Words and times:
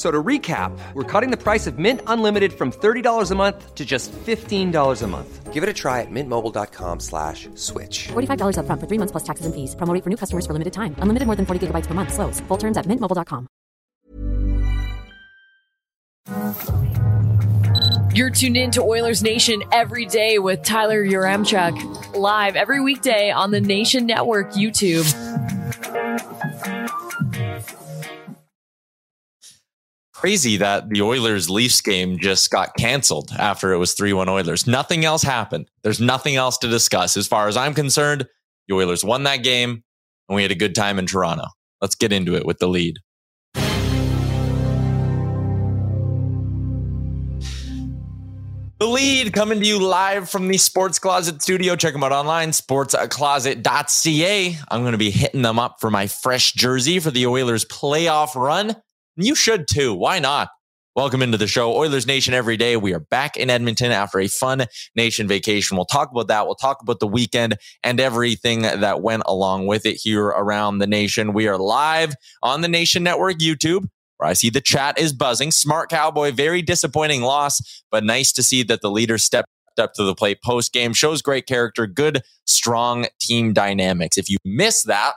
So 0.00 0.10
to 0.10 0.22
recap, 0.22 0.72
we're 0.94 1.04
cutting 1.04 1.30
the 1.30 1.36
price 1.36 1.66
of 1.66 1.78
Mint 1.78 2.00
Unlimited 2.06 2.54
from 2.54 2.72
$30 2.72 3.30
a 3.30 3.34
month 3.34 3.74
to 3.74 3.84
just 3.84 4.10
$15 4.12 5.02
a 5.02 5.06
month. 5.06 5.52
Give 5.52 5.62
it 5.62 5.68
a 5.68 5.74
try 5.74 6.00
at 6.00 6.10
mintmobile.com 6.10 7.00
slash 7.00 7.50
switch. 7.54 8.08
$45 8.08 8.56
up 8.56 8.64
front 8.64 8.80
for 8.80 8.86
three 8.86 8.96
months 8.96 9.12
plus 9.12 9.24
taxes 9.24 9.44
and 9.44 9.54
fees. 9.54 9.76
Promo 9.76 9.92
rate 9.92 10.02
for 10.02 10.08
new 10.08 10.16
customers 10.16 10.46
for 10.46 10.54
limited 10.54 10.72
time. 10.72 10.94
Unlimited 11.00 11.26
more 11.26 11.36
than 11.36 11.44
40 11.44 11.66
gigabytes 11.66 11.86
per 11.86 11.92
month. 11.92 12.14
Slows. 12.14 12.40
Full 12.48 12.56
terms 12.56 12.78
at 12.78 12.86
mintmobile.com. 12.86 13.46
You're 18.14 18.30
tuned 18.30 18.56
in 18.56 18.70
to 18.70 18.82
Oilers 18.82 19.22
Nation 19.22 19.62
every 19.70 20.06
day 20.06 20.38
with 20.38 20.62
Tyler 20.62 21.04
Yaremchuk. 21.04 22.16
Live 22.16 22.56
every 22.56 22.80
weekday 22.80 23.30
on 23.30 23.50
the 23.50 23.60
Nation 23.60 24.06
Network 24.06 24.52
YouTube. 24.52 25.04
Crazy 30.20 30.58
that 30.58 30.90
the 30.90 31.00
Oilers 31.00 31.48
Leafs 31.48 31.80
game 31.80 32.18
just 32.18 32.50
got 32.50 32.76
canceled 32.76 33.30
after 33.38 33.72
it 33.72 33.78
was 33.78 33.94
3 33.94 34.12
1 34.12 34.28
Oilers. 34.28 34.66
Nothing 34.66 35.06
else 35.06 35.22
happened. 35.22 35.70
There's 35.82 35.98
nothing 35.98 36.36
else 36.36 36.58
to 36.58 36.68
discuss. 36.68 37.16
As 37.16 37.26
far 37.26 37.48
as 37.48 37.56
I'm 37.56 37.72
concerned, 37.72 38.26
the 38.68 38.74
Oilers 38.74 39.02
won 39.02 39.22
that 39.22 39.38
game 39.38 39.82
and 40.28 40.36
we 40.36 40.42
had 40.42 40.50
a 40.50 40.54
good 40.54 40.74
time 40.74 40.98
in 40.98 41.06
Toronto. 41.06 41.46
Let's 41.80 41.94
get 41.94 42.12
into 42.12 42.36
it 42.36 42.44
with 42.44 42.58
the 42.58 42.68
lead. 42.68 42.98
The 48.78 48.86
lead 48.86 49.32
coming 49.32 49.60
to 49.60 49.66
you 49.66 49.78
live 49.78 50.28
from 50.28 50.48
the 50.48 50.58
Sports 50.58 50.98
Closet 50.98 51.42
studio. 51.42 51.76
Check 51.76 51.94
them 51.94 52.04
out 52.04 52.12
online, 52.12 52.50
sportscloset.ca. 52.50 54.58
I'm 54.70 54.82
going 54.82 54.92
to 54.92 54.98
be 54.98 55.10
hitting 55.10 55.42
them 55.42 55.58
up 55.58 55.76
for 55.80 55.90
my 55.90 56.06
fresh 56.06 56.52
jersey 56.52 57.00
for 57.00 57.10
the 57.10 57.26
Oilers 57.26 57.64
playoff 57.64 58.34
run. 58.34 58.76
You 59.22 59.34
should 59.34 59.66
too. 59.68 59.94
Why 59.94 60.18
not? 60.18 60.48
Welcome 60.96 61.22
into 61.22 61.36
the 61.36 61.46
show, 61.46 61.72
Oilers 61.76 62.06
Nation 62.06 62.34
every 62.34 62.56
day. 62.56 62.76
We 62.76 62.94
are 62.94 63.00
back 63.00 63.36
in 63.36 63.48
Edmonton 63.50 63.92
after 63.92 64.18
a 64.18 64.28
fun 64.28 64.64
nation 64.96 65.28
vacation. 65.28 65.76
We'll 65.76 65.84
talk 65.84 66.10
about 66.10 66.28
that. 66.28 66.46
We'll 66.46 66.54
talk 66.54 66.82
about 66.82 67.00
the 67.00 67.06
weekend 67.06 67.58
and 67.84 68.00
everything 68.00 68.62
that 68.62 69.02
went 69.02 69.22
along 69.26 69.66
with 69.66 69.86
it 69.86 70.00
here 70.02 70.24
around 70.24 70.78
the 70.78 70.86
nation. 70.86 71.32
We 71.32 71.46
are 71.48 71.58
live 71.58 72.14
on 72.42 72.62
the 72.62 72.68
Nation 72.68 73.02
Network 73.02 73.38
YouTube, 73.38 73.88
where 74.16 74.28
I 74.28 74.32
see 74.32 74.50
the 74.50 74.60
chat 74.60 74.98
is 74.98 75.12
buzzing. 75.12 75.52
Smart 75.52 75.90
Cowboy, 75.90 76.32
very 76.32 76.62
disappointing 76.62 77.22
loss, 77.22 77.82
but 77.90 78.02
nice 78.02 78.32
to 78.32 78.42
see 78.42 78.62
that 78.64 78.80
the 78.80 78.90
leader 78.90 79.18
stepped 79.18 79.48
up 79.78 79.92
to 79.94 80.02
the 80.02 80.14
plate 80.14 80.42
post 80.42 80.72
game. 80.72 80.92
Shows 80.92 81.22
great 81.22 81.46
character, 81.46 81.86
good, 81.86 82.22
strong 82.46 83.06
team 83.20 83.52
dynamics. 83.52 84.18
If 84.18 84.28
you 84.28 84.38
miss 84.44 84.82
that, 84.84 85.14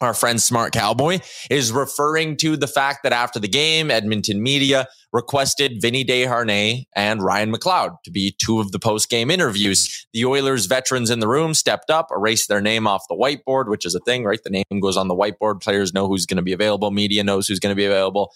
our 0.00 0.12
friend 0.12 0.40
Smart 0.40 0.72
Cowboy 0.72 1.20
is 1.50 1.72
referring 1.72 2.36
to 2.38 2.56
the 2.56 2.66
fact 2.66 3.02
that 3.02 3.12
after 3.12 3.38
the 3.38 3.48
game, 3.48 3.90
Edmonton 3.90 4.42
media 4.42 4.86
requested 5.12 5.78
Vinny 5.80 6.04
Desharnais 6.04 6.84
and 6.94 7.22
Ryan 7.22 7.52
McLeod 7.52 7.96
to 8.04 8.10
be 8.10 8.36
two 8.38 8.60
of 8.60 8.72
the 8.72 8.78
post 8.78 9.08
game 9.08 9.30
interviews. 9.30 10.06
The 10.12 10.26
Oilers 10.26 10.66
veterans 10.66 11.10
in 11.10 11.20
the 11.20 11.28
room 11.28 11.54
stepped 11.54 11.88
up, 11.88 12.08
erased 12.10 12.48
their 12.48 12.60
name 12.60 12.86
off 12.86 13.04
the 13.08 13.14
whiteboard, 13.14 13.68
which 13.68 13.86
is 13.86 13.94
a 13.94 14.00
thing, 14.00 14.24
right? 14.24 14.40
The 14.42 14.50
name 14.50 14.80
goes 14.80 14.98
on 14.98 15.08
the 15.08 15.16
whiteboard. 15.16 15.62
Players 15.62 15.94
know 15.94 16.06
who's 16.08 16.26
going 16.26 16.36
to 16.36 16.42
be 16.42 16.52
available. 16.52 16.90
Media 16.90 17.24
knows 17.24 17.48
who's 17.48 17.60
going 17.60 17.72
to 17.72 17.76
be 17.76 17.86
available. 17.86 18.32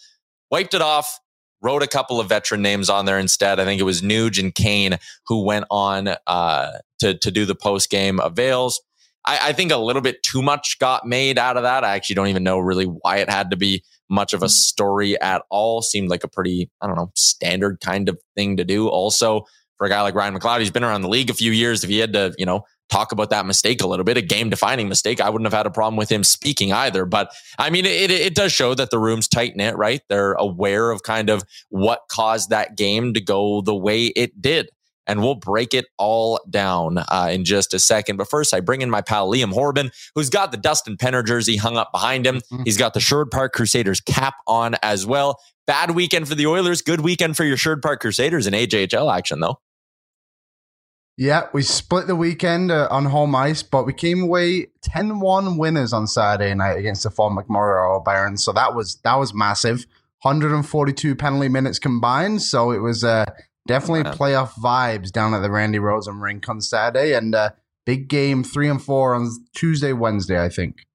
Wiped 0.50 0.72
it 0.72 0.80
off, 0.80 1.18
wrote 1.62 1.82
a 1.82 1.86
couple 1.86 2.18
of 2.18 2.28
veteran 2.28 2.62
names 2.62 2.88
on 2.88 3.04
there 3.04 3.18
instead. 3.18 3.60
I 3.60 3.64
think 3.66 3.80
it 3.80 3.84
was 3.84 4.00
Nuge 4.00 4.42
and 4.42 4.54
Kane 4.54 4.98
who 5.26 5.44
went 5.44 5.66
on 5.70 6.16
uh, 6.26 6.72
to, 7.00 7.18
to 7.18 7.30
do 7.30 7.44
the 7.44 7.54
post 7.54 7.90
game 7.90 8.18
avails. 8.18 8.80
I, 9.24 9.48
I, 9.48 9.52
think 9.52 9.72
a 9.72 9.76
little 9.76 10.02
bit 10.02 10.22
too 10.22 10.42
much 10.42 10.78
got 10.78 11.06
made 11.06 11.38
out 11.38 11.56
of 11.56 11.62
that. 11.62 11.84
I 11.84 11.94
actually 11.94 12.14
don't 12.14 12.28
even 12.28 12.42
know 12.42 12.58
really 12.58 12.86
why 12.86 13.18
it 13.18 13.28
had 13.28 13.50
to 13.50 13.56
be 13.56 13.84
much 14.08 14.32
of 14.32 14.42
a 14.42 14.46
mm-hmm. 14.46 14.50
story 14.50 15.20
at 15.20 15.42
all. 15.50 15.82
Seemed 15.82 16.10
like 16.10 16.24
a 16.24 16.28
pretty, 16.28 16.70
I 16.80 16.86
don't 16.86 16.96
know, 16.96 17.12
standard 17.14 17.80
kind 17.80 18.08
of 18.08 18.18
thing 18.34 18.56
to 18.56 18.64
do. 18.64 18.88
Also, 18.88 19.44
for 19.78 19.86
a 19.86 19.90
guy 19.90 20.02
like 20.02 20.14
Ryan 20.14 20.38
McLeod, 20.38 20.60
he's 20.60 20.70
been 20.70 20.84
around 20.84 21.02
the 21.02 21.08
league 21.08 21.30
a 21.30 21.34
few 21.34 21.52
years. 21.52 21.84
If 21.84 21.90
he 21.90 21.98
had 21.98 22.12
to, 22.12 22.34
you 22.38 22.46
know, 22.46 22.64
talk 22.90 23.12
about 23.12 23.30
that 23.30 23.46
mistake 23.46 23.80
a 23.82 23.86
little 23.86 24.04
bit, 24.04 24.16
a 24.16 24.22
game 24.22 24.50
defining 24.50 24.88
mistake, 24.88 25.20
I 25.20 25.30
wouldn't 25.30 25.46
have 25.46 25.56
had 25.56 25.66
a 25.66 25.70
problem 25.70 25.96
with 25.96 26.10
him 26.10 26.24
speaking 26.24 26.72
either. 26.72 27.04
But 27.06 27.32
I 27.58 27.70
mean, 27.70 27.86
it, 27.86 28.10
it 28.10 28.34
does 28.34 28.52
show 28.52 28.74
that 28.74 28.90
the 28.90 28.98
room's 28.98 29.28
tight 29.28 29.56
knit, 29.56 29.76
right? 29.76 30.00
They're 30.08 30.32
aware 30.32 30.90
of 30.90 31.02
kind 31.02 31.30
of 31.30 31.44
what 31.68 32.00
caused 32.10 32.50
that 32.50 32.76
game 32.76 33.14
to 33.14 33.20
go 33.20 33.62
the 33.62 33.76
way 33.76 34.06
it 34.06 34.42
did 34.42 34.70
and 35.10 35.20
we'll 35.20 35.34
break 35.34 35.74
it 35.74 35.86
all 35.98 36.40
down 36.48 36.98
uh, 36.98 37.28
in 37.32 37.44
just 37.44 37.74
a 37.74 37.80
second. 37.80 38.16
But 38.16 38.30
first, 38.30 38.54
I 38.54 38.60
bring 38.60 38.80
in 38.80 38.88
my 38.88 39.00
pal 39.00 39.28
Liam 39.28 39.52
Horrobin, 39.52 39.90
who's 40.14 40.30
got 40.30 40.52
the 40.52 40.56
Dustin 40.56 40.96
Penner 40.96 41.26
jersey 41.26 41.56
hung 41.56 41.76
up 41.76 41.90
behind 41.90 42.24
him. 42.24 42.36
Mm-hmm. 42.36 42.62
He's 42.62 42.76
got 42.76 42.94
the 42.94 43.00
Sherwood 43.00 43.32
Park 43.32 43.52
Crusaders 43.52 44.00
cap 44.00 44.34
on 44.46 44.76
as 44.82 45.04
well. 45.04 45.40
Bad 45.66 45.90
weekend 45.90 46.28
for 46.28 46.36
the 46.36 46.46
Oilers, 46.46 46.80
good 46.80 47.00
weekend 47.00 47.36
for 47.36 47.42
your 47.42 47.56
Sherwood 47.56 47.82
Park 47.82 48.00
Crusaders 48.00 48.46
in 48.46 48.54
AJHL 48.54 49.12
action, 49.12 49.40
though. 49.40 49.58
Yeah, 51.16 51.48
we 51.52 51.62
split 51.62 52.06
the 52.06 52.16
weekend 52.16 52.70
uh, 52.70 52.86
on 52.90 53.06
home 53.06 53.34
ice, 53.34 53.64
but 53.64 53.84
we 53.84 53.92
came 53.92 54.22
away 54.22 54.68
10-1 54.88 55.58
winners 55.58 55.92
on 55.92 56.06
Saturday 56.06 56.54
night 56.54 56.78
against 56.78 57.02
the 57.02 57.10
Fort 57.10 57.32
McMurray 57.32 58.04
Barons. 58.04 58.44
So 58.44 58.52
that 58.52 58.74
was 58.76 59.00
that 59.02 59.16
was 59.16 59.34
massive. 59.34 59.86
142 60.22 61.16
penalty 61.16 61.48
minutes 61.48 61.78
combined. 61.78 62.42
So 62.42 62.70
it 62.70 62.78
was 62.78 63.04
uh, 63.04 63.24
Definitely 63.66 64.10
playoff 64.12 64.52
vibes 64.54 65.12
down 65.12 65.34
at 65.34 65.40
the 65.40 65.50
Randy 65.50 65.78
Rosen 65.78 66.20
rink 66.20 66.48
on 66.48 66.60
Saturday, 66.60 67.14
and 67.14 67.34
uh, 67.34 67.50
big 67.84 68.08
game 68.08 68.42
three 68.42 68.68
and 68.68 68.82
four 68.82 69.14
on 69.14 69.30
Tuesday, 69.54 69.92
Wednesday, 69.92 70.42
I 70.42 70.48
think. 70.48 70.86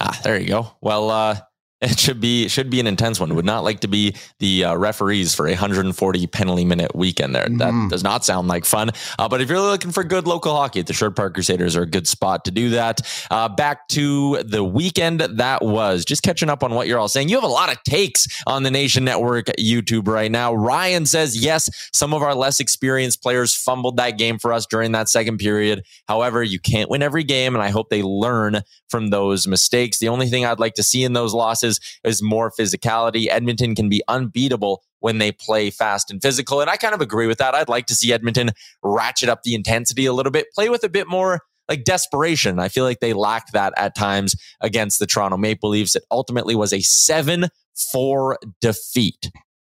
Ah, 0.00 0.20
there 0.24 0.38
you 0.38 0.48
go. 0.48 0.72
Well, 0.80 1.10
uh, 1.10 1.38
It 1.82 1.98
should 1.98 2.22
be 2.22 2.48
should 2.48 2.70
be 2.70 2.80
an 2.80 2.86
intense 2.86 3.20
one. 3.20 3.34
Would 3.34 3.44
not 3.44 3.62
like 3.62 3.80
to 3.80 3.88
be 3.88 4.16
the 4.38 4.64
uh, 4.64 4.76
referees 4.76 5.34
for 5.34 5.46
a 5.46 5.50
140 5.50 6.26
penalty 6.28 6.64
minute 6.64 6.94
weekend 6.96 7.34
there. 7.34 7.44
That 7.44 7.72
Mhm. 7.74 7.90
does 7.90 8.02
not 8.02 8.24
sound 8.24 8.48
like 8.48 8.64
fun. 8.64 8.92
Uh, 9.18 9.28
but 9.28 9.42
if 9.42 9.50
you're 9.50 9.60
looking 9.60 9.90
for 9.90 10.02
good 10.02 10.26
local 10.26 10.54
hockey, 10.56 10.80
the 10.80 10.94
Sherwood 10.94 11.16
Park 11.16 11.34
Crusaders 11.34 11.76
are 11.76 11.82
a 11.82 11.86
good 11.86 12.08
spot 12.08 12.46
to 12.46 12.50
do 12.50 12.70
that. 12.70 13.02
Uh, 13.30 13.50
back 13.50 13.88
to 13.88 14.42
the 14.42 14.64
weekend 14.64 15.20
that 15.20 15.62
was. 15.62 16.06
Just 16.06 16.22
catching 16.22 16.48
up 16.48 16.64
on 16.64 16.72
what 16.74 16.88
you're 16.88 16.98
all 16.98 17.08
saying. 17.08 17.28
You 17.28 17.36
have 17.36 17.44
a 17.44 17.46
lot 17.46 17.70
of 17.70 17.82
takes 17.82 18.26
on 18.46 18.62
the 18.62 18.70
Nation 18.70 19.04
Network 19.04 19.46
YouTube 19.58 20.08
right 20.08 20.30
now. 20.32 20.54
Ryan 20.54 21.04
says 21.04 21.36
yes, 21.36 21.68
some 21.92 22.14
of 22.14 22.22
our 22.22 22.34
less 22.34 22.58
experienced 22.58 23.22
players 23.22 23.54
fumbled 23.54 23.98
that 23.98 24.12
game 24.16 24.38
for 24.38 24.50
us 24.54 24.64
during 24.64 24.92
that 24.92 25.10
second 25.10 25.36
period. 25.36 25.82
However, 26.08 26.42
you 26.42 26.58
can't 26.58 26.88
win 26.88 27.02
every 27.02 27.22
game, 27.24 27.54
and 27.54 27.62
I 27.62 27.68
hope 27.68 27.90
they 27.90 28.02
learn 28.02 28.62
from 28.88 29.10
those 29.10 29.46
mistakes. 29.46 29.98
The 29.98 30.08
only 30.08 30.28
thing 30.28 30.44
I'd 30.44 30.60
like 30.60 30.74
to 30.74 30.82
see 30.82 31.04
in 31.04 31.12
those 31.12 31.34
losses 31.34 31.80
is 32.04 32.22
more 32.22 32.50
physicality. 32.50 33.28
Edmonton 33.28 33.74
can 33.74 33.88
be 33.88 34.02
unbeatable 34.08 34.82
when 35.00 35.18
they 35.18 35.32
play 35.32 35.70
fast 35.70 36.10
and 36.10 36.20
physical. 36.22 36.60
And 36.60 36.70
I 36.70 36.76
kind 36.76 36.94
of 36.94 37.00
agree 37.00 37.26
with 37.26 37.38
that. 37.38 37.54
I'd 37.54 37.68
like 37.68 37.86
to 37.86 37.94
see 37.94 38.12
Edmonton 38.12 38.50
ratchet 38.82 39.28
up 39.28 39.42
the 39.42 39.54
intensity 39.54 40.06
a 40.06 40.12
little 40.12 40.32
bit, 40.32 40.46
play 40.54 40.68
with 40.68 40.84
a 40.84 40.88
bit 40.88 41.08
more 41.08 41.40
like 41.68 41.84
desperation. 41.84 42.58
I 42.58 42.68
feel 42.68 42.84
like 42.84 43.00
they 43.00 43.12
lacked 43.12 43.52
that 43.52 43.72
at 43.76 43.94
times 43.94 44.36
against 44.60 44.98
the 44.98 45.06
Toronto 45.06 45.36
Maple 45.36 45.70
Leafs. 45.70 45.96
It 45.96 46.04
ultimately 46.10 46.54
was 46.54 46.72
a 46.72 46.80
7 46.80 47.46
4 47.92 48.38
defeat. 48.60 49.30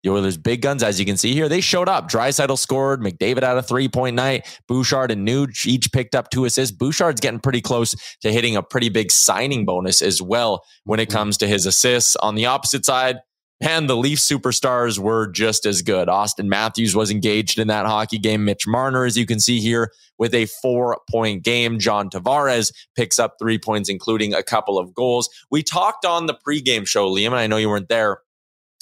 The 0.03 0.11
Oilers' 0.11 0.37
big 0.37 0.61
guns, 0.61 0.83
as 0.83 0.99
you 0.99 1.05
can 1.05 1.17
see 1.17 1.33
here, 1.33 1.49
they 1.49 1.59
showed 1.59 1.89
up. 1.89 2.09
Draisaitl 2.09 2.57
scored. 2.57 3.01
McDavid 3.01 3.43
had 3.43 3.57
a 3.57 3.63
three 3.63 3.89
point 3.89 4.15
night. 4.15 4.45
Bouchard 4.67 5.11
and 5.11 5.27
Nuge 5.27 5.65
each 5.65 5.91
picked 5.91 6.15
up 6.15 6.29
two 6.29 6.45
assists. 6.45 6.75
Bouchard's 6.75 7.19
getting 7.19 7.39
pretty 7.39 7.61
close 7.61 7.95
to 8.21 8.31
hitting 8.31 8.55
a 8.55 8.63
pretty 8.63 8.89
big 8.89 9.11
signing 9.11 9.65
bonus 9.65 10.01
as 10.01 10.21
well 10.21 10.63
when 10.83 10.99
it 10.99 11.09
hmm. 11.09 11.17
comes 11.17 11.37
to 11.37 11.47
his 11.47 11.65
assists. 11.65 12.15
On 12.17 12.35
the 12.35 12.45
opposite 12.45 12.85
side, 12.85 13.17
and 13.59 13.89
the 13.89 13.97
Leaf 13.97 14.19
superstars 14.19 14.99
were 14.99 15.27
just 15.27 15.65
as 15.65 15.81
good. 15.81 16.07
Auston 16.07 16.45
Matthews 16.45 16.95
was 16.95 17.09
engaged 17.09 17.57
in 17.57 17.67
that 17.69 17.87
hockey 17.87 18.19
game. 18.19 18.45
Mitch 18.45 18.67
Marner, 18.67 19.03
as 19.03 19.17
you 19.17 19.25
can 19.25 19.39
see 19.39 19.59
here, 19.59 19.91
with 20.19 20.35
a 20.35 20.45
four 20.45 20.99
point 21.09 21.43
game. 21.43 21.79
John 21.79 22.09
Tavares 22.09 22.71
picks 22.95 23.17
up 23.17 23.35
three 23.39 23.57
points, 23.57 23.89
including 23.89 24.33
a 24.33 24.43
couple 24.43 24.77
of 24.77 24.93
goals. 24.93 25.29
We 25.49 25.63
talked 25.63 26.05
on 26.05 26.27
the 26.27 26.35
pregame 26.35 26.85
show, 26.85 27.09
Liam, 27.09 27.27
and 27.27 27.35
I 27.35 27.47
know 27.47 27.57
you 27.57 27.69
weren't 27.69 27.89
there 27.89 28.19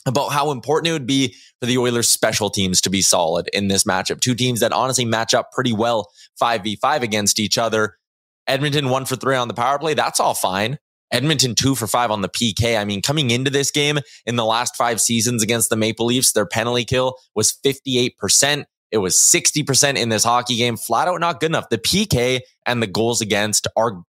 about 0.05 0.31
how 0.31 0.51
important 0.51 0.89
it 0.89 0.93
would 0.93 1.07
be 1.07 1.35
for 1.59 1.65
the 1.65 1.77
Oilers 1.77 2.09
special 2.09 2.49
teams 2.49 2.81
to 2.81 2.89
be 2.89 3.01
solid 3.01 3.49
in 3.53 3.67
this 3.67 3.83
matchup. 3.83 4.21
Two 4.21 4.35
teams 4.35 4.59
that 4.59 4.71
honestly 4.71 5.05
match 5.05 5.33
up 5.33 5.51
pretty 5.51 5.73
well 5.73 6.11
5v5 6.41 7.01
against 7.01 7.39
each 7.39 7.57
other. 7.57 7.97
Edmonton 8.47 8.89
one 8.89 9.05
for 9.05 9.15
three 9.15 9.35
on 9.35 9.47
the 9.47 9.53
power 9.53 9.79
play. 9.79 9.93
That's 9.93 10.19
all 10.19 10.35
fine. 10.35 10.77
Edmonton 11.11 11.55
two 11.55 11.75
for 11.75 11.87
five 11.87 12.11
on 12.11 12.21
the 12.21 12.29
PK. 12.29 12.79
I 12.79 12.85
mean, 12.85 13.01
coming 13.01 13.31
into 13.31 13.49
this 13.49 13.71
game 13.71 13.99
in 14.25 14.35
the 14.35 14.45
last 14.45 14.75
five 14.75 14.99
seasons 14.99 15.41
against 15.41 15.69
the 15.69 15.75
Maple 15.75 16.07
Leafs, 16.07 16.33
their 16.33 16.45
penalty 16.45 16.85
kill 16.85 17.17
was 17.35 17.57
58%. 17.65 18.65
It 18.91 18.97
was 18.99 19.15
60% 19.15 19.97
in 19.97 20.09
this 20.09 20.23
hockey 20.23 20.57
game. 20.57 20.77
Flat 20.77 21.07
out 21.07 21.19
not 21.19 21.39
good 21.39 21.51
enough. 21.51 21.69
The 21.69 21.77
PK 21.77 22.41
and 22.65 22.81
the 22.81 22.87
goals 22.87 23.21
against 23.21 23.67
are 23.75 24.03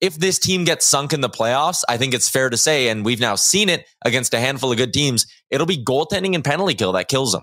if 0.00 0.16
this 0.16 0.38
team 0.38 0.64
gets 0.64 0.86
sunk 0.86 1.12
in 1.12 1.20
the 1.20 1.30
playoffs, 1.30 1.82
I 1.88 1.96
think 1.96 2.14
it's 2.14 2.28
fair 2.28 2.50
to 2.50 2.56
say, 2.56 2.88
and 2.88 3.04
we've 3.04 3.20
now 3.20 3.36
seen 3.36 3.68
it 3.68 3.86
against 4.04 4.34
a 4.34 4.40
handful 4.40 4.70
of 4.70 4.76
good 4.78 4.92
teams, 4.92 5.26
it'll 5.50 5.66
be 5.66 5.82
goaltending 5.82 6.34
and 6.34 6.44
penalty 6.44 6.74
kill 6.74 6.92
that 6.92 7.08
kills 7.08 7.32
them. 7.32 7.42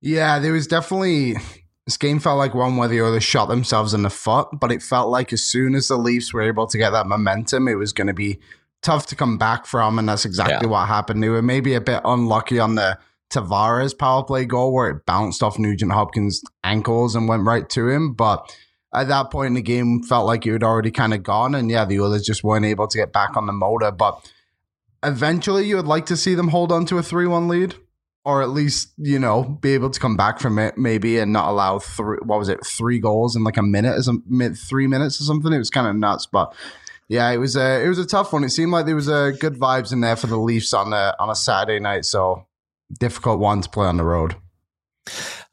Yeah, 0.00 0.38
there 0.38 0.52
was 0.52 0.66
definitely 0.66 1.36
this 1.86 1.96
game 1.96 2.18
felt 2.20 2.38
like 2.38 2.54
one 2.54 2.76
where 2.76 2.88
the 2.88 3.00
other 3.00 3.20
shot 3.20 3.46
themselves 3.46 3.94
in 3.94 4.02
the 4.02 4.10
foot, 4.10 4.48
but 4.52 4.70
it 4.70 4.82
felt 4.82 5.08
like 5.10 5.32
as 5.32 5.42
soon 5.42 5.74
as 5.74 5.88
the 5.88 5.96
Leafs 5.96 6.32
were 6.32 6.42
able 6.42 6.66
to 6.66 6.78
get 6.78 6.90
that 6.90 7.06
momentum, 7.06 7.66
it 7.66 7.76
was 7.76 7.92
going 7.92 8.06
to 8.08 8.14
be 8.14 8.38
tough 8.82 9.06
to 9.06 9.16
come 9.16 9.38
back 9.38 9.66
from, 9.66 9.98
and 9.98 10.08
that's 10.08 10.24
exactly 10.24 10.66
Yeah. 10.66 10.70
what 10.70 10.86
happened. 10.86 11.22
They 11.22 11.28
were 11.30 11.42
maybe 11.42 11.74
a 11.74 11.80
bit 11.80 12.02
unlucky 12.04 12.58
on 12.58 12.74
the 12.74 12.98
Tavares 13.30 13.96
power 13.98 14.22
play 14.22 14.44
goal 14.44 14.72
where 14.72 14.90
it 14.90 15.04
bounced 15.06 15.42
off 15.42 15.58
Nugent 15.58 15.92
Hopkins' 15.92 16.42
ankles 16.62 17.14
and 17.14 17.28
went 17.28 17.44
right 17.44 17.68
to 17.70 17.88
him, 17.88 18.12
but 18.14 18.54
at 18.94 19.08
that 19.08 19.30
point 19.30 19.48
in 19.48 19.54
the 19.54 19.62
game, 19.62 20.02
felt 20.02 20.26
like 20.26 20.46
it 20.46 20.52
had 20.52 20.62
already 20.62 20.90
kind 20.90 21.14
of 21.14 21.22
gone, 21.22 21.54
and 21.54 21.70
yeah, 21.70 21.84
the 21.84 22.00
Oilers 22.00 22.22
just 22.22 22.44
weren't 22.44 22.64
able 22.64 22.88
to 22.88 22.98
get 22.98 23.12
back 23.12 23.36
on 23.36 23.46
the 23.46 23.52
motor, 23.52 23.90
but. 23.90 24.30
Eventually, 25.00 25.64
you 25.64 25.76
would 25.76 25.86
like 25.86 26.06
to 26.06 26.16
see 26.16 26.34
them 26.34 26.48
hold 26.48 26.72
on 26.72 26.84
to 26.86 26.98
a 26.98 27.04
3 27.04 27.28
1 27.28 27.46
lead 27.46 27.76
or 28.28 28.42
at 28.42 28.50
least 28.50 28.92
you 28.98 29.18
know 29.18 29.42
be 29.42 29.72
able 29.72 29.88
to 29.88 29.98
come 29.98 30.14
back 30.14 30.38
from 30.38 30.58
it 30.58 30.76
maybe 30.76 31.18
and 31.18 31.32
not 31.32 31.48
allow 31.48 31.78
three 31.78 32.18
what 32.22 32.38
was 32.38 32.50
it 32.50 32.64
three 32.64 32.98
goals 32.98 33.34
in 33.34 33.42
like 33.42 33.56
a 33.56 33.62
minute 33.62 33.96
or 33.96 34.02
some 34.02 34.22
three 34.68 34.86
minutes 34.86 35.18
or 35.18 35.24
something 35.24 35.50
it 35.50 35.58
was 35.58 35.70
kind 35.70 35.86
of 35.86 35.96
nuts 35.96 36.26
but 36.26 36.54
yeah 37.08 37.30
it 37.30 37.38
was 37.38 37.56
a 37.56 37.82
it 37.82 37.88
was 37.88 37.98
a 37.98 38.06
tough 38.06 38.32
one 38.32 38.44
it 38.44 38.50
seemed 38.50 38.70
like 38.70 38.84
there 38.84 38.94
was 38.94 39.08
a 39.08 39.32
good 39.40 39.54
vibes 39.54 39.94
in 39.94 40.02
there 40.02 40.14
for 40.14 40.26
the 40.26 40.36
leafs 40.36 40.74
on 40.74 40.92
a 40.92 41.14
on 41.18 41.30
a 41.30 41.34
saturday 41.34 41.80
night 41.80 42.04
so 42.04 42.46
difficult 43.00 43.38
one 43.40 43.62
to 43.62 43.70
play 43.70 43.86
on 43.86 43.96
the 43.96 44.04
road 44.04 44.36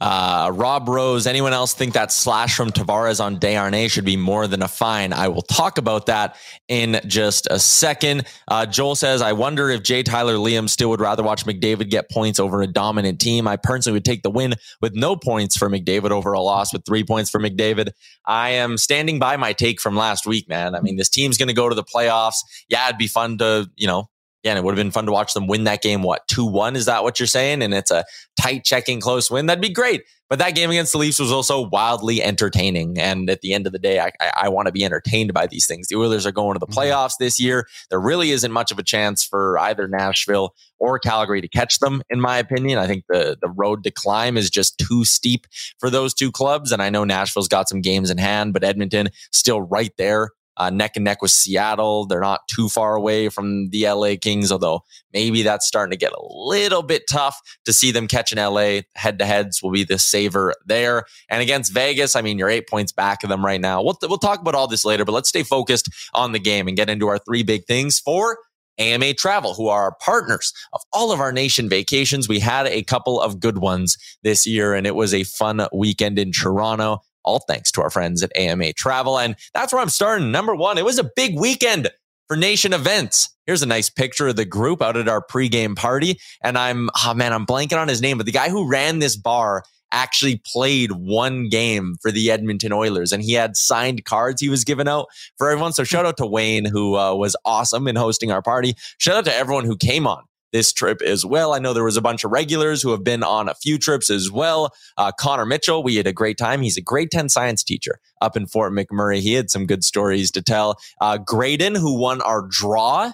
Uh, 0.01 0.51
Rob 0.53 0.89
Rose, 0.89 1.25
anyone 1.25 1.53
else 1.53 1.73
think 1.73 1.93
that 1.93 2.11
slash 2.11 2.55
from 2.55 2.69
Tavares 2.69 3.23
on 3.23 3.39
Desharnais 3.39 3.89
should 3.89 4.05
be 4.05 4.17
more 4.17 4.45
than 4.47 4.61
a 4.61 4.67
fine? 4.67 5.13
I 5.13 5.29
will 5.29 5.41
talk 5.41 5.77
about 5.77 6.07
that 6.07 6.35
in 6.67 6.99
just 7.07 7.47
a 7.49 7.59
second. 7.59 8.25
Uh, 8.47 8.65
Joel 8.65 8.95
says, 8.95 9.21
I 9.21 9.31
wonder 9.33 9.69
if 9.69 9.83
Jay 9.83 10.03
Tyler 10.03 10.35
Liam 10.35 10.69
still 10.69 10.89
would 10.89 10.99
rather 10.99 11.23
watch 11.23 11.45
McDavid 11.45 11.89
get 11.89 12.09
points 12.11 12.39
over 12.39 12.61
a 12.61 12.67
dominant 12.67 13.21
team. 13.21 13.47
I 13.47 13.55
personally 13.55 13.95
would 13.95 14.05
take 14.05 14.23
the 14.23 14.29
win 14.29 14.55
with 14.81 14.95
no 14.95 15.15
points 15.15 15.55
for 15.55 15.69
McDavid 15.69 16.11
over 16.11 16.33
a 16.33 16.41
loss 16.41 16.73
with 16.73 16.85
three 16.85 17.03
points 17.03 17.29
for 17.29 17.39
McDavid. 17.39 17.91
I 18.25 18.49
am 18.51 18.77
standing 18.77 19.19
by 19.19 19.37
my 19.37 19.53
take 19.53 19.79
from 19.79 19.95
last 19.95 20.25
week, 20.25 20.49
man. 20.49 20.75
I 20.75 20.81
mean, 20.81 20.97
this 20.97 21.09
team's 21.09 21.37
going 21.37 21.47
to 21.47 21.53
go 21.53 21.69
to 21.69 21.75
the 21.75 21.83
playoffs. 21.83 22.37
Yeah, 22.67 22.85
it'd 22.87 22.97
be 22.97 23.07
fun 23.07 23.37
to, 23.37 23.69
you 23.75 23.87
know, 23.87 24.09
yeah, 24.45 24.51
and 24.51 24.59
it 24.59 24.63
would 24.63 24.77
have 24.77 24.83
been 24.83 24.91
fun 24.91 25.07
to 25.07 25.11
watch 25.11 25.33
them 25.33 25.47
win 25.47 25.63
that 25.63 25.81
game. 25.81 26.03
What, 26.03 26.27
2 26.27 26.45
1? 26.45 26.75
Is 26.75 26.85
that 26.85 27.03
what 27.03 27.19
you're 27.19 27.25
saying? 27.25 27.63
And 27.63 27.73
it's 27.73 27.89
a 27.89 28.05
tight 28.39 28.63
checking 28.63 29.01
close 29.01 29.31
win. 29.31 29.47
That'd 29.47 29.59
be 29.59 29.69
great. 29.69 30.03
But 30.29 30.37
that 30.37 30.53
game 30.53 30.69
against 30.69 30.91
the 30.91 30.99
Leafs 30.99 31.17
was 31.17 31.31
also 31.31 31.67
wildly 31.67 32.21
entertaining. 32.21 32.99
And 32.99 33.27
at 33.27 33.41
the 33.41 33.53
end 33.53 33.65
of 33.65 33.73
the 33.73 33.79
day, 33.79 33.99
I, 33.99 34.11
I, 34.21 34.31
I 34.43 34.49
want 34.49 34.67
to 34.67 34.71
be 34.71 34.85
entertained 34.85 35.33
by 35.33 35.47
these 35.47 35.65
things. 35.65 35.87
The 35.87 35.95
Oilers 35.95 36.27
are 36.27 36.31
going 36.31 36.53
to 36.53 36.59
the 36.59 36.67
mm-hmm. 36.67 36.79
playoffs 36.79 37.13
this 37.19 37.39
year. 37.39 37.67
There 37.89 37.99
really 37.99 38.29
isn't 38.31 38.51
much 38.51 38.71
of 38.71 38.77
a 38.77 38.83
chance 38.83 39.23
for 39.23 39.57
either 39.57 39.87
Nashville 39.87 40.53
or 40.77 40.99
Calgary 40.99 41.41
to 41.41 41.47
catch 41.47 41.79
them, 41.79 42.03
in 42.11 42.21
my 42.21 42.37
opinion. 42.37 42.77
I 42.77 42.85
think 42.85 43.05
the, 43.09 43.37
the 43.41 43.49
road 43.49 43.83
to 43.83 43.91
climb 43.91 44.37
is 44.37 44.51
just 44.51 44.77
too 44.77 45.05
steep 45.05 45.47
for 45.79 45.89
those 45.89 46.13
two 46.13 46.31
clubs. 46.31 46.71
And 46.71 46.83
I 46.83 46.91
know 46.91 47.03
Nashville's 47.03 47.47
got 47.47 47.67
some 47.67 47.81
games 47.81 48.11
in 48.11 48.19
hand, 48.19 48.53
but 48.53 48.63
Edmonton 48.63 49.09
still 49.31 49.61
right 49.61 49.93
there 49.97 50.29
uh, 50.57 50.69
neck 50.69 50.93
and 50.95 51.05
neck 51.05 51.21
with 51.21 51.31
Seattle. 51.31 52.05
They're 52.05 52.19
not 52.19 52.47
too 52.47 52.69
far 52.69 52.95
away 52.95 53.29
from 53.29 53.69
the 53.69 53.87
LA 53.87 54.15
Kings, 54.19 54.51
although 54.51 54.83
maybe 55.13 55.43
that's 55.43 55.67
starting 55.67 55.91
to 55.91 55.97
get 55.97 56.11
a 56.11 56.21
little 56.21 56.83
bit 56.83 57.03
tough 57.09 57.39
to 57.65 57.73
see 57.73 57.91
them 57.91 58.07
catching 58.07 58.39
LA. 58.39 58.81
Head 58.95 59.19
to 59.19 59.25
heads 59.25 59.61
will 59.61 59.71
be 59.71 59.83
the 59.83 59.99
saver 59.99 60.53
there. 60.65 61.05
And 61.29 61.41
against 61.41 61.73
Vegas, 61.73 62.15
I 62.15 62.21
mean, 62.21 62.37
you're 62.37 62.49
eight 62.49 62.69
points 62.69 62.91
back 62.91 63.23
of 63.23 63.29
them 63.29 63.45
right 63.45 63.61
now. 63.61 63.83
We'll, 63.83 63.97
we'll 64.03 64.17
talk 64.17 64.39
about 64.39 64.55
all 64.55 64.67
this 64.67 64.85
later, 64.85 65.05
but 65.05 65.13
let's 65.13 65.29
stay 65.29 65.43
focused 65.43 65.89
on 66.13 66.31
the 66.31 66.39
game 66.39 66.67
and 66.67 66.77
get 66.77 66.89
into 66.89 67.07
our 67.07 67.19
three 67.19 67.43
big 67.43 67.65
things 67.65 67.99
for 67.99 68.37
AMA 68.77 69.13
Travel, 69.13 69.53
who 69.53 69.67
are 69.67 69.83
our 69.83 69.95
partners 70.01 70.53
of 70.73 70.81
all 70.91 71.11
of 71.11 71.19
our 71.19 71.31
nation 71.31 71.69
vacations. 71.69 72.27
We 72.27 72.39
had 72.39 72.67
a 72.67 72.83
couple 72.83 73.21
of 73.21 73.39
good 73.39 73.57
ones 73.57 73.97
this 74.23 74.45
year, 74.45 74.73
and 74.73 74.85
it 74.85 74.95
was 74.95 75.13
a 75.13 75.23
fun 75.23 75.65
weekend 75.73 76.19
in 76.19 76.31
Toronto 76.31 76.99
all 77.25 77.39
thanks 77.39 77.71
to 77.73 77.81
our 77.81 77.89
friends 77.89 78.23
at 78.23 78.31
AMA 78.35 78.73
Travel. 78.73 79.19
And 79.19 79.35
that's 79.53 79.73
where 79.73 79.81
I'm 79.81 79.89
starting. 79.89 80.31
Number 80.31 80.55
one, 80.55 80.77
it 80.77 80.85
was 80.85 80.99
a 80.99 81.09
big 81.15 81.37
weekend 81.37 81.89
for 82.27 82.37
nation 82.37 82.73
events. 82.73 83.29
Here's 83.45 83.61
a 83.61 83.67
nice 83.67 83.89
picture 83.89 84.27
of 84.27 84.35
the 84.35 84.45
group 84.45 84.81
out 84.81 84.97
at 84.97 85.07
our 85.07 85.23
pregame 85.25 85.75
party. 85.75 86.19
And 86.41 86.57
I'm, 86.57 86.89
oh 87.03 87.13
man, 87.13 87.33
I'm 87.33 87.45
blanking 87.45 87.77
on 87.77 87.87
his 87.87 88.01
name, 88.01 88.17
but 88.17 88.25
the 88.25 88.31
guy 88.31 88.49
who 88.49 88.69
ran 88.69 88.99
this 88.99 89.15
bar 89.15 89.63
actually 89.91 90.41
played 90.45 90.91
one 90.91 91.47
game 91.47 91.95
for 92.01 92.11
the 92.11 92.31
Edmonton 92.31 92.73
Oilers 92.73 93.11
and 93.11 93.23
he 93.23 93.33
had 93.33 93.55
signed 93.55 94.03
cards 94.03 94.41
he 94.41 94.49
was 94.49 94.63
giving 94.63 94.87
out 94.87 95.07
for 95.37 95.49
everyone. 95.49 95.73
So 95.73 95.83
shout 95.83 96.05
out 96.05 96.17
to 96.17 96.25
Wayne, 96.25 96.65
who 96.65 96.97
uh, 96.97 97.13
was 97.15 97.35
awesome 97.45 97.87
in 97.87 97.95
hosting 97.95 98.31
our 98.31 98.41
party. 98.41 98.73
Shout 98.97 99.15
out 99.15 99.25
to 99.25 99.33
everyone 99.33 99.65
who 99.65 99.77
came 99.77 100.07
on 100.07 100.23
this 100.55 100.71
trip 100.71 101.01
as 101.01 101.25
well. 101.25 101.53
I 101.53 101.59
know 101.59 101.73
there 101.73 101.83
was 101.83 101.97
a 101.97 102.01
bunch 102.01 102.23
of 102.23 102.31
regulars 102.31 102.81
who 102.81 102.91
have 102.91 103.03
been 103.03 103.23
on 103.23 103.49
a 103.49 103.55
few 103.55 103.77
trips 103.77 104.09
as 104.09 104.31
well. 104.31 104.73
Uh, 104.95 105.11
Connor 105.11 105.45
Mitchell, 105.45 105.83
we 105.83 105.97
had 105.97 106.07
a 106.07 106.13
great 106.13 106.37
time. 106.37 106.61
He's 106.61 106.77
a 106.77 106.81
grade 106.81 107.11
10 107.11 107.27
science 107.27 107.61
teacher 107.61 107.99
up 108.21 108.37
in 108.37 108.47
Fort 108.47 108.71
McMurray. 108.71 109.19
He 109.19 109.33
had 109.33 109.49
some 109.49 109.65
good 109.65 109.83
stories 109.83 110.31
to 110.31 110.41
tell. 110.41 110.77
Uh, 111.01 111.17
Graydon, 111.17 111.75
who 111.75 111.99
won 111.99 112.21
our 112.21 112.47
draw 112.49 113.11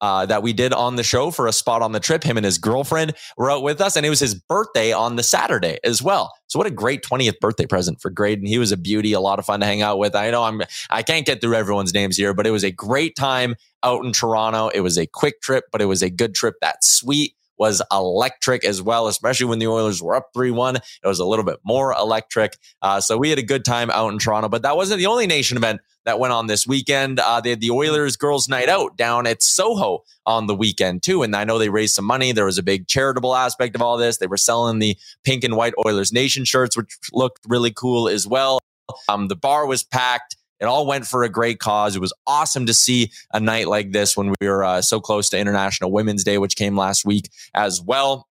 uh, 0.00 0.26
that 0.26 0.42
we 0.42 0.52
did 0.52 0.72
on 0.72 0.96
the 0.96 1.02
show 1.02 1.30
for 1.30 1.46
a 1.46 1.52
spot 1.52 1.82
on 1.82 1.92
the 1.92 2.00
trip. 2.00 2.22
Him 2.22 2.36
and 2.36 2.44
his 2.44 2.58
girlfriend 2.58 3.14
were 3.36 3.50
out 3.50 3.62
with 3.62 3.80
us, 3.80 3.96
and 3.96 4.06
it 4.06 4.10
was 4.10 4.20
his 4.20 4.34
birthday 4.34 4.92
on 4.92 5.16
the 5.16 5.22
Saturday 5.22 5.78
as 5.84 6.02
well. 6.02 6.32
So 6.46 6.58
what 6.58 6.66
a 6.66 6.70
great 6.70 7.02
20th 7.02 7.38
birthday 7.40 7.66
present 7.66 8.00
for 8.00 8.10
Graydon. 8.10 8.46
He 8.46 8.58
was 8.58 8.72
a 8.72 8.76
beauty, 8.76 9.12
a 9.12 9.20
lot 9.20 9.38
of 9.38 9.46
fun 9.46 9.60
to 9.60 9.66
hang 9.66 9.82
out 9.82 9.98
with. 9.98 10.14
I 10.16 10.30
know 10.30 10.44
I'm 10.44 10.62
I 10.90 11.02
can't 11.02 11.26
get 11.26 11.40
through 11.40 11.54
everyone's 11.54 11.94
names 11.94 12.16
here, 12.16 12.34
but 12.34 12.46
it 12.46 12.50
was 12.50 12.64
a 12.64 12.70
great 12.72 13.14
time 13.16 13.54
out 13.82 14.04
in 14.04 14.12
Toronto. 14.12 14.68
It 14.68 14.80
was 14.80 14.98
a 14.98 15.06
quick 15.06 15.40
trip, 15.40 15.64
but 15.70 15.80
it 15.80 15.86
was 15.86 16.02
a 16.02 16.10
good 16.10 16.34
trip. 16.34 16.56
That 16.60 16.82
suite 16.84 17.34
was 17.60 17.82
electric 17.92 18.64
as 18.64 18.80
well, 18.80 19.06
especially 19.06 19.44
when 19.44 19.58
the 19.58 19.68
Oilers 19.68 20.02
were 20.02 20.14
up 20.16 20.30
3 20.32 20.50
1. 20.50 20.76
It 20.76 20.82
was 21.04 21.20
a 21.20 21.26
little 21.26 21.44
bit 21.44 21.58
more 21.62 21.92
electric. 21.92 22.56
Uh, 22.80 23.00
so 23.00 23.18
we 23.18 23.28
had 23.28 23.38
a 23.38 23.42
good 23.42 23.66
time 23.66 23.90
out 23.90 24.10
in 24.10 24.18
Toronto, 24.18 24.48
but 24.48 24.62
that 24.62 24.76
wasn't 24.76 24.98
the 24.98 25.06
only 25.06 25.26
nation 25.26 25.58
event 25.58 25.82
that 26.06 26.18
went 26.18 26.32
on 26.32 26.46
this 26.46 26.66
weekend. 26.66 27.20
Uh, 27.20 27.42
they 27.42 27.50
had 27.50 27.60
the 27.60 27.70
Oilers 27.70 28.16
Girls 28.16 28.48
Night 28.48 28.70
Out 28.70 28.96
down 28.96 29.26
at 29.26 29.42
Soho 29.42 30.04
on 30.24 30.46
the 30.46 30.54
weekend 30.54 31.02
too, 31.02 31.22
and 31.22 31.36
I 31.36 31.44
know 31.44 31.58
they 31.58 31.68
raised 31.68 31.94
some 31.94 32.06
money. 32.06 32.32
There 32.32 32.46
was 32.46 32.56
a 32.56 32.62
big 32.62 32.88
charitable 32.88 33.36
aspect 33.36 33.74
of 33.74 33.82
all 33.82 33.98
this. 33.98 34.16
They 34.16 34.26
were 34.26 34.38
selling 34.38 34.78
the 34.78 34.96
pink 35.22 35.44
and 35.44 35.54
white 35.54 35.74
Oilers 35.86 36.14
Nation 36.14 36.46
shirts, 36.46 36.78
which 36.78 36.96
looked 37.12 37.40
really 37.46 37.70
cool 37.70 38.08
as 38.08 38.26
well. 38.26 38.58
Um, 39.06 39.28
the 39.28 39.36
bar 39.36 39.66
was 39.66 39.84
packed. 39.84 40.34
It 40.60 40.66
all 40.66 40.86
went 40.86 41.06
for 41.06 41.22
a 41.22 41.28
great 41.28 41.58
cause. 41.58 41.96
It 41.96 42.00
was 42.00 42.12
awesome 42.26 42.66
to 42.66 42.74
see 42.74 43.10
a 43.32 43.40
night 43.40 43.68
like 43.68 43.92
this 43.92 44.16
when 44.16 44.34
we 44.40 44.48
were 44.48 44.64
uh, 44.64 44.82
so 44.82 45.00
close 45.00 45.28
to 45.30 45.38
International 45.38 45.90
Women's 45.90 46.24
Day, 46.24 46.38
which 46.38 46.56
came 46.56 46.76
last 46.76 47.04
week 47.04 47.30
as 47.54 47.80
well 47.80 48.26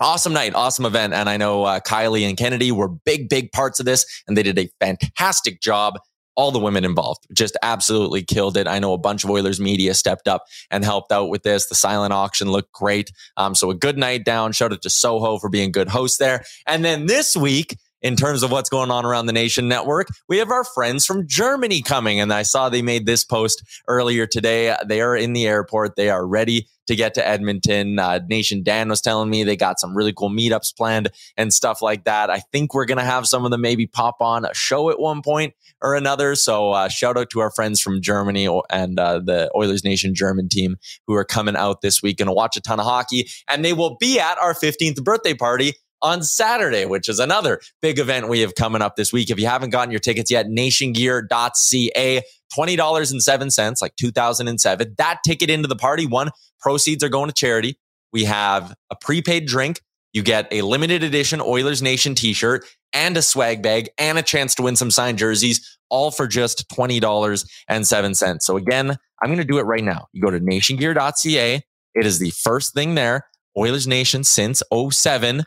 awesome 0.00 0.32
night, 0.32 0.54
awesome 0.54 0.84
event. 0.84 1.14
And 1.14 1.28
I 1.28 1.36
know 1.36 1.64
uh, 1.64 1.80
Kylie 1.80 2.28
and 2.28 2.36
Kennedy 2.36 2.72
were 2.72 2.88
big, 2.88 3.28
big 3.28 3.52
parts 3.52 3.78
of 3.78 3.86
this, 3.86 4.04
and 4.26 4.36
they 4.36 4.42
did 4.42 4.58
a 4.58 4.68
fantastic 4.80 5.60
job 5.60 5.98
all 6.36 6.50
the 6.50 6.58
women 6.58 6.84
involved 6.84 7.26
just 7.32 7.56
absolutely 7.62 8.22
killed 8.22 8.56
it. 8.56 8.66
I 8.66 8.78
know 8.78 8.92
a 8.92 8.98
bunch 8.98 9.24
of 9.24 9.30
Oilers 9.30 9.60
media 9.60 9.94
stepped 9.94 10.28
up 10.28 10.44
and 10.70 10.84
helped 10.84 11.12
out 11.12 11.28
with 11.28 11.42
this. 11.42 11.66
The 11.66 11.74
silent 11.74 12.12
auction 12.12 12.50
looked 12.50 12.72
great. 12.72 13.12
Um, 13.36 13.54
so 13.54 13.70
a 13.70 13.74
good 13.74 13.98
night 13.98 14.24
down. 14.24 14.52
Shout 14.52 14.72
out 14.72 14.82
to 14.82 14.90
Soho 14.90 15.38
for 15.38 15.48
being 15.48 15.72
good 15.72 15.88
host 15.88 16.18
there. 16.18 16.44
And 16.66 16.84
then 16.84 17.06
this 17.06 17.36
week, 17.36 17.76
in 18.04 18.16
terms 18.16 18.42
of 18.42 18.52
what's 18.52 18.68
going 18.68 18.90
on 18.90 19.06
around 19.06 19.26
the 19.26 19.32
nation 19.32 19.66
network. 19.66 20.08
We 20.28 20.36
have 20.38 20.50
our 20.50 20.62
friends 20.62 21.06
from 21.06 21.26
Germany 21.26 21.80
coming. 21.80 22.20
And 22.20 22.32
I 22.32 22.42
saw 22.42 22.68
they 22.68 22.82
made 22.82 23.06
this 23.06 23.24
post 23.24 23.64
earlier 23.88 24.26
today. 24.26 24.76
They 24.86 25.00
are 25.00 25.16
in 25.16 25.32
the 25.32 25.46
airport. 25.46 25.96
They 25.96 26.10
are 26.10 26.24
ready 26.24 26.68
to 26.86 26.94
get 26.94 27.14
to 27.14 27.26
Edmonton. 27.26 27.98
Uh, 27.98 28.20
Nation 28.28 28.62
Dan 28.62 28.90
was 28.90 29.00
telling 29.00 29.30
me 29.30 29.42
they 29.42 29.56
got 29.56 29.80
some 29.80 29.96
really 29.96 30.12
cool 30.12 30.28
meetups 30.28 30.76
planned 30.76 31.08
and 31.38 31.50
stuff 31.50 31.80
like 31.80 32.04
that. 32.04 32.28
I 32.28 32.40
think 32.52 32.74
we're 32.74 32.84
going 32.84 32.98
to 32.98 33.04
have 33.04 33.26
some 33.26 33.46
of 33.46 33.50
them 33.50 33.62
maybe 33.62 33.86
pop 33.86 34.16
on 34.20 34.44
a 34.44 34.52
show 34.52 34.90
at 34.90 35.00
one 35.00 35.22
point 35.22 35.54
or 35.80 35.94
another. 35.94 36.34
So 36.34 36.72
uh, 36.72 36.88
shout 36.88 37.16
out 37.16 37.30
to 37.30 37.40
our 37.40 37.50
friends 37.50 37.80
from 37.80 38.02
Germany 38.02 38.48
and 38.70 39.00
uh, 39.00 39.20
the 39.20 39.50
Oilers 39.56 39.82
Nation 39.82 40.14
German 40.14 40.50
team 40.50 40.76
who 41.06 41.14
are 41.14 41.24
coming 41.24 41.56
out 41.56 41.80
this 41.80 42.02
week 42.02 42.20
and 42.20 42.30
watch 42.30 42.54
a 42.58 42.60
ton 42.60 42.80
of 42.80 42.84
hockey. 42.84 43.30
And 43.48 43.64
they 43.64 43.72
will 43.72 43.96
be 43.98 44.20
at 44.20 44.36
our 44.38 44.52
15th 44.52 45.02
birthday 45.02 45.32
party 45.32 45.72
on 46.04 46.22
Saturday, 46.22 46.84
which 46.84 47.08
is 47.08 47.18
another 47.18 47.60
big 47.80 47.98
event 47.98 48.28
we 48.28 48.40
have 48.40 48.54
coming 48.54 48.82
up 48.82 48.94
this 48.94 49.12
week. 49.12 49.30
If 49.30 49.40
you 49.40 49.46
haven't 49.46 49.70
gotten 49.70 49.90
your 49.90 50.00
tickets 50.00 50.30
yet, 50.30 50.46
nationgear.ca, 50.46 52.22
$20.07, 52.56 53.82
like 53.82 53.96
2007. 53.96 54.94
That 54.98 55.18
ticket 55.26 55.50
into 55.50 55.66
the 55.66 55.74
party, 55.74 56.06
one, 56.06 56.30
proceeds 56.60 57.02
are 57.02 57.08
going 57.08 57.28
to 57.28 57.34
charity. 57.34 57.78
We 58.12 58.24
have 58.24 58.74
a 58.90 58.96
prepaid 59.00 59.46
drink. 59.46 59.80
You 60.12 60.22
get 60.22 60.46
a 60.52 60.62
limited 60.62 61.02
edition 61.02 61.40
Oilers 61.40 61.82
Nation 61.82 62.14
t 62.14 62.34
shirt 62.34 62.64
and 62.92 63.16
a 63.16 63.22
swag 63.22 63.62
bag 63.62 63.88
and 63.98 64.18
a 64.18 64.22
chance 64.22 64.54
to 64.56 64.62
win 64.62 64.76
some 64.76 64.90
signed 64.90 65.18
jerseys, 65.18 65.78
all 65.88 66.12
for 66.12 66.28
just 66.28 66.68
$20.07. 66.68 68.42
So 68.42 68.56
again, 68.56 68.96
I'm 69.22 69.28
going 69.28 69.38
to 69.38 69.44
do 69.44 69.58
it 69.58 69.62
right 69.62 69.82
now. 69.82 70.06
You 70.12 70.22
go 70.22 70.30
to 70.30 70.38
nationgear.ca. 70.38 71.62
It 71.94 72.06
is 72.06 72.18
the 72.18 72.30
first 72.30 72.74
thing 72.74 72.94
there. 72.94 73.26
Oilers 73.56 73.86
Nation 73.86 74.22
since 74.22 74.62
07 74.90 75.44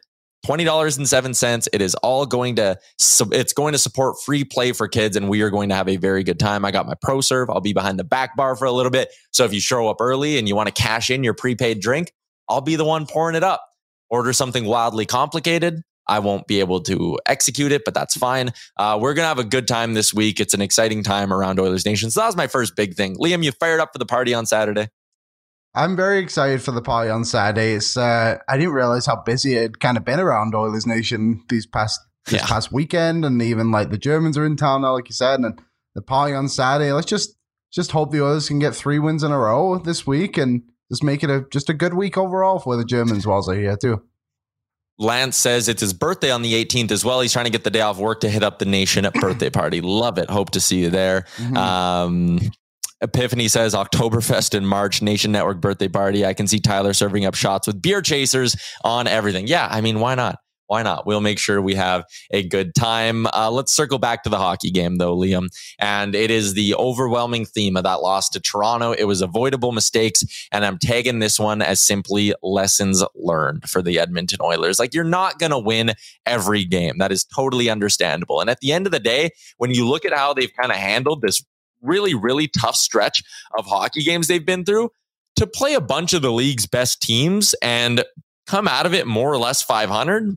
$20.07. 0.47 1.67
It 1.73 1.81
is 1.81 1.95
all 1.95 2.25
going 2.25 2.55
to, 2.55 2.79
it's 3.31 3.53
going 3.53 3.73
to 3.73 3.77
support 3.77 4.15
free 4.25 4.43
play 4.43 4.71
for 4.71 4.87
kids 4.87 5.15
and 5.17 5.27
we 5.27 5.41
are 5.41 5.49
going 5.49 5.69
to 5.69 5.75
have 5.75 5.89
a 5.89 5.97
very 5.97 6.23
good 6.23 6.39
time. 6.39 6.63
I 6.63 6.71
got 6.71 6.87
my 6.87 6.95
pro 7.01 7.21
serve. 7.21 7.49
I'll 7.49 7.61
be 7.61 7.73
behind 7.73 7.99
the 7.99 8.03
back 8.03 8.37
bar 8.37 8.55
for 8.55 8.65
a 8.65 8.71
little 8.71 8.91
bit. 8.91 9.13
So 9.31 9.43
if 9.43 9.53
you 9.53 9.59
show 9.59 9.89
up 9.89 9.97
early 9.99 10.37
and 10.37 10.47
you 10.47 10.55
want 10.55 10.73
to 10.73 10.81
cash 10.81 11.09
in 11.09 11.23
your 11.23 11.33
prepaid 11.33 11.81
drink, 11.81 12.13
I'll 12.47 12.61
be 12.61 12.77
the 12.77 12.85
one 12.85 13.05
pouring 13.05 13.35
it 13.35 13.43
up. 13.43 13.63
Order 14.09 14.31
something 14.31 14.63
wildly 14.63 15.05
complicated. 15.05 15.81
I 16.07 16.19
won't 16.19 16.47
be 16.47 16.61
able 16.61 16.81
to 16.83 17.19
execute 17.25 17.73
it, 17.73 17.83
but 17.83 17.93
that's 17.93 18.15
fine. 18.15 18.53
Uh, 18.77 18.97
we're 18.99 19.13
going 19.13 19.25
to 19.25 19.29
have 19.29 19.39
a 19.39 19.43
good 19.43 19.67
time 19.67 19.93
this 19.93 20.13
week. 20.13 20.39
It's 20.39 20.53
an 20.53 20.61
exciting 20.61 21.03
time 21.03 21.33
around 21.33 21.59
Oilers 21.59 21.85
Nation. 21.85 22.09
So 22.09 22.21
that 22.21 22.27
was 22.27 22.37
my 22.37 22.47
first 22.47 22.77
big 22.77 22.95
thing. 22.95 23.17
Liam, 23.17 23.43
you 23.43 23.51
fired 23.51 23.81
up 23.81 23.89
for 23.91 23.99
the 23.99 24.05
party 24.05 24.33
on 24.33 24.45
Saturday? 24.45 24.87
I'm 25.77 25.95
very 25.95 26.17
excited 26.17 26.63
for 26.63 26.71
the 26.71 26.81
party 26.81 27.11
on 27.11 27.23
Saturday. 27.23 27.73
It's 27.73 27.95
uh, 27.95 28.39
I 28.49 28.57
didn't 28.57 28.73
realize 28.73 29.05
how 29.05 29.17
busy 29.17 29.55
it 29.55 29.61
had 29.61 29.79
kind 29.79 29.95
of 29.95 30.03
been 30.03 30.19
around 30.19 30.55
Oilers 30.55 30.87
Nation 30.87 31.43
these 31.49 31.67
past 31.67 32.01
this 32.25 32.41
yeah. 32.41 32.47
past 32.47 32.71
weekend, 32.71 33.23
and 33.23 33.39
even 33.43 33.69
like 33.69 33.91
the 33.91 33.97
Germans 33.97 34.37
are 34.39 34.45
in 34.45 34.55
town 34.55 34.81
now, 34.81 34.93
like 34.93 35.07
you 35.07 35.13
said, 35.13 35.39
and 35.39 35.61
the 35.93 36.01
party 36.01 36.33
on 36.33 36.49
Saturday. 36.49 36.91
Let's 36.91 37.05
just 37.05 37.35
just 37.71 37.91
hope 37.91 38.11
the 38.11 38.23
Oilers 38.23 38.47
can 38.47 38.57
get 38.57 38.73
three 38.73 38.97
wins 38.97 39.21
in 39.21 39.31
a 39.31 39.37
row 39.37 39.77
this 39.77 40.07
week, 40.07 40.35
and 40.35 40.63
just 40.91 41.03
make 41.03 41.23
it 41.23 41.29
a 41.29 41.45
just 41.51 41.69
a 41.69 41.75
good 41.75 41.93
week 41.93 42.17
overall 42.17 42.57
for 42.57 42.75
the 42.75 42.85
Germans 42.85 43.27
while 43.27 43.43
they're 43.43 43.59
here 43.59 43.77
too. 43.77 44.01
Lance 44.97 45.37
says 45.37 45.69
it's 45.69 45.81
his 45.81 45.93
birthday 45.93 46.31
on 46.31 46.41
the 46.41 46.53
18th 46.65 46.89
as 46.89 47.05
well. 47.05 47.21
He's 47.21 47.31
trying 47.31 47.45
to 47.45 47.51
get 47.51 47.63
the 47.63 47.69
day 47.69 47.81
off 47.81 47.99
work 47.99 48.21
to 48.21 48.29
hit 48.29 48.41
up 48.41 48.57
the 48.57 48.65
nation 48.65 49.05
at 49.05 49.13
birthday 49.21 49.51
party. 49.51 49.79
Love 49.79 50.17
it. 50.17 50.27
Hope 50.27 50.49
to 50.51 50.59
see 50.59 50.79
you 50.79 50.89
there. 50.89 51.25
Mm-hmm. 51.37 51.55
Um, 51.55 52.39
Epiphany 53.01 53.47
says 53.47 53.75
Oktoberfest 53.75 54.55
in 54.55 54.65
March, 54.65 55.01
Nation 55.01 55.31
Network 55.31 55.61
birthday 55.61 55.87
party. 55.87 56.25
I 56.25 56.33
can 56.33 56.47
see 56.47 56.59
Tyler 56.59 56.93
serving 56.93 57.25
up 57.25 57.35
shots 57.35 57.67
with 57.67 57.81
beer 57.81 58.01
chasers 58.01 58.55
on 58.83 59.07
everything. 59.07 59.47
Yeah, 59.47 59.67
I 59.69 59.81
mean, 59.81 59.99
why 59.99 60.15
not? 60.15 60.39
Why 60.67 60.83
not? 60.83 61.05
We'll 61.05 61.21
make 61.21 61.39
sure 61.39 61.61
we 61.61 61.75
have 61.75 62.03
a 62.31 62.45
good 62.45 62.75
time. 62.75 63.25
Uh, 63.27 63.49
let's 63.49 63.73
circle 63.73 63.99
back 63.99 64.23
to 64.23 64.29
the 64.29 64.37
hockey 64.37 64.69
game, 64.69 64.97
though, 64.97 65.15
Liam. 65.15 65.47
And 65.79 66.13
it 66.13 66.29
is 66.29 66.55
the 66.55 66.75
overwhelming 66.75 67.45
theme 67.45 67.77
of 67.77 67.83
that 67.83 68.01
loss 68.01 68.29
to 68.29 68.41
Toronto. 68.41 68.91
It 68.91 69.05
was 69.05 69.21
avoidable 69.21 69.71
mistakes. 69.71 70.23
And 70.51 70.65
I'm 70.65 70.77
tagging 70.77 71.19
this 71.19 71.39
one 71.39 71.61
as 71.61 71.79
simply 71.79 72.33
lessons 72.43 73.01
learned 73.15 73.69
for 73.69 73.81
the 73.81 73.97
Edmonton 73.97 74.39
Oilers. 74.41 74.77
Like, 74.77 74.93
you're 74.93 75.05
not 75.05 75.39
going 75.39 75.51
to 75.51 75.59
win 75.59 75.93
every 76.25 76.65
game. 76.65 76.97
That 76.97 77.13
is 77.13 77.23
totally 77.23 77.69
understandable. 77.69 78.41
And 78.41 78.49
at 78.49 78.59
the 78.59 78.73
end 78.73 78.85
of 78.85 78.91
the 78.91 78.99
day, 78.99 79.29
when 79.57 79.71
you 79.71 79.87
look 79.87 80.03
at 80.03 80.13
how 80.13 80.33
they've 80.33 80.53
kind 80.53 80.71
of 80.71 80.77
handled 80.77 81.21
this 81.21 81.41
really, 81.81 82.13
really 82.13 82.47
tough 82.47 82.75
stretch 82.75 83.23
of 83.57 83.65
hockey 83.65 84.03
games 84.03 84.27
they've 84.27 84.45
been 84.45 84.65
through 84.65 84.89
to 85.37 85.47
play 85.47 85.73
a 85.73 85.81
bunch 85.81 86.13
of 86.13 86.21
the 86.21 86.31
league's 86.31 86.65
best 86.65 87.01
teams 87.01 87.53
and 87.61 88.03
come 88.47 88.67
out 88.67 88.85
of 88.85 88.93
it 88.93 89.07
more 89.07 89.31
or 89.31 89.37
less 89.37 89.61
500. 89.61 90.35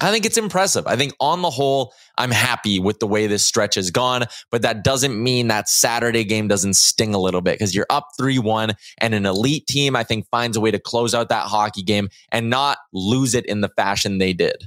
I 0.00 0.10
think 0.10 0.24
it's 0.24 0.38
impressive. 0.38 0.86
I 0.86 0.96
think 0.96 1.14
on 1.20 1.42
the 1.42 1.50
whole, 1.50 1.92
I'm 2.18 2.30
happy 2.30 2.80
with 2.80 2.98
the 2.98 3.06
way 3.06 3.26
this 3.26 3.46
stretch 3.46 3.76
has 3.76 3.90
gone, 3.90 4.24
but 4.50 4.62
that 4.62 4.82
doesn't 4.82 5.22
mean 5.22 5.48
that 5.48 5.68
Saturday 5.68 6.24
game 6.24 6.48
doesn't 6.48 6.74
sting 6.74 7.14
a 7.14 7.20
little 7.20 7.40
bit 7.40 7.54
because 7.54 7.74
you're 7.74 7.86
up 7.88 8.08
3 8.18 8.38
1 8.38 8.72
and 8.98 9.14
an 9.14 9.26
elite 9.26 9.66
team, 9.66 9.94
I 9.94 10.02
think, 10.02 10.26
finds 10.30 10.56
a 10.56 10.60
way 10.60 10.70
to 10.70 10.78
close 10.78 11.14
out 11.14 11.28
that 11.28 11.46
hockey 11.46 11.82
game 11.82 12.08
and 12.32 12.50
not 12.50 12.78
lose 12.92 13.34
it 13.34 13.46
in 13.46 13.60
the 13.60 13.68
fashion 13.68 14.18
they 14.18 14.32
did. 14.32 14.66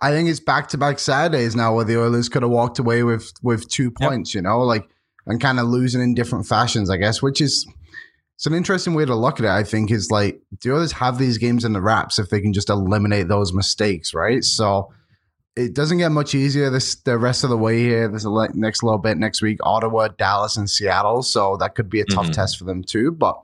I 0.00 0.10
think 0.10 0.28
it's 0.28 0.40
back 0.40 0.68
to 0.68 0.78
back 0.78 0.98
Saturdays 0.98 1.54
now 1.54 1.74
where 1.74 1.84
the 1.84 2.00
Oilers 2.00 2.28
could 2.28 2.42
have 2.42 2.50
walked 2.50 2.78
away 2.78 3.02
with 3.02 3.32
with 3.42 3.68
two 3.68 3.90
points, 3.90 4.34
yep. 4.34 4.40
you 4.40 4.42
know, 4.48 4.60
like 4.60 4.88
and 5.26 5.40
kind 5.40 5.58
of 5.58 5.66
losing 5.66 6.02
in 6.02 6.14
different 6.14 6.46
fashions, 6.46 6.90
I 6.90 6.96
guess, 6.96 7.22
which 7.22 7.40
is 7.40 7.66
it's 8.36 8.46
an 8.46 8.54
interesting 8.54 8.94
way 8.94 9.04
to 9.04 9.14
look 9.14 9.38
at 9.38 9.46
it. 9.46 9.50
I 9.50 9.62
think 9.62 9.90
is 9.90 10.10
like 10.10 10.40
the 10.62 10.72
Oilers 10.72 10.92
have 10.92 11.18
these 11.18 11.38
games 11.38 11.64
in 11.64 11.72
the 11.72 11.80
wraps 11.80 12.18
if 12.18 12.30
they 12.30 12.40
can 12.40 12.52
just 12.52 12.70
eliminate 12.70 13.28
those 13.28 13.52
mistakes, 13.52 14.12
right? 14.12 14.42
So 14.44 14.92
it 15.56 15.74
doesn't 15.74 15.98
get 15.98 16.10
much 16.10 16.34
easier 16.34 16.68
this 16.68 16.96
the 16.96 17.16
rest 17.16 17.44
of 17.44 17.50
the 17.50 17.56
way 17.56 17.78
here. 17.78 18.08
There's 18.08 18.24
a 18.24 18.48
next 18.54 18.82
little 18.82 18.98
bit 18.98 19.16
next 19.18 19.40
week, 19.40 19.58
Ottawa, 19.62 20.08
Dallas, 20.08 20.56
and 20.56 20.68
Seattle, 20.68 21.22
so 21.22 21.56
that 21.58 21.74
could 21.74 21.88
be 21.88 22.00
a 22.00 22.04
tough 22.04 22.24
mm-hmm. 22.24 22.32
test 22.32 22.58
for 22.58 22.64
them 22.64 22.82
too, 22.82 23.12
but. 23.12 23.36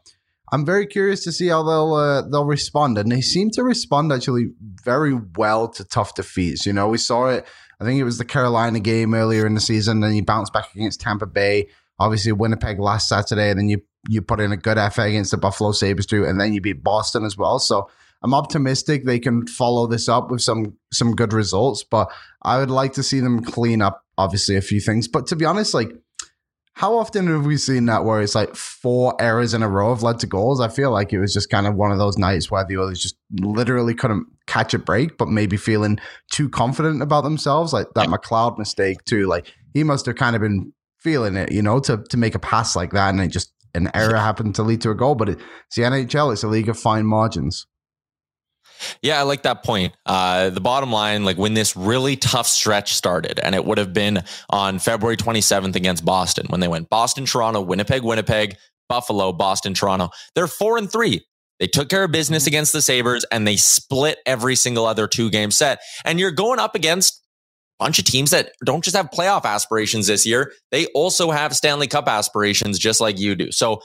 I'm 0.53 0.67
very 0.67 0.87
curious 0.87 1.23
to 1.25 1.33
see 1.33 1.49
how 1.49 1.63
they'll 1.63 1.95
uh, 1.95 2.23
they'll 2.23 2.45
respond, 2.45 2.99
and 2.99 3.11
they 3.11 3.21
seem 3.21 3.51
to 3.53 3.63
respond 3.63 4.13
actually 4.13 4.51
very 4.61 5.15
well 5.37 5.69
to 5.69 5.85
tough 5.85 6.15
defeats. 6.15 6.67
You 6.67 6.73
know, 6.73 6.89
we 6.89 6.99
saw 6.99 7.29
it. 7.29 7.47
I 7.81 7.85
think 7.85 8.01
it 8.01 8.05
was 8.05 8.19
the 8.19 8.25
Carolina 8.25 8.81
game 8.81 9.15
earlier 9.15 9.47
in 9.47 9.55
the 9.55 9.61
season, 9.61 10.03
and 10.03 10.15
you 10.15 10.25
bounced 10.25 10.53
back 10.53 10.75
against 10.75 11.01
Tampa 11.01 11.27
Bay. 11.27 11.69
Obviously, 11.99 12.33
Winnipeg 12.33 12.79
last 12.79 13.09
Saturday, 13.09 13.51
and 13.51 13.59
then 13.59 13.69
you 13.69 13.83
you 14.09 14.23
put 14.23 14.41
in 14.41 14.53
a 14.53 14.57
good 14.57 14.79
effort 14.79 15.03
against 15.03 15.31
the 15.31 15.37
Buffalo 15.37 15.73
Sabres 15.73 16.07
too, 16.07 16.25
and 16.25 16.41
then 16.41 16.53
you 16.53 16.61
beat 16.61 16.83
Boston 16.83 17.25
as 17.25 17.37
well. 17.37 17.59
So 17.59 17.89
I'm 18.23 18.35
optimistic 18.35 19.05
they 19.05 19.19
can 19.19 19.47
follow 19.47 19.87
this 19.87 20.09
up 20.09 20.31
with 20.31 20.43
some 20.43 20.77
some 20.93 21.15
good 21.15 21.33
results. 21.33 21.85
But 21.85 22.11
I 22.43 22.59
would 22.59 22.71
like 22.71 22.95
to 22.95 23.03
see 23.03 23.21
them 23.21 23.43
clean 23.43 23.83
up 23.83 24.05
obviously 24.19 24.57
a 24.57 24.63
few 24.63 24.81
things. 24.81 25.09
But 25.09 25.27
to 25.29 25.37
be 25.37 25.45
honest, 25.45 25.75
like 25.75 25.93
how 26.81 26.97
often 26.97 27.27
have 27.27 27.45
we 27.45 27.59
seen 27.59 27.85
that 27.85 28.07
where 28.07 28.23
it's 28.23 28.35
like 28.35 28.57
four 28.57 29.15
errors 29.21 29.53
in 29.53 29.63
a 29.63 29.69
row 29.69 29.93
have 29.93 30.03
led 30.03 30.19
to 30.19 30.27
goals? 30.27 30.63
I 30.63 30.69
feel 30.69 30.91
like 30.91 31.13
it 31.13 31.21
was 31.21 31.35
just 31.35 31.51
kind 31.51 31.67
of 31.67 31.75
one 31.75 31.93
of 31.93 31.99
those 31.99 32.17
nights 32.17 32.51
where 32.51 32.65
the 32.65 32.79
others 32.79 33.03
just 33.03 33.17
literally 33.39 33.95
couldn't 33.95 34.27
catch 34.47 34.73
a 34.73 34.79
break, 34.79 35.19
but 35.19 35.29
maybe 35.29 35.59
feeling 35.59 36.01
too 36.33 36.49
confident 36.49 37.03
about 37.03 37.23
themselves. 37.23 37.75
Like 37.75 37.89
that 37.97 38.09
McLeod 38.09 38.57
mistake 38.57 39.05
too. 39.05 39.27
Like 39.27 39.53
he 39.75 39.85
must 39.85 40.07
have 40.07 40.17
kind 40.17 40.35
of 40.35 40.41
been 40.41 40.73
feeling 40.99 41.37
it, 41.37 41.53
you 41.53 41.61
know, 41.61 41.81
to 41.81 42.03
to 42.09 42.17
make 42.17 42.35
a 42.35 42.39
pass 42.39 42.75
like 42.75 42.93
that, 42.93 43.11
and 43.11 43.21
it 43.21 43.29
just 43.29 43.53
an 43.75 43.91
error 43.93 44.17
happened 44.17 44.55
to 44.55 44.63
lead 44.63 44.81
to 44.81 44.91
a 44.91 44.95
goal. 44.95 45.17
But 45.17 45.29
it's 45.29 45.77
the 45.77 45.83
NHL; 45.83 46.33
it's 46.33 46.45
a 46.45 46.49
league 46.49 46.71
of 46.71 46.79
fine 46.79 47.05
margins. 47.05 47.67
Yeah, 49.03 49.19
I 49.19 49.23
like 49.23 49.43
that 49.43 49.65
point. 49.65 49.95
Uh, 50.07 50.51
the 50.51 50.61
bottom 50.61 50.91
line, 50.93 51.25
like 51.25 51.39
when 51.39 51.55
this 51.55 51.77
really 51.77 52.17
tough 52.17 52.47
stretch 52.47 52.95
started, 52.95 53.41
and 53.43 53.55
it 53.55 53.65
would 53.65 53.79
have 53.79 53.93
been 53.93 54.23
on 54.51 54.79
February 54.79 55.17
27th 55.17 55.77
against 55.77 56.05
Boston 56.05 56.47
when 56.49 56.61
they 56.61 56.69
went 56.69 56.89
Boston, 56.91 57.25
Toronto, 57.27 57.61
Winnipeg, 57.61 58.03
Winnipeg, 58.03 58.57
Buffalo, 58.89 59.33
Boston, 59.33 59.73
Toronto. 59.75 60.11
They're 60.35 60.49
four 60.49 60.77
and 60.77 60.91
three 60.91 61.23
They 61.61 61.67
took 61.69 61.89
care 61.89 62.05
of 62.05 62.13
business 62.13 62.47
against 62.47 62.73
the 62.73 62.83
Sabres 62.83 63.25
and 63.31 63.47
they 63.47 63.57
split 63.57 64.19
every 64.27 64.57
single 64.57 64.87
other 64.87 65.07
two 65.07 65.31
game 65.31 65.51
set. 65.51 65.79
And 66.05 66.19
you're 66.19 66.33
going 66.33 66.59
up 66.59 66.75
against 66.75 67.23
a 67.81 67.85
bunch 67.85 67.99
of 67.99 68.05
teams 68.05 68.31
that 68.33 68.53
don't 68.65 68.83
just 68.83 68.97
have 68.97 69.11
playoff 69.11 69.45
aspirations 69.45 70.07
this 70.09 70.27
year. 70.27 70.53
They 70.73 70.87
also 70.87 71.31
have 71.31 71.55
Stanley 71.55 71.87
Cup 71.87 72.09
aspirations 72.09 72.79
just 72.79 73.01
like 73.01 73.19
you 73.19 73.35
do. 73.37 73.53
So 73.53 73.81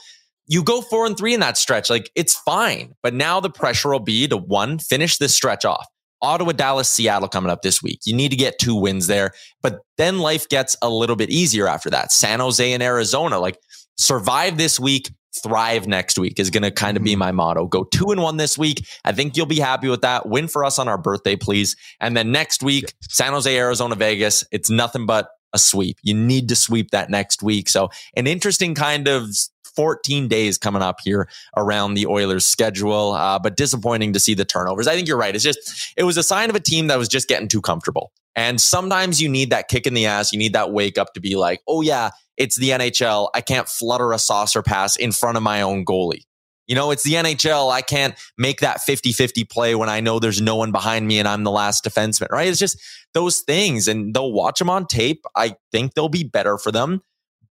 you 0.46 0.62
go 0.62 0.80
four 0.80 1.06
and 1.06 1.16
three 1.16 1.34
in 1.34 1.40
that 1.40 1.56
stretch. 1.56 1.90
Like 1.90 2.10
it's 2.14 2.34
fine. 2.34 2.94
But 3.02 3.14
now 3.14 3.40
the 3.40 3.50
pressure 3.50 3.90
will 3.90 4.00
be 4.00 4.28
to 4.28 4.36
one, 4.36 4.78
finish 4.78 5.18
this 5.18 5.34
stretch 5.34 5.64
off. 5.64 5.86
Ottawa, 6.22 6.52
Dallas, 6.52 6.88
Seattle 6.88 7.28
coming 7.28 7.50
up 7.50 7.62
this 7.62 7.82
week. 7.82 8.00
You 8.04 8.14
need 8.14 8.30
to 8.30 8.36
get 8.36 8.58
two 8.58 8.74
wins 8.74 9.06
there. 9.06 9.32
But 9.62 9.80
then 9.98 10.18
life 10.18 10.48
gets 10.48 10.76
a 10.80 10.88
little 10.88 11.16
bit 11.16 11.30
easier 11.30 11.68
after 11.68 11.90
that. 11.90 12.10
San 12.10 12.40
Jose 12.40 12.72
and 12.72 12.82
Arizona, 12.82 13.38
like 13.38 13.58
survive 13.96 14.56
this 14.56 14.80
week, 14.80 15.10
thrive 15.42 15.86
next 15.86 16.18
week 16.18 16.38
is 16.40 16.50
going 16.50 16.62
to 16.62 16.70
kind 16.70 16.96
of 16.96 17.02
be 17.02 17.12
mm-hmm. 17.12 17.20
my 17.20 17.32
motto. 17.32 17.66
Go 17.66 17.84
two 17.84 18.10
and 18.10 18.22
one 18.22 18.36
this 18.36 18.56
week. 18.56 18.86
I 19.04 19.12
think 19.12 19.36
you'll 19.36 19.46
be 19.46 19.60
happy 19.60 19.88
with 19.88 20.00
that. 20.02 20.26
Win 20.28 20.48
for 20.48 20.64
us 20.64 20.78
on 20.78 20.88
our 20.88 20.98
birthday, 20.98 21.36
please. 21.36 21.76
And 22.00 22.16
then 22.16 22.32
next 22.32 22.62
week, 22.62 22.94
San 23.02 23.32
Jose, 23.32 23.54
Arizona, 23.56 23.94
Vegas. 23.94 24.44
It's 24.50 24.70
nothing 24.70 25.06
but 25.06 25.28
a 25.52 25.58
sweep. 25.58 25.98
You 26.02 26.14
need 26.14 26.48
to 26.48 26.56
sweep 26.56 26.90
that 26.90 27.10
next 27.10 27.42
week. 27.42 27.68
So 27.68 27.90
an 28.16 28.26
interesting 28.26 28.74
kind 28.74 29.08
of 29.08 29.30
14 29.76 30.28
days 30.28 30.58
coming 30.58 30.82
up 30.82 30.98
here 31.02 31.28
around 31.56 31.94
the 31.94 32.06
Oilers 32.06 32.46
schedule, 32.46 33.12
uh, 33.12 33.38
but 33.38 33.56
disappointing 33.56 34.12
to 34.14 34.20
see 34.20 34.34
the 34.34 34.44
turnovers. 34.44 34.88
I 34.88 34.94
think 34.94 35.06
you're 35.06 35.18
right. 35.18 35.34
It's 35.34 35.44
just, 35.44 35.92
it 35.96 36.04
was 36.04 36.16
a 36.16 36.22
sign 36.22 36.50
of 36.50 36.56
a 36.56 36.60
team 36.60 36.88
that 36.88 36.98
was 36.98 37.08
just 37.08 37.28
getting 37.28 37.48
too 37.48 37.60
comfortable. 37.60 38.12
And 38.34 38.60
sometimes 38.60 39.20
you 39.20 39.28
need 39.28 39.50
that 39.50 39.68
kick 39.68 39.86
in 39.86 39.94
the 39.94 40.06
ass. 40.06 40.32
You 40.32 40.38
need 40.38 40.52
that 40.52 40.70
wake 40.70 40.98
up 40.98 41.14
to 41.14 41.20
be 41.20 41.36
like, 41.36 41.62
oh, 41.66 41.80
yeah, 41.80 42.10
it's 42.36 42.56
the 42.56 42.70
NHL. 42.70 43.30
I 43.34 43.40
can't 43.40 43.68
flutter 43.68 44.12
a 44.12 44.18
saucer 44.18 44.62
pass 44.62 44.96
in 44.96 45.12
front 45.12 45.36
of 45.36 45.42
my 45.42 45.62
own 45.62 45.84
goalie. 45.84 46.24
You 46.66 46.74
know, 46.74 46.90
it's 46.90 47.04
the 47.04 47.14
NHL. 47.14 47.70
I 47.70 47.80
can't 47.80 48.14
make 48.36 48.60
that 48.60 48.80
50 48.80 49.12
50 49.12 49.44
play 49.44 49.74
when 49.74 49.88
I 49.88 50.00
know 50.00 50.18
there's 50.18 50.40
no 50.40 50.56
one 50.56 50.72
behind 50.72 51.06
me 51.06 51.18
and 51.18 51.28
I'm 51.28 51.44
the 51.44 51.50
last 51.50 51.84
defenseman, 51.84 52.30
right? 52.30 52.48
It's 52.48 52.58
just 52.58 52.78
those 53.14 53.40
things. 53.40 53.88
And 53.88 54.12
they'll 54.12 54.32
watch 54.32 54.58
them 54.58 54.68
on 54.68 54.86
tape. 54.86 55.24
I 55.36 55.54
think 55.70 55.94
they'll 55.94 56.08
be 56.08 56.24
better 56.24 56.58
for 56.58 56.72
them. 56.72 57.02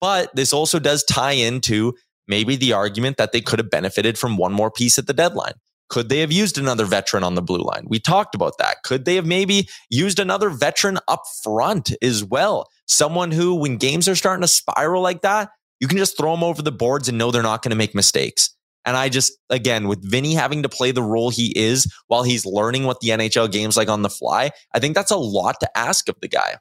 But 0.01 0.35
this 0.35 0.51
also 0.51 0.79
does 0.79 1.03
tie 1.03 1.31
into 1.31 1.93
maybe 2.27 2.55
the 2.55 2.73
argument 2.73 3.17
that 3.17 3.31
they 3.31 3.41
could 3.41 3.59
have 3.59 3.69
benefited 3.69 4.17
from 4.17 4.37
one 4.37 4.53
more 4.53 4.71
piece 4.71 4.97
at 4.97 5.07
the 5.07 5.13
deadline. 5.13 5.53
Could 5.89 6.09
they 6.09 6.19
have 6.19 6.31
used 6.31 6.57
another 6.57 6.85
veteran 6.85 7.23
on 7.23 7.35
the 7.35 7.41
blue 7.41 7.61
line? 7.61 7.85
We 7.87 7.99
talked 7.99 8.33
about 8.33 8.57
that. 8.57 8.77
Could 8.83 9.05
they 9.05 9.15
have 9.15 9.25
maybe 9.25 9.67
used 9.89 10.19
another 10.19 10.49
veteran 10.49 10.97
up 11.07 11.21
front 11.43 11.91
as 12.01 12.23
well? 12.23 12.67
Someone 12.87 13.31
who, 13.31 13.55
when 13.55 13.77
games 13.77 14.07
are 14.07 14.15
starting 14.15 14.41
to 14.41 14.47
spiral 14.47 15.01
like 15.01 15.21
that, 15.21 15.49
you 15.79 15.87
can 15.87 15.97
just 15.97 16.17
throw 16.17 16.31
them 16.31 16.43
over 16.43 16.61
the 16.61 16.71
boards 16.71 17.09
and 17.09 17.17
know 17.17 17.29
they're 17.29 17.43
not 17.43 17.61
going 17.61 17.71
to 17.71 17.75
make 17.75 17.93
mistakes. 17.93 18.55
And 18.85 18.97
I 18.97 19.09
just, 19.09 19.33
again, 19.49 19.87
with 19.87 20.03
Vinny 20.03 20.33
having 20.33 20.63
to 20.63 20.69
play 20.69 20.91
the 20.91 21.03
role 21.03 21.29
he 21.29 21.53
is 21.57 21.87
while 22.07 22.23
he's 22.23 22.45
learning 22.45 22.85
what 22.85 22.99
the 22.99 23.09
NHL 23.09 23.51
game's 23.51 23.77
like 23.77 23.89
on 23.89 24.01
the 24.01 24.09
fly, 24.09 24.51
I 24.73 24.79
think 24.79 24.95
that's 24.95 25.11
a 25.11 25.17
lot 25.17 25.59
to 25.59 25.77
ask 25.77 26.09
of 26.09 26.15
the 26.21 26.27
guy 26.27 26.55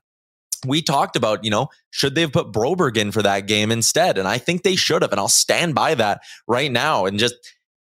we 0.67 0.83
talked 0.83 1.17
about, 1.17 1.45
you 1.45 1.51
know, 1.51 1.69
should 1.91 2.15
they 2.15 2.21
have 2.23 2.33
put 2.33 2.53
Broberg 2.53 2.97
in 2.97 3.13
for 3.13 3.23
that 3.23 3.47
game 3.47 3.71
instead? 3.71 4.19
And 4.19 4.29
I 4.29 4.39
think 4.39 4.63
they 4.63 4.77
should 4.77 5.03
have. 5.03 5.11
And 5.11 5.21
I'll 5.21 5.29
stand 5.29 5.75
by 5.75 5.95
that 5.95 6.23
right 6.47 6.71
now. 6.71 7.07
And 7.07 7.19
just, 7.19 7.35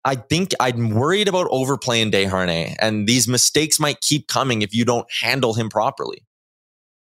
I 0.03 0.15
think 0.15 0.53
I'm 0.59 0.89
worried 0.89 1.27
about 1.27 1.47
overplaying 1.51 2.11
Desharnais, 2.11 2.75
and 2.79 3.07
these 3.07 3.27
mistakes 3.27 3.79
might 3.79 4.01
keep 4.01 4.27
coming 4.27 4.63
if 4.63 4.73
you 4.73 4.83
don't 4.83 5.07
handle 5.21 5.53
him 5.53 5.69
properly. 5.69 6.25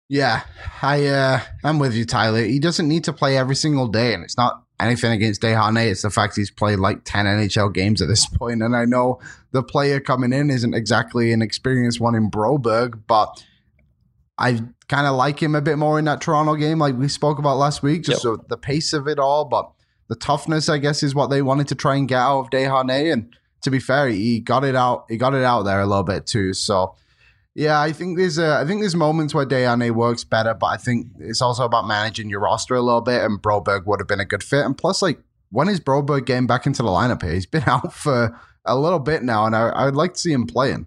Yeah, 0.08 0.44
I 0.80 1.06
uh, 1.06 1.40
I'm 1.62 1.78
with 1.78 1.94
you, 1.94 2.06
Tyler. 2.06 2.42
He 2.42 2.58
doesn't 2.58 2.88
need 2.88 3.04
to 3.04 3.12
play 3.12 3.36
every 3.36 3.56
single 3.56 3.88
day, 3.88 4.14
and 4.14 4.24
it's 4.24 4.38
not 4.38 4.62
anything 4.80 5.12
against 5.12 5.42
Desharnais. 5.42 5.90
It's 5.90 6.02
the 6.02 6.08
fact 6.08 6.36
he's 6.36 6.50
played 6.50 6.78
like 6.78 7.04
ten 7.04 7.26
NHL 7.26 7.74
games 7.74 8.00
at 8.00 8.08
this 8.08 8.26
point, 8.38 8.62
and 8.62 8.74
I 8.74 8.86
know 8.86 9.20
the 9.52 9.62
player 9.62 10.00
coming 10.00 10.32
in 10.32 10.48
isn't 10.48 10.74
exactly 10.74 11.32
an 11.32 11.42
experienced 11.42 12.00
one 12.00 12.14
in 12.14 12.30
Broberg, 12.30 13.02
but 13.06 13.44
I 14.38 14.62
kind 14.88 15.06
of 15.06 15.16
like 15.16 15.42
him 15.42 15.54
a 15.54 15.60
bit 15.60 15.78
more 15.78 15.98
in 15.98 16.04
that 16.06 16.20
Toronto 16.20 16.54
game, 16.54 16.78
like 16.78 16.96
we 16.96 17.08
spoke 17.08 17.38
about 17.38 17.58
last 17.58 17.82
week. 17.82 18.02
Just 18.02 18.24
yep. 18.24 18.38
so 18.38 18.44
the 18.48 18.56
pace 18.56 18.92
of 18.92 19.06
it 19.06 19.18
all, 19.18 19.44
but 19.44 19.70
the 20.08 20.16
toughness, 20.16 20.68
I 20.68 20.78
guess, 20.78 21.02
is 21.02 21.14
what 21.14 21.28
they 21.28 21.42
wanted 21.42 21.68
to 21.68 21.74
try 21.74 21.96
and 21.96 22.08
get 22.08 22.18
out 22.18 22.40
of 22.40 22.50
Desharnais. 22.50 23.12
And 23.12 23.34
to 23.62 23.70
be 23.70 23.78
fair, 23.78 24.08
he 24.08 24.40
got 24.40 24.64
it 24.64 24.74
out. 24.74 25.04
He 25.08 25.16
got 25.16 25.34
it 25.34 25.44
out 25.44 25.62
there 25.62 25.80
a 25.80 25.86
little 25.86 26.04
bit 26.04 26.26
too. 26.26 26.54
So 26.54 26.94
yeah, 27.54 27.80
I 27.80 27.92
think 27.92 28.16
there's 28.16 28.38
a, 28.38 28.54
I 28.54 28.64
think 28.64 28.80
there's 28.80 28.94
moments 28.94 29.34
where 29.34 29.44
Desharnais 29.44 29.90
works 29.90 30.24
better, 30.24 30.54
but 30.54 30.66
I 30.66 30.76
think 30.76 31.08
it's 31.18 31.42
also 31.42 31.64
about 31.64 31.86
managing 31.86 32.30
your 32.30 32.40
roster 32.40 32.74
a 32.74 32.82
little 32.82 33.00
bit. 33.00 33.22
And 33.22 33.42
Broberg 33.42 33.84
would 33.86 34.00
have 34.00 34.08
been 34.08 34.20
a 34.20 34.24
good 34.24 34.42
fit. 34.42 34.64
And 34.64 34.78
plus, 34.78 35.02
like, 35.02 35.20
when 35.50 35.68
is 35.68 35.80
Broberg 35.80 36.24
getting 36.24 36.46
back 36.46 36.66
into 36.66 36.82
the 36.82 36.88
lineup 36.88 37.22
here? 37.22 37.32
He's 37.32 37.46
been 37.46 37.64
out 37.66 37.92
for 37.92 38.38
a 38.64 38.76
little 38.76 38.98
bit 38.98 39.22
now, 39.22 39.44
and 39.44 39.56
I, 39.56 39.68
I 39.68 39.84
would 39.86 39.96
like 39.96 40.14
to 40.14 40.20
see 40.20 40.32
him 40.32 40.46
playing. 40.46 40.86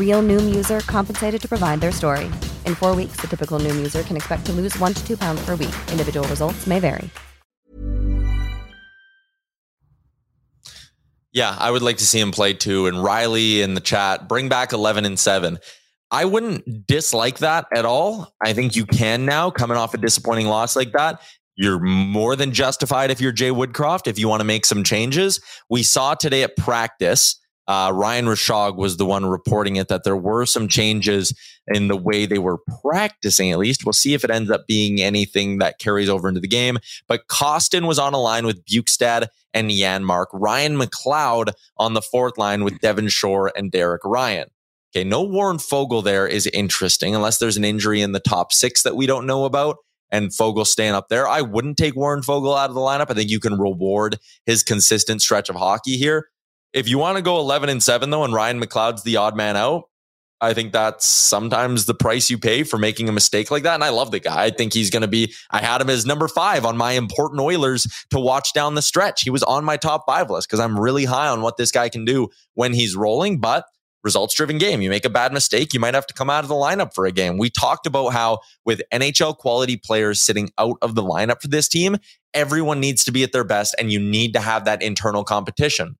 Real 0.00 0.20
Noom 0.20 0.52
user 0.52 0.80
compensated 0.80 1.40
to 1.42 1.48
provide 1.48 1.80
their 1.80 1.92
story. 1.92 2.24
In 2.66 2.74
four 2.74 2.96
weeks, 2.96 3.20
the 3.20 3.28
typical 3.28 3.60
Noom 3.60 3.76
user 3.76 4.02
can 4.02 4.16
expect 4.16 4.44
to 4.46 4.52
lose 4.52 4.76
one 4.80 4.94
to 4.94 5.06
two 5.06 5.16
pounds 5.16 5.44
per 5.44 5.52
week. 5.54 5.74
Individual 5.92 6.26
results 6.26 6.66
may 6.66 6.80
vary. 6.80 7.08
Yeah, 11.32 11.54
I 11.60 11.70
would 11.70 11.82
like 11.82 11.98
to 11.98 12.06
see 12.06 12.18
him 12.18 12.32
play 12.32 12.54
too. 12.54 12.88
And 12.88 13.04
Riley 13.04 13.62
in 13.62 13.74
the 13.74 13.80
chat, 13.80 14.26
bring 14.28 14.48
back 14.48 14.72
11 14.72 15.04
and 15.04 15.18
7. 15.18 15.58
I 16.10 16.24
wouldn't 16.24 16.88
dislike 16.88 17.38
that 17.38 17.66
at 17.72 17.84
all. 17.84 18.34
I 18.42 18.52
think 18.52 18.74
you 18.74 18.84
can 18.84 19.26
now, 19.26 19.50
coming 19.50 19.76
off 19.76 19.94
a 19.94 19.98
disappointing 19.98 20.46
loss 20.46 20.74
like 20.74 20.92
that. 20.92 21.20
You're 21.54 21.78
more 21.78 22.34
than 22.34 22.52
justified 22.52 23.10
if 23.12 23.20
you're 23.20 23.32
Jay 23.32 23.50
Woodcroft, 23.50 24.08
if 24.08 24.18
you 24.18 24.28
want 24.28 24.40
to 24.40 24.44
make 24.44 24.66
some 24.66 24.82
changes. 24.82 25.40
We 25.68 25.84
saw 25.84 26.14
today 26.14 26.42
at 26.42 26.56
practice 26.56 27.39
uh, 27.70 27.92
Ryan 27.92 28.24
Rishaug 28.24 28.74
was 28.74 28.96
the 28.96 29.06
one 29.06 29.24
reporting 29.26 29.76
it 29.76 29.86
that 29.86 30.02
there 30.02 30.16
were 30.16 30.44
some 30.44 30.66
changes 30.66 31.32
in 31.68 31.86
the 31.86 31.96
way 31.96 32.26
they 32.26 32.40
were 32.40 32.58
practicing, 32.82 33.52
at 33.52 33.60
least. 33.60 33.86
We'll 33.86 33.92
see 33.92 34.12
if 34.12 34.24
it 34.24 34.30
ends 34.30 34.50
up 34.50 34.66
being 34.66 35.00
anything 35.00 35.58
that 35.58 35.78
carries 35.78 36.08
over 36.08 36.26
into 36.26 36.40
the 36.40 36.48
game. 36.48 36.78
But 37.06 37.28
Kostin 37.28 37.86
was 37.86 38.00
on 38.00 38.12
a 38.12 38.18
line 38.18 38.44
with 38.44 38.64
Bjugstad 38.64 39.28
and 39.54 39.70
Janmark. 39.70 40.26
Ryan 40.32 40.78
McLeod 40.78 41.52
on 41.76 41.94
the 41.94 42.02
fourth 42.02 42.36
line 42.36 42.64
with 42.64 42.80
Devin 42.80 43.06
Shore 43.06 43.52
and 43.54 43.70
Derek 43.70 44.02
Ryan. 44.04 44.48
Okay, 44.92 45.04
no 45.04 45.22
Warren 45.22 45.58
Foegele 45.58 46.02
there 46.02 46.26
is 46.26 46.48
interesting 46.48 47.14
unless 47.14 47.38
there's 47.38 47.56
an 47.56 47.64
injury 47.64 48.00
in 48.00 48.10
the 48.10 48.18
top 48.18 48.52
six 48.52 48.82
that 48.82 48.96
we 48.96 49.06
don't 49.06 49.26
know 49.26 49.44
about 49.44 49.76
and 50.10 50.30
Foegele 50.30 50.66
staying 50.66 50.94
up 50.94 51.08
there. 51.08 51.28
I 51.28 51.40
wouldn't 51.42 51.76
take 51.76 51.94
Warren 51.94 52.22
Foegele 52.22 52.58
out 52.58 52.70
of 52.70 52.74
the 52.74 52.80
lineup. 52.80 53.12
I 53.12 53.14
think 53.14 53.30
you 53.30 53.38
can 53.38 53.60
reward 53.60 54.18
his 54.44 54.64
consistent 54.64 55.22
stretch 55.22 55.48
of 55.48 55.54
hockey 55.54 55.96
here. 55.96 56.30
If 56.72 56.88
you 56.88 56.98
want 56.98 57.16
to 57.16 57.22
go 57.22 57.38
11 57.38 57.68
and 57.68 57.82
7 57.82 58.10
though 58.10 58.24
and 58.24 58.32
Ryan 58.32 58.60
McLeod's 58.60 59.02
the 59.02 59.16
odd 59.16 59.36
man 59.36 59.56
out, 59.56 59.84
I 60.42 60.54
think 60.54 60.72
that's 60.72 61.06
sometimes 61.06 61.84
the 61.84 61.94
price 61.94 62.30
you 62.30 62.38
pay 62.38 62.62
for 62.62 62.78
making 62.78 63.08
a 63.08 63.12
mistake 63.12 63.50
like 63.50 63.62
that. 63.64 63.74
And 63.74 63.84
I 63.84 63.90
love 63.90 64.10
the 64.10 64.20
guy. 64.20 64.44
I 64.44 64.50
think 64.50 64.72
he's 64.72 64.88
going 64.88 65.02
to 65.02 65.08
be, 65.08 65.34
I 65.50 65.60
had 65.60 65.82
him 65.82 65.90
as 65.90 66.06
number 66.06 66.28
five 66.28 66.64
on 66.64 66.78
my 66.78 66.92
important 66.92 67.40
Oilers 67.40 67.86
to 68.10 68.18
watch 68.18 68.54
down 68.54 68.74
the 68.74 68.82
stretch. 68.82 69.22
He 69.22 69.30
was 69.30 69.42
on 69.42 69.64
my 69.64 69.76
top 69.76 70.04
five 70.06 70.30
list 70.30 70.48
because 70.48 70.60
I'm 70.60 70.80
really 70.80 71.04
high 71.04 71.28
on 71.28 71.42
what 71.42 71.58
this 71.58 71.70
guy 71.70 71.90
can 71.90 72.06
do 72.06 72.28
when 72.54 72.72
he's 72.72 72.96
rolling. 72.96 73.38
But 73.38 73.66
results 74.02 74.34
driven 74.34 74.56
game. 74.56 74.80
You 74.80 74.88
make 74.88 75.04
a 75.04 75.10
bad 75.10 75.32
mistake, 75.32 75.74
you 75.74 75.80
might 75.80 75.94
have 75.94 76.06
to 76.06 76.14
come 76.14 76.30
out 76.30 76.42
of 76.44 76.48
the 76.48 76.54
lineup 76.54 76.94
for 76.94 77.04
a 77.04 77.12
game. 77.12 77.36
We 77.36 77.50
talked 77.50 77.86
about 77.86 78.10
how 78.10 78.38
with 78.64 78.80
NHL 78.92 79.36
quality 79.36 79.76
players 79.76 80.22
sitting 80.22 80.50
out 80.56 80.78
of 80.80 80.94
the 80.94 81.02
lineup 81.02 81.42
for 81.42 81.48
this 81.48 81.68
team, 81.68 81.98
everyone 82.32 82.80
needs 82.80 83.04
to 83.04 83.12
be 83.12 83.22
at 83.22 83.32
their 83.32 83.44
best 83.44 83.74
and 83.78 83.92
you 83.92 84.00
need 84.00 84.32
to 84.32 84.40
have 84.40 84.64
that 84.64 84.82
internal 84.82 85.22
competition. 85.22 85.96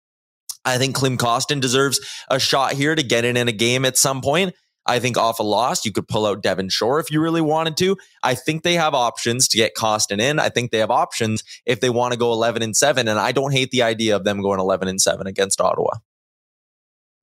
I 0.64 0.78
think 0.78 0.94
Klim 0.94 1.16
Kostin 1.16 1.60
deserves 1.60 2.00
a 2.28 2.38
shot 2.38 2.72
here 2.72 2.94
to 2.94 3.02
get 3.02 3.24
in 3.24 3.36
in 3.36 3.48
a 3.48 3.52
game 3.52 3.84
at 3.84 3.96
some 3.96 4.20
point. 4.20 4.54
I 4.86 4.98
think 4.98 5.16
off 5.16 5.38
a 5.38 5.42
loss, 5.42 5.84
you 5.84 5.92
could 5.92 6.08
pull 6.08 6.26
out 6.26 6.42
Devin 6.42 6.68
Shore 6.68 7.00
if 7.00 7.10
you 7.10 7.20
really 7.20 7.40
wanted 7.40 7.76
to. 7.78 7.96
I 8.22 8.34
think 8.34 8.62
they 8.62 8.74
have 8.74 8.94
options 8.94 9.46
to 9.48 9.56
get 9.56 9.74
Kostin 9.76 10.20
in. 10.20 10.38
I 10.38 10.48
think 10.48 10.70
they 10.70 10.78
have 10.78 10.90
options 10.90 11.44
if 11.66 11.80
they 11.80 11.90
want 11.90 12.12
to 12.12 12.18
go 12.18 12.32
11 12.32 12.62
and 12.62 12.74
7. 12.74 13.06
And 13.06 13.18
I 13.18 13.32
don't 13.32 13.52
hate 13.52 13.70
the 13.70 13.82
idea 13.82 14.16
of 14.16 14.24
them 14.24 14.40
going 14.40 14.58
11 14.58 14.88
and 14.88 15.00
7 15.00 15.26
against 15.26 15.60
Ottawa. 15.60 15.98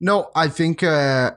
No, 0.00 0.30
I 0.34 0.48
think 0.48 0.82
uh, 0.82 1.32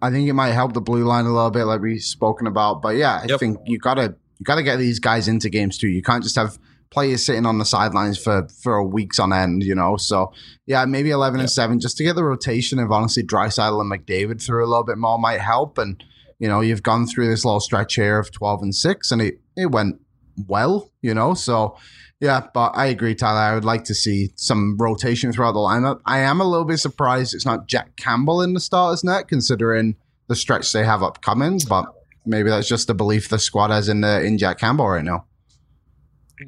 I 0.00 0.10
think 0.10 0.28
it 0.28 0.32
might 0.32 0.52
help 0.52 0.72
the 0.72 0.80
blue 0.80 1.04
line 1.04 1.26
a 1.26 1.32
little 1.32 1.50
bit, 1.50 1.64
like 1.64 1.82
we've 1.82 2.02
spoken 2.02 2.46
about. 2.46 2.80
But 2.80 2.96
yeah, 2.96 3.20
I 3.22 3.26
yep. 3.26 3.38
think 3.38 3.58
you 3.66 3.78
gotta 3.78 4.16
you 4.38 4.44
gotta 4.44 4.62
get 4.62 4.78
these 4.78 4.98
guys 4.98 5.28
into 5.28 5.50
games 5.50 5.76
too. 5.76 5.88
You 5.88 6.02
can't 6.02 6.22
just 6.22 6.36
have 6.36 6.58
players 6.96 7.26
sitting 7.26 7.44
on 7.44 7.58
the 7.58 7.64
sidelines 7.66 8.16
for 8.16 8.48
for 8.62 8.82
weeks 8.82 9.18
on 9.18 9.30
end, 9.30 9.62
you 9.62 9.74
know. 9.74 9.98
So 9.98 10.32
yeah, 10.64 10.86
maybe 10.86 11.10
eleven 11.10 11.40
and 11.40 11.50
seven 11.50 11.78
just 11.78 11.98
to 11.98 12.04
get 12.04 12.16
the 12.16 12.24
rotation 12.24 12.78
of 12.78 12.90
honestly 12.90 13.22
Draisaitl 13.22 13.82
and 13.82 13.92
McDavid 13.92 14.42
through 14.42 14.64
a 14.64 14.70
little 14.70 14.82
bit 14.82 14.96
more 14.96 15.18
might 15.18 15.42
help. 15.42 15.76
And 15.76 16.02
you 16.38 16.48
know, 16.48 16.62
you've 16.62 16.82
gone 16.82 17.06
through 17.06 17.28
this 17.28 17.44
little 17.44 17.60
stretch 17.60 17.96
here 17.96 18.18
of 18.18 18.32
twelve 18.32 18.62
and 18.62 18.74
six, 18.74 19.12
and 19.12 19.20
it 19.20 19.40
it 19.58 19.70
went 19.70 20.00
well, 20.48 20.90
you 21.02 21.12
know. 21.12 21.34
So 21.34 21.76
yeah, 22.18 22.46
but 22.54 22.70
I 22.70 22.86
agree, 22.86 23.14
Tyler. 23.14 23.40
I 23.40 23.54
would 23.54 23.66
like 23.66 23.84
to 23.84 23.94
see 23.94 24.30
some 24.36 24.78
rotation 24.78 25.32
throughout 25.32 25.52
the 25.52 25.58
lineup. 25.58 26.00
I 26.06 26.20
am 26.20 26.40
a 26.40 26.48
little 26.48 26.64
bit 26.64 26.78
surprised 26.78 27.34
it's 27.34 27.44
not 27.44 27.68
Jack 27.68 27.96
Campbell 27.96 28.40
in 28.40 28.54
the 28.54 28.60
starters 28.60 29.04
net, 29.04 29.28
considering 29.28 29.96
the 30.28 30.34
stretch 30.34 30.72
they 30.72 30.84
have 30.84 31.02
upcoming. 31.02 31.60
But 31.68 31.92
maybe 32.24 32.48
that's 32.48 32.68
just 32.68 32.86
the 32.86 32.94
belief 32.94 33.28
the 33.28 33.38
squad 33.38 33.70
has 33.70 33.90
in 33.90 34.02
uh, 34.02 34.20
in 34.20 34.38
Jack 34.38 34.58
Campbell 34.60 34.88
right 34.88 35.04
now. 35.04 35.26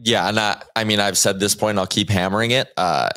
Yeah, 0.03 0.29
and 0.29 0.38
I, 0.38 0.62
I 0.77 0.85
mean, 0.85 1.01
I've 1.01 1.18
said 1.18 1.40
this 1.40 1.55
point, 1.55 1.79
I'll 1.79 1.87
keep 1.87 2.11
hammering 2.11 2.51
it. 2.51 2.68
Uh, 2.77 3.09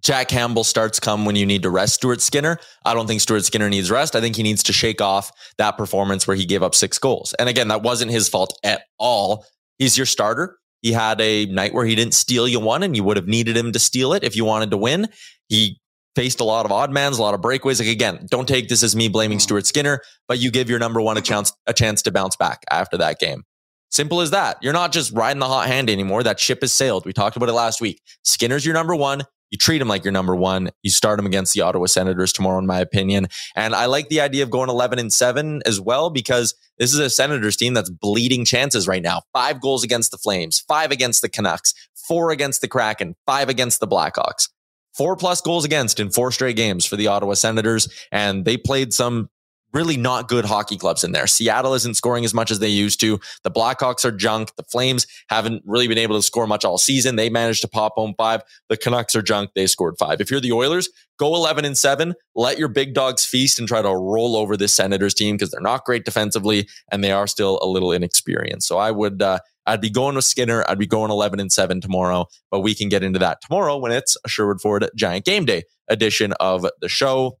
Jack 0.00 0.28
Campbell 0.28 0.64
starts 0.64 1.00
come 1.00 1.24
when 1.24 1.36
you 1.36 1.46
need 1.46 1.62
to 1.62 1.70
rest 1.70 1.94
Stuart 1.94 2.20
Skinner. 2.20 2.58
I 2.84 2.94
don't 2.94 3.06
think 3.06 3.20
Stuart 3.20 3.44
Skinner 3.44 3.70
needs 3.70 3.90
rest. 3.90 4.14
I 4.14 4.20
think 4.20 4.36
he 4.36 4.42
needs 4.42 4.62
to 4.64 4.72
shake 4.72 5.00
off 5.00 5.30
that 5.56 5.78
performance 5.78 6.26
where 6.26 6.36
he 6.36 6.44
gave 6.44 6.62
up 6.62 6.74
six 6.74 6.98
goals. 6.98 7.34
And 7.38 7.48
again, 7.48 7.68
that 7.68 7.82
wasn't 7.82 8.10
his 8.10 8.28
fault 8.28 8.58
at 8.64 8.82
all. 8.98 9.46
He's 9.78 9.96
your 9.96 10.06
starter. 10.06 10.58
He 10.82 10.92
had 10.92 11.20
a 11.20 11.46
night 11.46 11.74
where 11.74 11.86
he 11.86 11.94
didn't 11.94 12.14
steal 12.14 12.46
you 12.46 12.60
one, 12.60 12.82
and 12.82 12.94
you 12.96 13.02
would 13.02 13.16
have 13.16 13.26
needed 13.26 13.56
him 13.56 13.72
to 13.72 13.78
steal 13.78 14.12
it 14.12 14.24
if 14.24 14.36
you 14.36 14.44
wanted 14.44 14.70
to 14.70 14.76
win. 14.76 15.08
He 15.48 15.80
faced 16.14 16.40
a 16.40 16.44
lot 16.44 16.66
of 16.66 16.72
odd 16.72 16.92
mans, 16.92 17.18
a 17.18 17.22
lot 17.22 17.34
of 17.34 17.40
breakaways. 17.40 17.80
Like 17.80 17.88
again, 17.88 18.26
don't 18.30 18.46
take 18.46 18.68
this 18.68 18.82
as 18.82 18.94
me 18.94 19.08
blaming 19.08 19.38
Stuart 19.38 19.66
Skinner, 19.66 20.02
but 20.28 20.38
you 20.38 20.50
give 20.50 20.68
your 20.68 20.78
number 20.78 21.00
one 21.00 21.16
a 21.16 21.22
chance 21.22 21.52
a 21.66 21.72
chance 21.72 22.02
to 22.02 22.12
bounce 22.12 22.36
back 22.36 22.64
after 22.70 22.96
that 22.98 23.18
game. 23.18 23.44
Simple 23.90 24.20
as 24.20 24.30
that. 24.30 24.58
You're 24.60 24.72
not 24.72 24.92
just 24.92 25.12
riding 25.12 25.40
the 25.40 25.46
hot 25.46 25.66
hand 25.66 25.88
anymore. 25.88 26.22
That 26.22 26.38
ship 26.38 26.60
has 26.60 26.72
sailed. 26.72 27.06
We 27.06 27.12
talked 27.12 27.36
about 27.36 27.48
it 27.48 27.54
last 27.54 27.80
week. 27.80 28.02
Skinner's 28.22 28.64
your 28.64 28.74
number 28.74 28.94
one. 28.94 29.24
You 29.50 29.56
treat 29.56 29.80
him 29.80 29.88
like 29.88 30.04
your 30.04 30.12
number 30.12 30.36
one. 30.36 30.70
You 30.82 30.90
start 30.90 31.18
him 31.18 31.24
against 31.24 31.54
the 31.54 31.62
Ottawa 31.62 31.86
Senators 31.86 32.32
tomorrow, 32.32 32.58
in 32.58 32.66
my 32.66 32.80
opinion. 32.80 33.28
And 33.56 33.74
I 33.74 33.86
like 33.86 34.08
the 34.08 34.20
idea 34.20 34.42
of 34.42 34.50
going 34.50 34.68
11 34.68 34.98
and 34.98 35.12
7 35.12 35.62
as 35.64 35.80
well, 35.80 36.10
because 36.10 36.54
this 36.76 36.92
is 36.92 36.98
a 36.98 37.08
Senators 37.08 37.56
team 37.56 37.72
that's 37.72 37.88
bleeding 37.90 38.44
chances 38.44 38.86
right 38.86 39.02
now. 39.02 39.22
Five 39.32 39.60
goals 39.60 39.84
against 39.84 40.10
the 40.10 40.18
Flames, 40.18 40.62
five 40.68 40.90
against 40.90 41.22
the 41.22 41.30
Canucks, 41.30 41.72
four 41.94 42.30
against 42.30 42.60
the 42.60 42.68
Kraken, 42.68 43.16
five 43.26 43.48
against 43.48 43.80
the 43.80 43.88
Blackhawks. 43.88 44.48
Four 44.94 45.16
plus 45.16 45.40
goals 45.40 45.64
against 45.64 46.00
in 46.00 46.10
four 46.10 46.32
straight 46.32 46.56
games 46.56 46.84
for 46.84 46.96
the 46.96 47.06
Ottawa 47.06 47.34
Senators. 47.34 47.88
And 48.12 48.44
they 48.44 48.56
played 48.56 48.92
some 48.92 49.30
really 49.72 49.96
not 49.96 50.28
good 50.28 50.44
hockey 50.44 50.76
clubs 50.76 51.04
in 51.04 51.12
there. 51.12 51.26
Seattle 51.26 51.74
isn't 51.74 51.94
scoring 51.94 52.24
as 52.24 52.34
much 52.34 52.50
as 52.50 52.58
they 52.58 52.68
used 52.68 53.00
to. 53.00 53.20
The 53.44 53.50
Blackhawks 53.50 54.04
are 54.04 54.12
junk. 54.12 54.54
The 54.56 54.62
Flames 54.64 55.06
haven't 55.28 55.62
really 55.66 55.88
been 55.88 55.98
able 55.98 56.16
to 56.16 56.22
score 56.22 56.46
much 56.46 56.64
all 56.64 56.78
season. 56.78 57.16
They 57.16 57.28
managed 57.28 57.60
to 57.62 57.68
pop 57.68 57.94
home 57.94 58.14
five. 58.16 58.42
The 58.68 58.76
Canucks 58.76 59.14
are 59.14 59.22
junk. 59.22 59.50
They 59.54 59.66
scored 59.66 59.96
five. 59.98 60.20
If 60.20 60.30
you're 60.30 60.40
the 60.40 60.52
Oilers, 60.52 60.88
go 61.18 61.34
11 61.34 61.64
and 61.64 61.76
seven. 61.76 62.14
Let 62.34 62.58
your 62.58 62.68
big 62.68 62.94
dogs 62.94 63.24
feast 63.24 63.58
and 63.58 63.68
try 63.68 63.82
to 63.82 63.88
roll 63.88 64.36
over 64.36 64.56
this 64.56 64.74
Senators 64.74 65.14
team 65.14 65.36
because 65.36 65.50
they're 65.50 65.60
not 65.60 65.84
great 65.84 66.04
defensively 66.04 66.68
and 66.90 67.04
they 67.04 67.12
are 67.12 67.26
still 67.26 67.58
a 67.62 67.66
little 67.66 67.92
inexperienced. 67.92 68.66
So 68.66 68.78
I 68.78 68.90
would, 68.90 69.20
uh, 69.20 69.40
I'd 69.66 69.82
be 69.82 69.90
going 69.90 70.14
with 70.14 70.24
Skinner. 70.24 70.64
I'd 70.66 70.78
be 70.78 70.86
going 70.86 71.10
11 71.10 71.40
and 71.40 71.52
7 71.52 71.82
tomorrow, 71.82 72.26
but 72.50 72.60
we 72.60 72.74
can 72.74 72.88
get 72.88 73.02
into 73.02 73.18
that 73.18 73.42
tomorrow 73.42 73.76
when 73.76 73.92
it's 73.92 74.16
a 74.24 74.28
Sherwood 74.28 74.62
Ford 74.62 74.88
Giant 74.96 75.26
Game 75.26 75.44
Day 75.44 75.64
edition 75.88 76.32
of 76.40 76.66
the 76.80 76.88
show. 76.88 77.38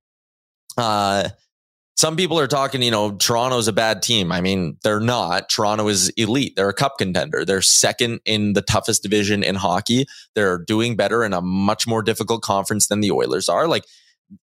Uh, 0.76 1.30
some 1.98 2.14
people 2.14 2.38
are 2.38 2.46
talking, 2.46 2.80
you 2.80 2.92
know, 2.92 3.10
Toronto's 3.16 3.66
a 3.66 3.72
bad 3.72 4.02
team. 4.02 4.30
I 4.30 4.40
mean, 4.40 4.76
they're 4.84 5.00
not. 5.00 5.48
Toronto 5.48 5.88
is 5.88 6.10
elite. 6.10 6.54
They're 6.54 6.68
a 6.68 6.74
cup 6.74 6.96
contender. 6.96 7.44
They're 7.44 7.60
second 7.60 8.20
in 8.24 8.52
the 8.52 8.62
toughest 8.62 9.02
division 9.02 9.42
in 9.42 9.56
hockey. 9.56 10.06
They're 10.36 10.58
doing 10.58 10.94
better 10.94 11.24
in 11.24 11.32
a 11.32 11.42
much 11.42 11.88
more 11.88 12.04
difficult 12.04 12.42
conference 12.42 12.86
than 12.86 13.00
the 13.00 13.10
Oilers 13.10 13.48
are. 13.48 13.66
Like, 13.66 13.82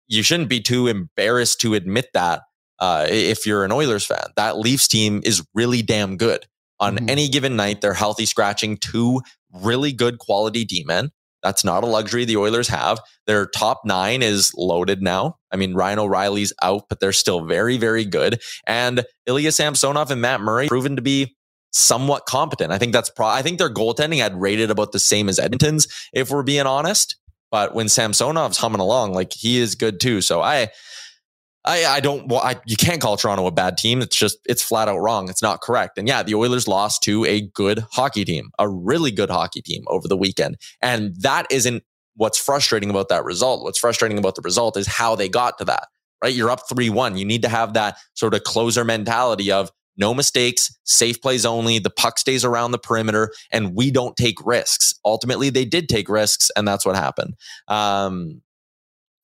you 0.06 0.22
shouldn't 0.22 0.48
be 0.48 0.60
too 0.60 0.86
embarrassed 0.86 1.60
to 1.62 1.74
admit 1.74 2.10
that 2.14 2.42
uh, 2.78 3.06
if 3.08 3.44
you're 3.44 3.64
an 3.64 3.72
Oilers 3.72 4.06
fan. 4.06 4.26
That 4.36 4.56
Leafs 4.56 4.86
team 4.86 5.20
is 5.24 5.44
really 5.52 5.82
damn 5.82 6.16
good. 6.16 6.46
On 6.78 6.94
mm-hmm. 6.94 7.10
any 7.10 7.28
given 7.28 7.56
night, 7.56 7.80
they're 7.80 7.94
healthy 7.94 8.26
scratching 8.26 8.76
two 8.76 9.22
really 9.52 9.92
good 9.92 10.18
quality 10.20 10.64
D 10.64 10.84
men. 10.86 11.10
That's 11.42 11.64
not 11.64 11.85
a 11.85 11.87
luxury 11.87 12.24
the 12.24 12.37
Oilers 12.37 12.68
have. 12.68 13.00
Their 13.26 13.46
top 13.46 13.83
nine 13.85 14.22
is 14.22 14.53
loaded 14.57 15.03
now. 15.03 15.37
I 15.50 15.57
mean, 15.57 15.74
Ryan 15.74 16.00
O'Reilly's 16.00 16.53
out, 16.62 16.85
but 16.88 17.00
they're 17.00 17.12
still 17.12 17.44
very, 17.44 17.76
very 17.79 18.05
good. 18.05 18.40
And 18.66 19.05
Ilya 19.26 19.53
Samsonov 19.53 20.11
and 20.11 20.20
Matt 20.20 20.40
Murray 20.40 20.68
proven 20.68 20.96
to 20.96 21.03
be 21.03 21.37
somewhat 21.72 22.26
competent. 22.26 22.72
I 22.72 22.79
think 22.79 22.92
that's 22.92 23.11
pro. 23.11 23.26
I 23.26 23.42
think 23.42 23.59
their 23.59 23.72
goaltending 23.72 24.18
had 24.18 24.40
rated 24.40 24.70
about 24.70 24.92
the 24.92 24.98
same 24.98 25.29
as 25.29 25.38
Edmonton's, 25.38 25.87
if 26.12 26.31
we're 26.31 26.42
being 26.42 26.66
honest. 26.66 27.16
But 27.50 27.74
when 27.74 27.88
Samsonov's 27.88 28.59
humming 28.59 28.81
along, 28.81 29.12
like 29.12 29.33
he 29.33 29.59
is 29.59 29.74
good 29.74 30.00
too. 30.00 30.20
So 30.20 30.40
I, 30.40 30.68
I, 31.64 31.84
I 31.84 32.00
don't, 32.00 32.28
well, 32.28 32.40
I, 32.40 32.56
you 32.66 32.76
can't 32.76 33.00
call 33.00 33.16
Toronto 33.16 33.46
a 33.46 33.50
bad 33.50 33.76
team. 33.76 34.00
It's 34.00 34.16
just, 34.16 34.38
it's 34.46 34.62
flat 34.62 34.88
out 34.88 34.98
wrong. 34.98 35.28
It's 35.28 35.42
not 35.42 35.60
correct. 35.60 35.98
And 35.98 36.08
yeah, 36.08 36.22
the 36.22 36.34
Oilers 36.34 36.66
lost 36.66 37.02
to 37.02 37.24
a 37.26 37.42
good 37.42 37.84
hockey 37.92 38.24
team, 38.24 38.50
a 38.58 38.68
really 38.68 39.10
good 39.10 39.30
hockey 39.30 39.60
team 39.60 39.84
over 39.88 40.08
the 40.08 40.16
weekend. 40.16 40.56
And 40.80 41.14
that 41.20 41.46
isn't 41.50 41.82
what's 42.14 42.38
frustrating 42.38 42.90
about 42.90 43.08
that 43.10 43.24
result. 43.24 43.62
What's 43.62 43.78
frustrating 43.78 44.18
about 44.18 44.36
the 44.36 44.42
result 44.42 44.76
is 44.76 44.86
how 44.86 45.14
they 45.14 45.28
got 45.28 45.58
to 45.58 45.64
that, 45.66 45.88
right? 46.22 46.34
You're 46.34 46.50
up 46.50 46.68
3 46.68 46.88
1. 46.88 47.16
You 47.16 47.24
need 47.24 47.42
to 47.42 47.48
have 47.48 47.74
that 47.74 47.98
sort 48.14 48.34
of 48.34 48.42
closer 48.44 48.84
mentality 48.84 49.52
of 49.52 49.70
no 49.96 50.14
mistakes, 50.14 50.74
safe 50.84 51.20
plays 51.20 51.44
only. 51.44 51.78
The 51.78 51.90
puck 51.90 52.18
stays 52.18 52.44
around 52.44 52.70
the 52.70 52.78
perimeter 52.78 53.32
and 53.52 53.74
we 53.74 53.90
don't 53.90 54.16
take 54.16 54.44
risks. 54.44 54.94
Ultimately, 55.04 55.50
they 55.50 55.66
did 55.66 55.88
take 55.88 56.08
risks 56.08 56.50
and 56.56 56.66
that's 56.66 56.86
what 56.86 56.96
happened. 56.96 57.34
Um, 57.68 58.40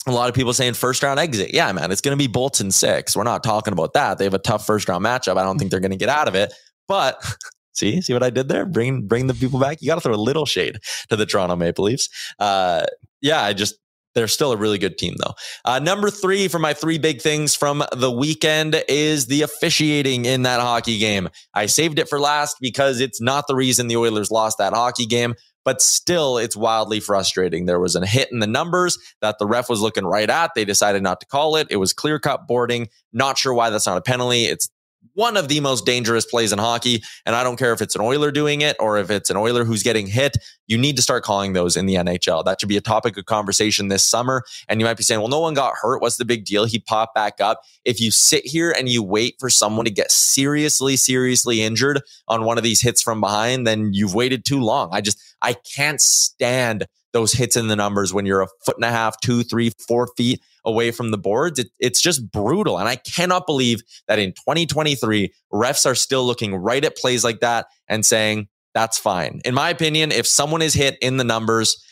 a 0.06 0.12
lot 0.12 0.28
of 0.28 0.34
people 0.34 0.52
saying 0.52 0.74
first 0.74 1.02
round 1.02 1.18
exit. 1.18 1.52
Yeah, 1.52 1.70
man, 1.72 1.90
it's 1.90 2.00
going 2.00 2.16
to 2.16 2.22
be 2.22 2.28
Bolton 2.28 2.70
six. 2.70 3.16
We're 3.16 3.24
not 3.24 3.42
talking 3.42 3.72
about 3.72 3.92
that. 3.94 4.18
They 4.18 4.24
have 4.24 4.34
a 4.34 4.38
tough 4.38 4.66
first 4.66 4.88
round 4.88 5.04
matchup. 5.04 5.36
I 5.36 5.42
don't 5.42 5.58
think 5.58 5.70
they're 5.70 5.80
going 5.80 5.90
to 5.90 5.96
get 5.96 6.08
out 6.08 6.28
of 6.28 6.34
it. 6.34 6.52
But 6.88 7.22
see, 7.72 8.00
see 8.00 8.12
what 8.12 8.22
I 8.22 8.30
did 8.30 8.48
there? 8.48 8.66
Bring 8.66 9.06
bring 9.06 9.26
the 9.26 9.34
people 9.34 9.58
back. 9.58 9.78
You 9.80 9.88
got 9.88 9.96
to 9.96 10.00
throw 10.00 10.14
a 10.14 10.16
little 10.16 10.46
shade 10.46 10.78
to 11.08 11.16
the 11.16 11.26
Toronto 11.26 11.56
Maple 11.56 11.84
Leafs. 11.84 12.08
Uh, 12.38 12.86
yeah, 13.20 13.42
I 13.42 13.52
just 13.52 13.76
they're 14.16 14.26
still 14.28 14.50
a 14.50 14.56
really 14.56 14.78
good 14.78 14.96
team, 14.96 15.14
though. 15.18 15.34
Uh, 15.64 15.78
number 15.78 16.08
three 16.08 16.48
for 16.48 16.58
my 16.58 16.72
three 16.72 16.96
big 16.96 17.20
things 17.20 17.54
from 17.54 17.84
the 17.92 18.10
weekend 18.10 18.82
is 18.88 19.26
the 19.26 19.42
officiating 19.42 20.24
in 20.24 20.42
that 20.42 20.58
hockey 20.58 20.98
game. 20.98 21.28
I 21.52 21.66
saved 21.66 21.98
it 21.98 22.08
for 22.08 22.18
last 22.18 22.56
because 22.58 22.98
it's 22.98 23.20
not 23.20 23.46
the 23.46 23.54
reason 23.54 23.88
the 23.88 23.98
Oilers 23.98 24.30
lost 24.30 24.56
that 24.56 24.72
hockey 24.72 25.04
game, 25.04 25.34
but 25.66 25.82
still 25.82 26.38
it's 26.38 26.56
wildly 26.56 27.00
frustrating. 27.00 27.66
There 27.66 27.80
was 27.80 27.96
a 27.96 28.06
hit 28.06 28.30
in 28.30 28.38
the 28.38 28.46
numbers 28.46 28.96
that 29.20 29.40
the 29.40 29.46
ref 29.46 29.68
was 29.68 29.80
looking 29.82 30.06
right 30.06 30.30
at. 30.30 30.52
They 30.54 30.64
decided 30.64 31.02
not 31.02 31.18
to 31.20 31.26
call 31.26 31.56
it. 31.56 31.66
It 31.70 31.76
was 31.76 31.92
clear 31.92 32.20
cut 32.20 32.46
boarding. 32.46 32.88
Not 33.12 33.36
sure 33.36 33.52
why 33.52 33.70
that's 33.70 33.84
not 33.84 33.98
a 33.98 34.00
penalty. 34.00 34.44
It's 34.44 34.70
one 35.16 35.36
of 35.38 35.48
the 35.48 35.60
most 35.60 35.86
dangerous 35.86 36.26
plays 36.26 36.52
in 36.52 36.58
hockey. 36.58 37.02
And 37.24 37.34
I 37.34 37.42
don't 37.42 37.56
care 37.56 37.72
if 37.72 37.80
it's 37.80 37.94
an 37.94 38.02
Oiler 38.02 38.30
doing 38.30 38.60
it 38.60 38.76
or 38.78 38.98
if 38.98 39.10
it's 39.10 39.30
an 39.30 39.36
Oiler 39.36 39.64
who's 39.64 39.82
getting 39.82 40.06
hit. 40.06 40.36
You 40.66 40.76
need 40.76 40.94
to 40.96 41.02
start 41.02 41.24
calling 41.24 41.54
those 41.54 41.74
in 41.74 41.86
the 41.86 41.94
NHL. 41.94 42.44
That 42.44 42.60
should 42.60 42.68
be 42.68 42.76
a 42.76 42.82
topic 42.82 43.16
of 43.16 43.24
conversation 43.24 43.88
this 43.88 44.04
summer. 44.04 44.42
And 44.68 44.78
you 44.78 44.84
might 44.84 44.98
be 44.98 45.02
saying, 45.02 45.20
well, 45.20 45.30
no 45.30 45.40
one 45.40 45.54
got 45.54 45.72
hurt. 45.80 46.02
What's 46.02 46.18
the 46.18 46.26
big 46.26 46.44
deal? 46.44 46.66
He 46.66 46.78
popped 46.78 47.14
back 47.14 47.40
up. 47.40 47.62
If 47.86 47.98
you 47.98 48.10
sit 48.10 48.44
here 48.44 48.74
and 48.76 48.90
you 48.90 49.02
wait 49.02 49.36
for 49.40 49.48
someone 49.48 49.86
to 49.86 49.90
get 49.90 50.10
seriously, 50.10 50.96
seriously 50.96 51.62
injured 51.62 52.02
on 52.28 52.44
one 52.44 52.58
of 52.58 52.64
these 52.64 52.82
hits 52.82 53.00
from 53.00 53.20
behind, 53.20 53.66
then 53.66 53.94
you've 53.94 54.14
waited 54.14 54.44
too 54.44 54.60
long. 54.60 54.90
I 54.92 55.00
just, 55.00 55.18
I 55.40 55.54
can't 55.54 56.00
stand 56.00 56.86
those 57.14 57.32
hits 57.32 57.56
in 57.56 57.68
the 57.68 57.76
numbers 57.76 58.12
when 58.12 58.26
you're 58.26 58.42
a 58.42 58.48
foot 58.66 58.76
and 58.76 58.84
a 58.84 58.90
half, 58.90 59.18
two, 59.20 59.42
three, 59.42 59.72
four 59.88 60.08
feet 60.18 60.42
away 60.66 60.90
from 60.90 61.10
the 61.10 61.18
boards. 61.18 61.58
It, 61.58 61.68
it's 61.78 62.02
just 62.02 62.30
brutal. 62.30 62.78
And 62.78 62.88
I 62.88 62.96
cannot 62.96 63.46
believe 63.46 63.82
that 64.08 64.18
in 64.18 64.32
2023, 64.32 65.32
refs 65.52 65.86
are 65.86 65.94
still 65.94 66.26
looking 66.26 66.54
right 66.54 66.84
at 66.84 66.96
plays 66.96 67.24
like 67.24 67.40
that 67.40 67.66
and 67.88 68.04
saying, 68.04 68.48
that's 68.74 68.98
fine. 68.98 69.40
In 69.46 69.54
my 69.54 69.70
opinion, 69.70 70.12
if 70.12 70.26
someone 70.26 70.60
is 70.60 70.74
hit 70.74 70.98
in 71.00 71.16
the 71.16 71.24
numbers, 71.24 71.82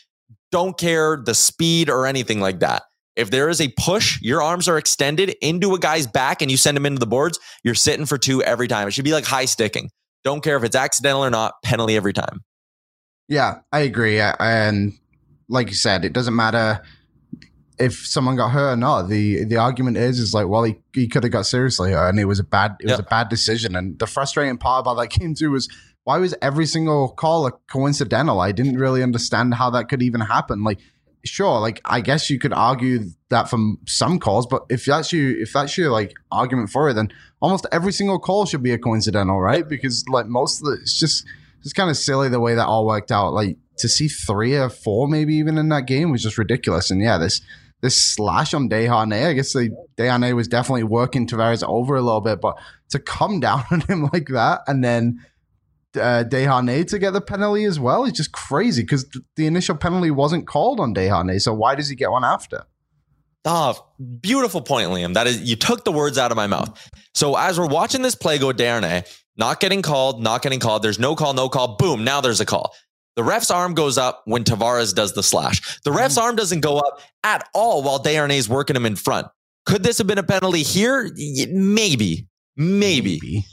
don't 0.51 0.77
care 0.77 1.17
the 1.17 1.33
speed 1.33 1.89
or 1.89 2.05
anything 2.05 2.39
like 2.39 2.59
that. 2.59 2.83
If 3.15 3.31
there 3.31 3.49
is 3.49 3.61
a 3.61 3.73
push, 3.79 4.21
your 4.21 4.41
arms 4.41 4.67
are 4.67 4.77
extended 4.77 5.35
into 5.41 5.73
a 5.73 5.79
guy's 5.79 6.05
back 6.05 6.41
and 6.41 6.51
you 6.51 6.57
send 6.57 6.77
him 6.77 6.85
into 6.85 6.99
the 6.99 7.07
boards, 7.07 7.39
you're 7.63 7.73
sitting 7.73 8.05
for 8.05 8.17
two 8.17 8.43
every 8.43 8.67
time. 8.67 8.87
It 8.87 8.91
should 8.91 9.05
be 9.05 9.13
like 9.13 9.25
high 9.25 9.45
sticking. 9.45 9.89
Don't 10.23 10.43
care 10.43 10.57
if 10.57 10.63
it's 10.63 10.75
accidental 10.75 11.23
or 11.23 11.29
not, 11.29 11.53
penalty 11.63 11.95
every 11.95 12.13
time. 12.13 12.43
Yeah, 13.27 13.59
I 13.71 13.79
agree. 13.79 14.19
And 14.19 14.93
like 15.47 15.69
you 15.69 15.75
said, 15.75 16.03
it 16.05 16.13
doesn't 16.13 16.35
matter 16.35 16.81
if 17.79 18.05
someone 18.05 18.35
got 18.35 18.49
hurt 18.49 18.73
or 18.73 18.75
not. 18.77 19.03
The 19.03 19.45
the 19.45 19.57
argument 19.57 19.97
is 19.97 20.19
is 20.19 20.33
like, 20.33 20.47
well, 20.47 20.63
he, 20.63 20.75
he 20.93 21.07
could 21.07 21.23
have 21.23 21.31
got 21.31 21.45
seriously 21.45 21.91
hurt 21.91 22.09
and 22.09 22.19
it 22.19 22.25
was 22.25 22.39
a 22.39 22.43
bad 22.43 22.75
it 22.79 22.85
was 22.85 22.91
yep. 22.91 22.99
a 22.99 23.03
bad 23.03 23.29
decision. 23.29 23.75
And 23.75 23.97
the 23.99 24.07
frustrating 24.07 24.57
part 24.57 24.81
about 24.81 24.95
that 24.95 25.09
game 25.19 25.35
too 25.35 25.51
was 25.51 25.69
why 26.05 26.19
was 26.19 26.35
every 26.41 26.67
single 26.67 27.09
call 27.09 27.47
a 27.47 27.51
coincidental? 27.67 28.39
I 28.39 28.51
didn't 28.51 28.77
really 28.77 29.01
understand 29.01 29.55
how 29.55 29.71
that 29.71 29.89
could 29.89 30.03
even 30.03 30.21
happen. 30.21 30.63
Like, 30.63 30.79
sure, 31.25 31.59
like 31.59 31.81
I 31.83 31.99
guess 32.01 32.29
you 32.29 32.39
could 32.39 32.53
argue 32.53 33.09
that 33.29 33.49
from 33.49 33.79
some 33.87 34.19
calls, 34.19 34.45
but 34.45 34.65
if 34.69 34.85
that's 34.85 35.11
you, 35.11 35.35
if 35.41 35.51
that's 35.51 35.77
your 35.77 35.89
like 35.89 36.13
argument 36.31 36.69
for 36.69 36.89
it, 36.89 36.93
then 36.93 37.11
almost 37.41 37.65
every 37.71 37.91
single 37.91 38.19
call 38.19 38.45
should 38.45 38.61
be 38.61 38.71
a 38.71 38.77
coincidental, 38.77 39.41
right? 39.41 39.67
Because 39.67 40.05
like 40.07 40.27
most 40.27 40.61
of 40.61 40.67
the, 40.67 40.73
it's 40.73 40.99
just 40.99 41.25
it's 41.63 41.73
kind 41.73 41.89
of 41.89 41.97
silly 41.97 42.29
the 42.29 42.39
way 42.39 42.53
that 42.53 42.67
all 42.67 42.85
worked 42.85 43.11
out. 43.11 43.33
Like 43.33 43.57
to 43.77 43.89
see 43.89 44.07
three 44.07 44.55
or 44.55 44.69
four, 44.69 45.07
maybe 45.07 45.33
even 45.35 45.57
in 45.57 45.69
that 45.69 45.87
game, 45.87 46.11
was 46.11 46.21
just 46.21 46.37
ridiculous. 46.37 46.91
And 46.91 47.01
yeah, 47.01 47.17
this 47.17 47.41
this 47.85 48.15
slash 48.15 48.53
on 48.53 48.67
Desharnais, 48.67 49.27
I 49.27 49.33
guess 49.33 49.53
the 49.53 50.33
was 50.35 50.47
definitely 50.47 50.83
working 50.83 51.27
Tavares 51.27 51.63
over 51.63 51.95
a 51.95 52.01
little 52.01 52.21
bit, 52.21 52.41
but 52.41 52.57
to 52.89 52.99
come 52.99 53.39
down 53.47 53.63
on 53.71 53.81
him 53.81 54.09
like 54.11 54.27
that 54.29 54.61
and 54.67 54.83
then 54.83 55.19
uh, 55.95 56.25
Desharnais 56.27 56.87
to 56.87 56.99
get 56.99 57.13
the 57.13 57.21
penalty 57.21 57.63
as 57.63 57.79
well 57.79 58.03
is 58.03 58.11
just 58.11 58.31
crazy 58.31 58.81
because 58.81 59.07
the 59.35 59.45
initial 59.45 59.75
penalty 59.75 60.11
wasn't 60.11 60.47
called 60.47 60.79
on 60.79 60.93
Desharnais. 60.93 61.41
So 61.41 61.53
why 61.53 61.75
does 61.75 61.87
he 61.87 61.95
get 61.95 62.11
one 62.11 62.25
after? 62.25 62.65
Oh, 63.45 63.77
beautiful 64.19 64.61
point, 64.61 64.89
Liam. 64.89 65.13
That 65.13 65.27
is, 65.27 65.41
you 65.41 65.55
took 65.55 65.85
the 65.85 65.91
words 65.91 66.17
out 66.17 66.31
of 66.31 66.35
my 66.35 66.47
mouth. 66.47 66.89
So 67.13 67.37
as 67.37 67.59
we're 67.59 67.67
watching 67.67 68.01
this 68.01 68.15
play 68.15 68.39
go, 68.39 68.51
Desharnais 68.51 69.07
not 69.37 69.59
getting 69.59 69.81
called, 69.81 70.21
not 70.21 70.41
getting 70.41 70.59
called. 70.59 70.81
There's 70.81 70.99
no 70.99 71.15
call, 71.15 71.33
no 71.33 71.49
call. 71.49 71.75
Boom. 71.77 72.03
Now 72.03 72.21
there's 72.21 72.39
a 72.41 72.45
call. 72.45 72.73
The 73.15 73.23
ref's 73.23 73.49
arm 73.49 73.73
goes 73.73 73.97
up 73.97 74.21
when 74.25 74.43
Tavares 74.43 74.93
does 74.93 75.13
the 75.13 75.23
slash. 75.23 75.79
The 75.83 75.89
mm-hmm. 75.89 75.99
ref's 75.99 76.17
arm 76.17 76.35
doesn't 76.35 76.61
go 76.61 76.77
up 76.77 76.99
at 77.23 77.47
all 77.53 77.83
while 77.83 77.99
Desharnais 78.01 78.37
is 78.37 78.49
working 78.49 78.75
him 78.75 78.85
in 78.85 78.95
front. 78.95 79.27
Could 79.65 79.83
this 79.83 79.97
have 79.97 80.07
been 80.07 80.17
a 80.17 80.23
penalty 80.23 80.63
here? 80.63 81.09
Maybe, 81.15 82.27
maybe. 82.55 83.19
maybe. 83.21 83.45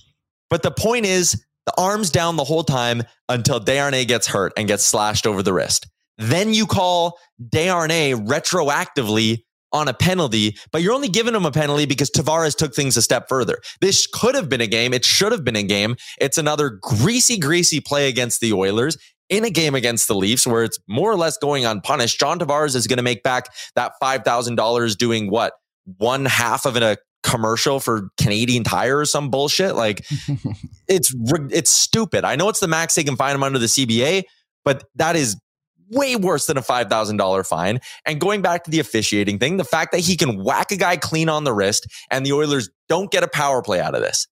But 0.50 0.62
the 0.62 0.70
point 0.70 1.06
is, 1.06 1.42
the 1.64 1.72
arm's 1.78 2.10
down 2.10 2.36
the 2.36 2.44
whole 2.44 2.64
time 2.64 3.04
until 3.28 3.60
Desharnais 3.60 4.06
gets 4.06 4.26
hurt 4.26 4.52
and 4.56 4.68
gets 4.68 4.84
slashed 4.84 5.26
over 5.26 5.42
the 5.42 5.52
wrist. 5.52 5.86
Then 6.18 6.52
you 6.52 6.66
call 6.66 7.18
Desharnais 7.40 8.26
retroactively 8.26 9.44
on 9.72 9.88
a 9.88 9.94
penalty, 9.94 10.56
but 10.70 10.82
you're 10.82 10.92
only 10.92 11.08
giving 11.08 11.34
him 11.34 11.46
a 11.46 11.50
penalty 11.50 11.86
because 11.86 12.10
Tavares 12.10 12.54
took 12.54 12.74
things 12.74 12.96
a 12.96 13.02
step 13.02 13.28
further. 13.28 13.58
This 13.80 14.06
could 14.06 14.34
have 14.34 14.48
been 14.48 14.60
a 14.60 14.66
game. 14.66 14.92
It 14.92 15.04
should 15.04 15.32
have 15.32 15.44
been 15.44 15.56
a 15.56 15.62
game. 15.62 15.96
It's 16.20 16.36
another 16.36 16.68
greasy, 16.68 17.38
greasy 17.38 17.80
play 17.80 18.08
against 18.08 18.40
the 18.40 18.52
Oilers 18.52 18.98
in 19.32 19.44
a 19.44 19.50
game 19.50 19.74
against 19.74 20.08
the 20.08 20.14
Leafs 20.14 20.46
where 20.46 20.62
it's 20.62 20.78
more 20.86 21.10
or 21.10 21.16
less 21.16 21.38
going 21.38 21.64
unpunished. 21.64 22.20
John 22.20 22.38
Tavares 22.38 22.76
is 22.76 22.86
going 22.86 22.98
to 22.98 23.02
make 23.02 23.22
back 23.22 23.46
that 23.74 23.92
$5,000 24.00 24.96
doing 24.98 25.30
what? 25.30 25.54
One 25.96 26.26
half 26.26 26.66
of 26.66 26.76
a 26.76 26.98
commercial 27.22 27.80
for 27.80 28.10
Canadian 28.18 28.62
Tire 28.62 28.98
or 28.98 29.04
some 29.06 29.30
bullshit. 29.30 29.74
Like 29.74 30.04
it's 30.88 31.14
it's 31.50 31.70
stupid. 31.70 32.24
I 32.24 32.36
know 32.36 32.50
it's 32.50 32.60
the 32.60 32.68
max 32.68 32.94
they 32.94 33.04
can 33.04 33.16
find 33.16 33.34
him 33.34 33.42
under 33.42 33.58
the 33.58 33.66
CBA, 33.66 34.24
but 34.64 34.84
that 34.96 35.16
is 35.16 35.40
way 35.88 36.14
worse 36.14 36.46
than 36.46 36.58
a 36.58 36.62
$5,000 36.62 37.46
fine. 37.46 37.80
And 38.04 38.20
going 38.20 38.42
back 38.42 38.64
to 38.64 38.70
the 38.70 38.80
officiating 38.80 39.38
thing, 39.38 39.56
the 39.56 39.64
fact 39.64 39.92
that 39.92 40.00
he 40.00 40.16
can 40.16 40.44
whack 40.44 40.72
a 40.72 40.76
guy 40.76 40.98
clean 40.98 41.30
on 41.30 41.44
the 41.44 41.54
wrist 41.54 41.86
and 42.10 42.24
the 42.24 42.32
Oilers 42.32 42.68
don't 42.88 43.10
get 43.10 43.22
a 43.22 43.28
power 43.28 43.62
play 43.62 43.80
out 43.80 43.94
of 43.94 44.02
this 44.02 44.26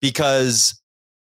because 0.00 0.80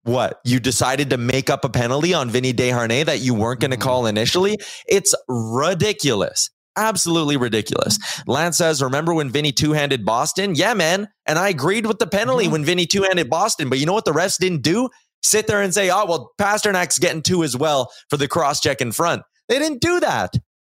what 0.08 0.40
you 0.44 0.60
decided 0.60 1.10
to 1.12 1.18
make 1.18 1.50
up 1.50 1.66
a 1.66 1.70
penalty 1.70 2.14
on 2.14 2.30
Vinny 2.30 2.54
Desharnais 2.54 3.06
that 3.06 3.20
you 3.20 3.34
weren't 3.34 3.60
going 3.60 3.72
to 3.72 3.78
mm-hmm. 3.78 3.84
call 3.84 4.06
initially. 4.06 4.58
It's 4.88 5.14
ridiculous 5.28 6.50
absolutely 6.78 7.38
ridiculous. 7.38 7.98
Lance 8.28 8.58
says, 8.58 8.82
remember 8.82 9.14
when 9.14 9.30
Vinny 9.30 9.52
two 9.52 9.74
handed 9.74 10.06
Boston? 10.06 10.56
Yeah, 10.56 10.76
man. 10.76 11.10
And 11.26 11.38
I 11.38 11.50
agreed 11.50 11.88
with 11.88 12.00
the 12.00 12.08
penalty 12.08 12.46
mm-hmm. 12.46 12.54
when 12.54 12.66
Vinny 12.66 12.86
two 12.86 13.02
handed 13.02 13.30
Boston. 13.30 13.68
But 13.70 13.80
you 13.80 13.86
know 13.86 13.94
what 13.94 14.06
the 14.06 14.12
refs 14.12 14.38
didn't 14.38 14.62
do? 14.62 14.90
Sit 15.24 15.48
there 15.48 15.62
and 15.62 15.74
say, 15.74 15.90
oh, 15.90 16.06
well, 16.06 16.32
Pastrnak's 16.40 17.00
getting 17.00 17.24
two 17.24 17.44
as 17.44 17.58
well 17.58 17.92
for 18.10 18.18
the 18.18 18.28
cross 18.28 18.62
check 18.62 18.80
in 18.80 18.92
front. 18.92 19.24
They 19.50 19.60
didn't 19.60 19.82
do 19.82 20.00
that. 20.00 20.34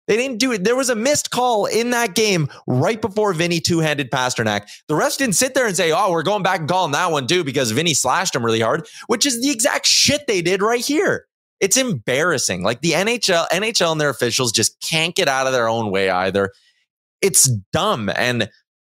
They 0.08 0.16
didn't 0.16 0.38
do 0.38 0.52
it. 0.52 0.64
There 0.64 0.74
was 0.74 0.88
a 0.88 0.96
missed 0.96 1.30
call 1.30 1.66
in 1.66 1.90
that 1.90 2.14
game 2.14 2.48
right 2.66 3.00
before 3.00 3.34
Vinny 3.34 3.60
two 3.60 3.78
handed 3.80 4.10
Pastrnak. 4.10 4.68
The 4.88 4.94
refs 4.94 5.18
didn't 5.18 5.36
sit 5.36 5.54
there 5.54 5.66
and 5.66 5.76
say, 5.76 5.92
oh, 5.92 6.10
we're 6.10 6.22
going 6.22 6.42
back 6.42 6.60
and 6.60 6.68
calling 6.68 6.92
that 6.92 7.12
one 7.12 7.26
too 7.26 7.44
because 7.44 7.70
Vinny 7.70 7.94
slashed 7.94 8.34
him 8.34 8.44
really 8.44 8.60
hard, 8.60 8.88
which 9.06 9.26
is 9.26 9.40
the 9.40 9.50
exact 9.50 9.86
shit 9.86 10.26
they 10.26 10.42
did 10.42 10.62
right 10.62 10.84
here. 10.84 11.26
It's 11.60 11.76
embarrassing. 11.76 12.62
Like 12.62 12.80
the 12.80 12.92
NHL, 12.92 13.48
NHL 13.50 13.92
and 13.92 14.00
their 14.00 14.10
officials 14.10 14.50
just 14.50 14.80
can't 14.80 15.14
get 15.14 15.28
out 15.28 15.46
of 15.46 15.52
their 15.52 15.68
own 15.68 15.90
way 15.90 16.08
either. 16.08 16.52
It's 17.20 17.50
dumb. 17.72 18.10
And 18.14 18.48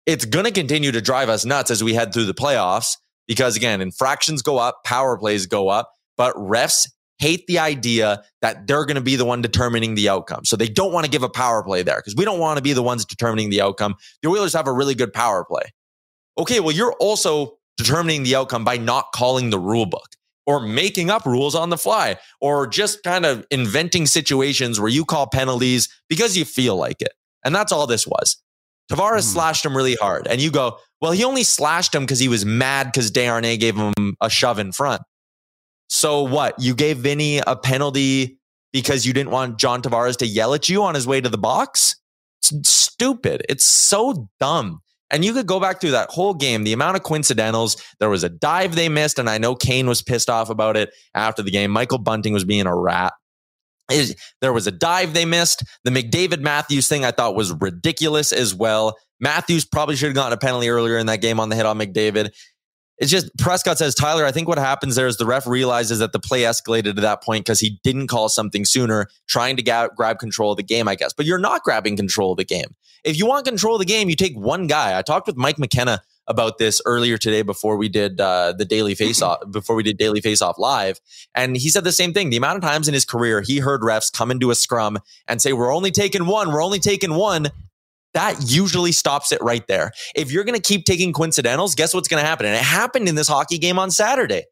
it's 0.06 0.26
going 0.26 0.46
to 0.46 0.52
continue 0.52 0.92
to 0.92 1.02
drive 1.02 1.30
us 1.30 1.46
nuts 1.46 1.72
as 1.72 1.84
we 1.84 1.94
head 1.94 2.14
through 2.14 2.26
the 2.26 2.34
playoffs 2.34 2.98
because, 3.28 3.56
again, 3.56 3.82
infractions 3.82 4.42
go 4.42 4.58
up, 4.58 4.84
power 4.84 5.18
plays 5.18 5.46
go 5.46 5.70
up, 5.70 5.92
but 6.18 6.36
refs 6.36 6.88
hate 7.20 7.46
the 7.48 7.60
idea 7.60 8.24
that 8.42 8.68
they're 8.68 8.86
going 8.86 8.96
to 8.96 9.02
be 9.02 9.16
the 9.16 9.26
one 9.26 9.42
determining 9.42 9.96
the 9.96 10.10
outcome. 10.10 10.46
So 10.46 10.56
they 10.56 10.68
don't 10.68 10.92
want 10.92 11.06
to 11.06 11.12
give 11.12 11.24
a 11.24 11.30
power 11.30 11.64
play 11.64 11.84
there 11.84 11.98
because 11.98 12.16
we 12.16 12.26
don't 12.26 12.40
want 12.40 12.58
to 12.58 12.64
be 12.64 12.74
the 12.74 12.84
ones 12.84 13.06
determining 13.06 13.50
the 13.50 13.62
outcome. 13.62 13.96
The 14.22 14.30
Oilers 14.30 14.54
have 14.54 14.68
a 14.68 14.74
really 14.74 14.96
good 14.96 15.14
power 15.14 15.46
play. 15.46 15.64
Okay, 16.38 16.60
well, 16.60 16.72
you're 16.72 16.94
also 16.94 17.58
determining 17.78 18.24
the 18.24 18.36
outcome 18.36 18.64
by 18.64 18.78
not 18.78 19.12
calling 19.14 19.50
the 19.50 19.60
rule 19.60 19.86
book 19.86 20.08
or 20.46 20.60
making 20.60 21.10
up 21.10 21.26
rules 21.26 21.56
on 21.56 21.70
the 21.70 21.78
fly 21.78 22.18
or 22.42 22.68
just 22.68 23.04
kind 23.04 23.26
of 23.26 23.46
inventing 23.52 24.06
situations 24.06 24.80
where 24.80 24.90
you 24.90 25.06
call 25.06 25.28
penalties 25.28 25.88
because 26.10 26.36
you 26.38 26.46
feel 26.46 26.76
like 26.76 27.02
it. 27.02 27.14
And 27.46 27.54
that's 27.56 27.72
all 27.72 27.88
this 27.88 28.08
was. 28.08 28.42
Tavares 28.92 29.20
mm. 29.20 29.34
slashed 29.34 29.66
him 29.66 29.76
really 29.76 29.96
hard. 29.96 30.28
And 30.28 30.42
you 30.42 30.52
go, 30.52 30.78
well, 31.02 31.12
he 31.12 31.24
only 31.24 31.44
slashed 31.44 31.94
him 31.94 32.04
because 32.04 32.20
he 32.20 32.28
was 32.28 32.46
mad 32.46 32.92
because 32.92 33.12
Desharnais 33.12 33.60
gave 33.60 33.76
him 33.76 33.94
a 34.22 34.30
shove 34.30 34.60
in 34.60 34.72
front. 34.72 35.02
So 35.90 36.24
what? 36.24 36.60
You 36.60 36.76
gave 36.76 36.98
Vinny 36.98 37.40
a 37.40 37.56
penalty 37.56 38.40
because 38.72 39.06
you 39.06 39.14
didn't 39.14 39.32
want 39.32 39.60
John 39.60 39.82
Tavares 39.82 40.18
to 40.18 40.26
yell 40.26 40.54
at 40.54 40.68
you 40.68 40.84
on 40.84 40.96
his 40.96 41.08
way 41.08 41.22
to 41.22 41.30
the 41.30 41.38
box? 41.38 41.96
It's 42.42 42.70
stupid. 42.70 43.46
It's 43.48 43.64
so 43.64 44.30
dumb. 44.40 44.82
And 45.14 45.24
you 45.24 45.34
could 45.34 45.46
go 45.46 45.60
back 45.60 45.80
through 45.80 45.92
that 45.92 46.10
whole 46.10 46.34
game, 46.34 46.64
the 46.64 46.74
amount 46.74 46.98
of 46.98 47.04
coincidentals. 47.04 47.82
There 48.00 48.10
was 48.10 48.24
a 48.24 48.30
dive 48.30 48.76
they 48.76 48.90
missed, 48.90 49.20
and 49.20 49.30
I 49.30 49.38
know 49.38 49.54
Kane 49.54 49.88
was 49.88 50.02
pissed 50.02 50.30
off 50.30 50.50
about 50.50 50.76
it 50.76 50.90
after 51.14 51.44
the 51.44 51.52
game. 51.52 51.70
Michael 51.70 52.00
Bunting 52.00 52.34
was 52.34 52.44
being 52.44 52.66
a 52.66 52.76
rat. 52.76 53.14
there 54.42 54.54
was 54.54 54.66
a 54.66 54.72
dive 54.72 55.14
they 55.14 55.26
missed. 55.26 55.64
The 55.84 55.92
McDavid 55.92 56.40
Matthews 56.40 56.88
thing 56.88 57.06
I 57.06 57.12
thought 57.12 57.36
was 57.36 57.54
ridiculous 57.54 58.32
as 58.32 58.56
well. 58.56 58.98
Matthews 59.20 59.66
probably 59.66 59.96
should 59.96 60.08
have 60.08 60.16
gotten 60.16 60.34
a 60.34 60.38
penalty 60.38 60.70
earlier 60.70 60.98
in 60.98 61.06
that 61.06 61.22
game 61.22 61.40
on 61.40 61.50
the 61.50 61.56
hit 61.56 61.68
on 61.68 61.78
McDavid. 61.78 62.32
It's 62.98 63.10
just 63.10 63.36
Prescott 63.38 63.78
says, 63.78 63.96
Tyler, 63.96 64.26
I 64.26 64.32
think 64.32 64.48
what 64.48 64.58
happens 64.58 64.96
there 64.96 65.08
is 65.08 65.18
the 65.18 65.26
ref 65.26 65.48
realizes 65.48 66.00
that 66.00 66.12
the 66.12 66.20
play 66.20 66.42
escalated 66.42 66.96
to 66.96 67.02
that 67.02 67.24
point 67.24 67.46
because 67.46 67.60
he 67.60 67.80
didn't 67.84 68.08
call 68.08 68.30
something 68.30 68.66
sooner, 68.66 69.08
trying 69.28 69.58
to 69.58 69.64
ga- 69.64 69.90
grab 69.96 70.20
control 70.20 70.52
of 70.52 70.58
the 70.58 70.64
game, 70.64 70.88
I 70.88 70.96
guess. 70.96 71.12
But 71.12 71.26
you're 71.26 71.40
not 71.40 71.64
grabbing 71.64 71.98
control 71.98 72.32
of 72.32 72.38
the 72.38 72.46
game. 72.46 72.76
If 73.04 73.18
you 73.18 73.26
want 73.26 73.46
control 73.46 73.76
of 73.76 73.80
the 73.80 73.86
game, 73.86 74.10
you 74.10 74.16
take 74.16 74.38
one 74.38 74.68
guy. 74.68 74.98
I 74.98 75.02
talked 75.02 75.28
with 75.28 75.36
Mike 75.36 75.58
McKenna 75.58 76.02
about 76.28 76.58
this 76.58 76.82
earlier 76.86 77.18
today 77.18 77.42
before 77.42 77.78
we 77.78 77.90
did 77.90 78.22
uh, 78.22 78.54
the 78.54 78.66
daily 78.66 78.96
face 78.96 79.22
off 79.22 79.40
before 79.52 79.76
we 79.76 79.84
did 79.84 79.98
daily 79.98 80.22
face 80.22 80.42
off 80.42 80.58
live 80.58 81.00
and 81.36 81.58
he 81.58 81.70
said 81.70 81.84
the 81.84 81.92
same 81.92 82.14
thing 82.14 82.30
the 82.30 82.38
amount 82.38 82.56
of 82.56 82.64
times 82.64 82.88
in 82.88 82.94
his 82.94 83.06
career 83.06 83.42
he 83.42 83.60
heard 83.60 83.82
refs 83.82 84.12
come 84.12 84.32
into 84.32 84.50
a 84.52 84.56
scrum 84.56 84.98
and 85.28 85.42
say 85.42 85.52
we're 85.52 85.74
only 85.74 85.92
taking 85.92 86.26
one 86.26 86.52
we're 86.52 86.64
only 86.64 86.80
taking 86.80 87.16
one 87.16 87.50
that 88.14 88.36
usually 88.52 88.92
stops 88.92 89.32
it 89.32 89.42
right 89.42 89.66
there. 89.68 89.92
If 90.16 90.32
you're 90.32 90.44
going 90.44 90.60
to 90.60 90.62
keep 90.62 90.86
taking 90.86 91.14
coincidentals, 91.14 91.76
guess 91.76 91.94
what's 91.94 92.08
going 92.08 92.22
to 92.22 92.28
happen? 92.28 92.46
And 92.46 92.56
it 92.56 92.62
happened 92.62 93.10
in 93.10 93.16
this 93.16 93.28
hockey 93.28 93.58
game 93.58 93.80
on 93.80 93.92
Saturday. 93.92 94.44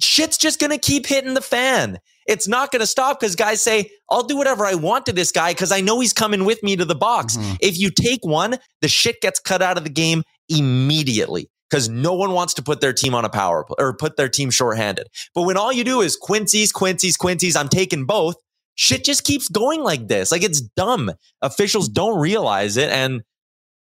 Shit's 0.00 0.38
just 0.38 0.60
going 0.60 0.70
to 0.70 0.78
keep 0.78 1.06
hitting 1.06 1.34
the 1.34 1.40
fan. 1.40 1.98
It's 2.26 2.46
not 2.46 2.70
going 2.70 2.80
to 2.80 2.86
stop 2.86 3.18
because 3.18 3.34
guys 3.34 3.62
say, 3.62 3.90
I'll 4.10 4.22
do 4.22 4.36
whatever 4.36 4.66
I 4.66 4.74
want 4.74 5.06
to 5.06 5.12
this 5.12 5.32
guy 5.32 5.52
because 5.52 5.72
I 5.72 5.80
know 5.80 5.98
he's 6.00 6.12
coming 6.12 6.44
with 6.44 6.62
me 6.62 6.76
to 6.76 6.84
the 6.84 6.94
box. 6.94 7.36
Mm-hmm. 7.36 7.54
If 7.60 7.78
you 7.78 7.90
take 7.90 8.20
one, 8.22 8.58
the 8.82 8.88
shit 8.88 9.20
gets 9.20 9.40
cut 9.40 9.62
out 9.62 9.78
of 9.78 9.84
the 9.84 9.90
game 9.90 10.22
immediately 10.48 11.48
because 11.70 11.88
no 11.88 12.14
one 12.14 12.32
wants 12.32 12.54
to 12.54 12.62
put 12.62 12.80
their 12.80 12.92
team 12.92 13.14
on 13.14 13.24
a 13.24 13.28
power 13.30 13.66
or 13.78 13.96
put 13.96 14.16
their 14.16 14.28
team 14.28 14.50
shorthanded. 14.50 15.08
But 15.34 15.42
when 15.42 15.56
all 15.56 15.72
you 15.72 15.84
do 15.84 16.00
is 16.00 16.16
Quincy's, 16.16 16.72
Quincy's, 16.72 17.16
Quincy's, 17.16 17.56
I'm 17.56 17.68
taking 17.68 18.06
both, 18.06 18.36
shit 18.78 19.04
just 19.04 19.24
keeps 19.24 19.48
going 19.48 19.82
like 19.82 20.06
this. 20.06 20.32
Like 20.32 20.42
it's 20.42 20.60
dumb. 20.60 21.10
Officials 21.42 21.88
don't 21.88 22.18
realize 22.18 22.76
it. 22.76 22.90
And 22.90 23.22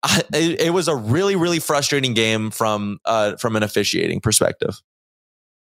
I, 0.02 0.22
it, 0.34 0.60
it 0.60 0.70
was 0.70 0.88
a 0.88 0.96
really 0.96 1.36
really 1.36 1.60
frustrating 1.60 2.12
game 2.12 2.50
from 2.50 2.98
uh, 3.04 3.36
from 3.36 3.56
an 3.56 3.62
officiating 3.62 4.20
perspective. 4.20 4.80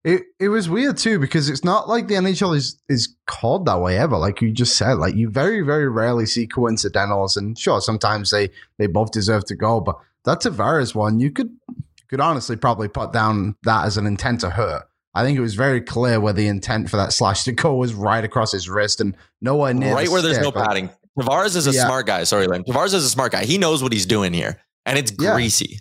It 0.05 0.23
it 0.41 0.49
was 0.49 0.69
weird 0.69 0.97
too 0.97 1.19
because 1.19 1.51
it's 1.51 1.65
not 1.65 1.89
like 1.89 2.09
the 2.09 2.15
NHL 2.15 2.57
is 2.57 2.81
is 2.89 3.15
called 3.27 3.67
that 3.67 3.81
way 3.81 3.99
ever. 3.99 4.17
Like 4.17 4.41
you 4.41 4.51
just 4.51 4.77
said, 4.77 4.95
like 4.95 5.15
you 5.15 5.29
very 5.29 5.61
very 5.61 5.89
rarely 5.89 6.25
see 6.25 6.47
coincidentals, 6.47 7.37
and 7.37 7.59
sure 7.59 7.81
sometimes 7.81 8.31
they 8.31 8.51
they 8.79 8.87
both 8.87 9.11
deserve 9.11 9.45
to 9.47 9.57
go, 9.57 9.81
but 9.81 9.99
that 10.25 10.41
Tavares 10.41 10.95
one 10.95 11.21
you 11.21 11.31
could 11.31 11.55
could 12.09 12.21
honestly 12.21 12.57
probably 12.57 12.89
put 12.89 13.13
down 13.13 13.57
that 13.65 13.85
as 13.85 13.97
an 13.97 14.07
intent 14.07 14.41
to 14.41 14.51
hurt. 14.51 14.89
I 15.15 15.25
think 15.25 15.39
it 15.39 15.41
was 15.43 15.55
very 15.55 15.81
clear 15.81 16.21
where 16.21 16.33
the 16.33 16.47
intent 16.47 16.91
for 16.91 16.97
that 16.97 17.13
slash 17.13 17.45
to 17.45 17.53
go 17.53 17.75
was 17.75 17.95
right 17.95 18.23
across 18.23 18.53
his 18.53 18.69
wrist 18.69 19.01
and 19.01 19.17
nowhere 19.41 19.75
near 19.75 19.95
right 19.95 20.07
the 20.07 20.13
where 20.13 20.23
there's 20.23 20.39
no 20.39 20.53
padding. 20.53 20.91
Tavares 21.19 21.57
is 21.57 21.67
a 21.67 21.73
Yeah. 21.73 21.87
smart 21.87 22.07
guy. 22.07 22.25
Sorry, 22.25 22.47
Lane. 22.47 22.63
Tavares 22.65 22.95
is 22.95 23.05
a 23.05 23.11
smart 23.11 23.33
guy. 23.33 23.45
He 23.45 23.59
knows 23.59 23.83
what 23.83 23.93
he's 23.93 24.07
doing 24.07 24.33
here, 24.33 24.61
and 24.87 24.99
it's 24.99 25.13
Yeah. 25.19 25.35
greasy. 25.35 25.81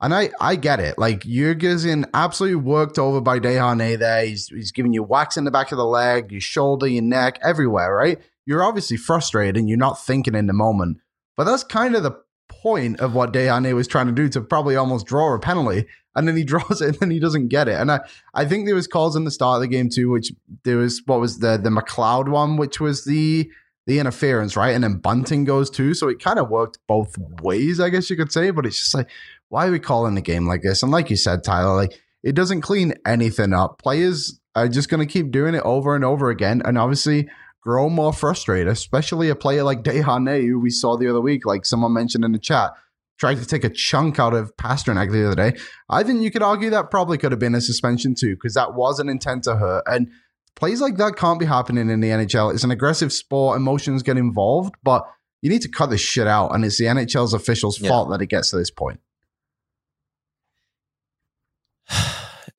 And 0.00 0.14
I, 0.14 0.30
I 0.40 0.56
get 0.56 0.78
it. 0.78 0.98
Like 0.98 1.20
Jurgensen 1.20 2.04
absolutely 2.12 2.56
worked 2.56 2.98
over 2.98 3.20
by 3.20 3.40
Desharnais 3.40 3.98
there. 3.98 4.26
He's, 4.26 4.48
he's 4.48 4.70
giving 4.70 4.92
you 4.92 5.02
whacks 5.02 5.38
in 5.38 5.44
the 5.44 5.50
back 5.50 5.72
of 5.72 5.78
the 5.78 5.86
leg, 5.86 6.30
your 6.30 6.40
shoulder, 6.42 6.86
your 6.86 7.02
neck, 7.02 7.38
everywhere, 7.42 7.94
right? 7.94 8.18
You're 8.44 8.62
obviously 8.62 8.98
frustrated 8.98 9.56
and 9.56 9.68
you're 9.70 9.78
not 9.78 10.04
thinking 10.04 10.34
in 10.34 10.46
the 10.48 10.52
moment. 10.52 10.98
But 11.36 11.44
that's 11.44 11.64
kind 11.64 11.94
of 11.96 12.02
the 12.02 12.12
point 12.62 13.00
of 13.00 13.14
what 13.14 13.32
Desharnais 13.32 13.74
was 13.74 13.88
trying 13.88 14.06
to 14.06 14.12
do 14.12 14.28
to 14.30 14.40
probably 14.40 14.76
almost 14.76 15.06
draw 15.06 15.34
a 15.34 15.38
penalty. 15.38 15.86
And 16.14 16.26
then 16.26 16.36
he 16.36 16.44
draws 16.52 16.80
it 16.80 16.88
and 16.88 16.98
then 16.98 17.10
he 17.10 17.18
doesn't 17.18 17.48
get 17.48 17.68
it. 17.68 17.74
And 17.74 17.90
I, 17.90 18.00
I 18.34 18.44
think 18.44 18.66
there 18.66 18.74
was 18.74 18.86
calls 18.86 19.16
in 19.16 19.24
the 19.24 19.30
start 19.30 19.56
of 19.56 19.62
the 19.62 19.68
game 19.68 19.88
too, 19.88 20.10
which 20.10 20.32
there 20.64 20.78
was 20.78 21.02
what 21.06 21.20
was 21.20 21.38
the 21.38 21.56
the 21.56 21.70
McLeod 21.70 22.28
one, 22.28 22.56
which 22.56 22.80
was 22.80 23.04
the 23.04 23.50
the 23.86 23.98
interference, 23.98 24.56
right? 24.56 24.74
And 24.74 24.82
then 24.82 24.98
Bunting 24.98 25.44
goes 25.44 25.70
too. 25.70 25.94
So 25.94 26.08
it 26.08 26.18
kind 26.18 26.38
of 26.38 26.48
worked 26.50 26.78
both 26.88 27.16
ways, 27.40 27.78
I 27.78 27.88
guess 27.88 28.10
you 28.10 28.16
could 28.16 28.32
say. 28.32 28.50
But 28.50 28.66
it's 28.66 28.78
just 28.78 28.94
like, 28.94 29.08
why 29.48 29.66
are 29.66 29.70
we 29.70 29.78
calling 29.78 30.14
the 30.14 30.20
game 30.20 30.46
like 30.46 30.62
this? 30.62 30.82
And 30.82 30.90
like 30.90 31.10
you 31.10 31.16
said, 31.16 31.44
Tyler, 31.44 31.76
like 31.76 32.00
it 32.22 32.34
doesn't 32.34 32.62
clean 32.62 32.94
anything 33.06 33.52
up. 33.52 33.80
Players 33.80 34.40
are 34.56 34.68
just 34.68 34.88
going 34.88 35.06
to 35.06 35.12
keep 35.12 35.30
doing 35.30 35.54
it 35.54 35.62
over 35.64 35.94
and 35.94 36.04
over 36.04 36.30
again, 36.30 36.62
and 36.64 36.78
obviously 36.78 37.28
grow 37.66 37.90
more 37.90 38.12
frustrated. 38.12 38.68
Especially 38.68 39.28
a 39.28 39.34
player 39.34 39.64
like 39.64 39.82
Desharnais, 39.82 40.46
who 40.46 40.60
we 40.60 40.70
saw 40.70 40.96
the 40.96 41.10
other 41.10 41.20
week, 41.20 41.44
like 41.44 41.66
someone 41.66 41.92
mentioned 41.92 42.24
in 42.24 42.32
the 42.32 42.38
chat, 42.38 42.70
tried 43.18 43.38
to 43.38 43.46
take 43.46 43.64
a 43.64 43.68
chunk 43.70 44.18
out 44.20 44.34
of 44.34 44.56
Pastrnak 44.56 45.10
the 45.10 45.26
other 45.26 45.34
day. 45.34 45.58
I 45.90 46.02
think 46.04 46.22
you 46.22 46.30
could 46.30 46.42
argue 46.42 46.70
that 46.70 46.90
probably 46.90 47.18
could 47.18 47.32
have 47.32 47.38
been 47.40 47.54
a 47.54 47.60
suspension 47.60 48.14
too, 48.14 48.36
because 48.36 48.54
that 48.54 48.74
was 48.74 49.00
an 49.00 49.08
intent 49.08 49.44
to 49.44 49.56
hurt. 49.56 49.82
And 49.86 50.08
plays 50.54 50.80
like 50.80 50.96
that 50.98 51.16
can't 51.16 51.40
be 51.40 51.46
happening 51.46 51.90
in 51.90 52.00
the 52.00 52.08
NHL. 52.10 52.54
It's 52.54 52.64
an 52.64 52.70
aggressive 52.70 53.12
sport; 53.12 53.56
emotions 53.56 54.02
get 54.02 54.16
involved, 54.16 54.74
but 54.82 55.02
you 55.42 55.50
need 55.50 55.62
to 55.62 55.68
cut 55.68 55.90
this 55.90 56.00
shit 56.00 56.26
out. 56.26 56.54
And 56.54 56.64
it's 56.64 56.78
the 56.78 56.86
NHL's 56.86 57.34
officials' 57.34 57.80
Yeah. 57.80 57.88
fault 57.88 58.10
that 58.10 58.22
it 58.22 58.26
gets 58.28 58.50
to 58.50 58.56
this 58.56 58.70
point. 58.70 59.00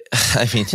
I 0.14 0.50
mean, 0.54 0.66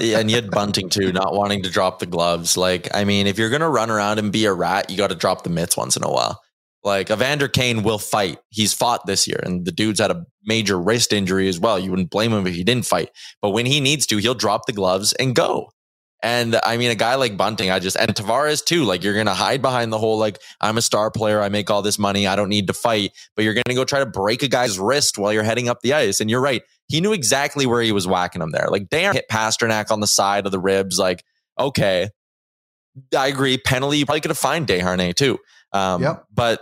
and 0.00 0.30
you 0.30 0.36
had 0.36 0.50
Bunting 0.50 0.88
too, 0.88 1.12
not 1.12 1.34
wanting 1.34 1.62
to 1.62 1.70
drop 1.70 1.98
the 1.98 2.06
gloves. 2.06 2.56
Like, 2.56 2.88
I 2.94 3.04
mean, 3.04 3.26
if 3.26 3.38
you're 3.38 3.50
gonna 3.50 3.70
run 3.70 3.90
around 3.90 4.18
and 4.18 4.32
be 4.32 4.44
a 4.46 4.52
rat, 4.52 4.90
you 4.90 4.96
got 4.96 5.10
to 5.10 5.14
drop 5.14 5.44
the 5.44 5.50
mitts 5.50 5.76
once 5.76 5.96
in 5.96 6.04
a 6.04 6.10
while. 6.10 6.40
Like, 6.82 7.10
Evander 7.10 7.48
Kane 7.48 7.82
will 7.82 7.98
fight. 7.98 8.38
He's 8.50 8.74
fought 8.74 9.06
this 9.06 9.26
year, 9.26 9.40
and 9.42 9.64
the 9.64 9.72
dude's 9.72 10.00
had 10.00 10.10
a 10.10 10.24
major 10.44 10.78
wrist 10.78 11.12
injury 11.12 11.48
as 11.48 11.58
well. 11.58 11.78
You 11.78 11.90
wouldn't 11.90 12.10
blame 12.10 12.32
him 12.32 12.46
if 12.46 12.54
he 12.54 12.64
didn't 12.64 12.86
fight, 12.86 13.10
but 13.40 13.50
when 13.50 13.66
he 13.66 13.80
needs 13.80 14.06
to, 14.06 14.18
he'll 14.18 14.34
drop 14.34 14.66
the 14.66 14.72
gloves 14.72 15.12
and 15.14 15.34
go. 15.34 15.70
And 16.24 16.58
I 16.64 16.78
mean, 16.78 16.90
a 16.90 16.94
guy 16.94 17.16
like 17.16 17.36
Bunting, 17.36 17.70
I 17.70 17.78
just 17.80 17.98
and 17.98 18.08
Tavares 18.14 18.64
too. 18.64 18.84
Like, 18.84 19.04
you're 19.04 19.14
gonna 19.14 19.34
hide 19.34 19.60
behind 19.60 19.92
the 19.92 19.98
whole 19.98 20.16
like 20.16 20.38
I'm 20.60 20.78
a 20.78 20.82
star 20.82 21.10
player, 21.10 21.42
I 21.42 21.50
make 21.50 21.70
all 21.70 21.82
this 21.82 21.98
money, 21.98 22.26
I 22.26 22.34
don't 22.34 22.48
need 22.48 22.66
to 22.68 22.72
fight, 22.72 23.12
but 23.36 23.44
you're 23.44 23.52
gonna 23.52 23.74
go 23.74 23.84
try 23.84 23.98
to 23.98 24.06
break 24.06 24.42
a 24.42 24.48
guy's 24.48 24.78
wrist 24.78 25.18
while 25.18 25.34
you're 25.34 25.42
heading 25.42 25.68
up 25.68 25.80
the 25.82 25.92
ice. 25.92 26.20
And 26.20 26.30
you're 26.30 26.40
right, 26.40 26.62
he 26.88 27.00
knew 27.00 27.12
exactly 27.12 27.66
where 27.66 27.82
he 27.82 27.92
was 27.92 28.06
whacking 28.06 28.42
him 28.42 28.50
there. 28.50 28.68
Like, 28.70 28.88
damn, 28.88 29.14
hit 29.14 29.26
Pastrnak 29.30 29.90
on 29.90 30.00
the 30.00 30.06
side 30.06 30.46
of 30.46 30.52
the 30.52 30.60
ribs. 30.60 30.98
Like, 30.98 31.24
okay, 31.58 32.10
I 33.16 33.28
agree. 33.28 33.58
Penalty, 33.58 33.98
you 33.98 34.06
probably 34.06 34.20
could 34.20 34.30
have 34.30 34.38
fined 34.38 34.66
Desharnais 34.66 35.14
too. 35.14 35.38
Um, 35.72 36.02
Yep. 36.02 36.24
But 36.32 36.60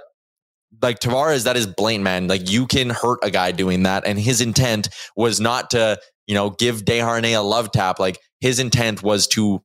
like 0.80 1.00
Tavares, 1.00 1.44
that 1.44 1.56
is 1.56 1.66
blatant, 1.66 2.04
man. 2.04 2.28
Like 2.28 2.50
you 2.50 2.66
can 2.66 2.90
hurt 2.90 3.18
a 3.22 3.30
guy 3.30 3.52
doing 3.52 3.82
that, 3.82 4.06
and 4.06 4.18
his 4.18 4.40
intent 4.40 4.88
was 5.16 5.40
not 5.40 5.70
to, 5.70 5.98
you 6.26 6.34
know, 6.34 6.50
give 6.50 6.84
Desharnais 6.84 7.36
a 7.36 7.42
love 7.42 7.70
tap. 7.72 7.98
Like 7.98 8.18
his 8.40 8.58
intent 8.58 9.02
was 9.02 9.26
to 9.28 9.62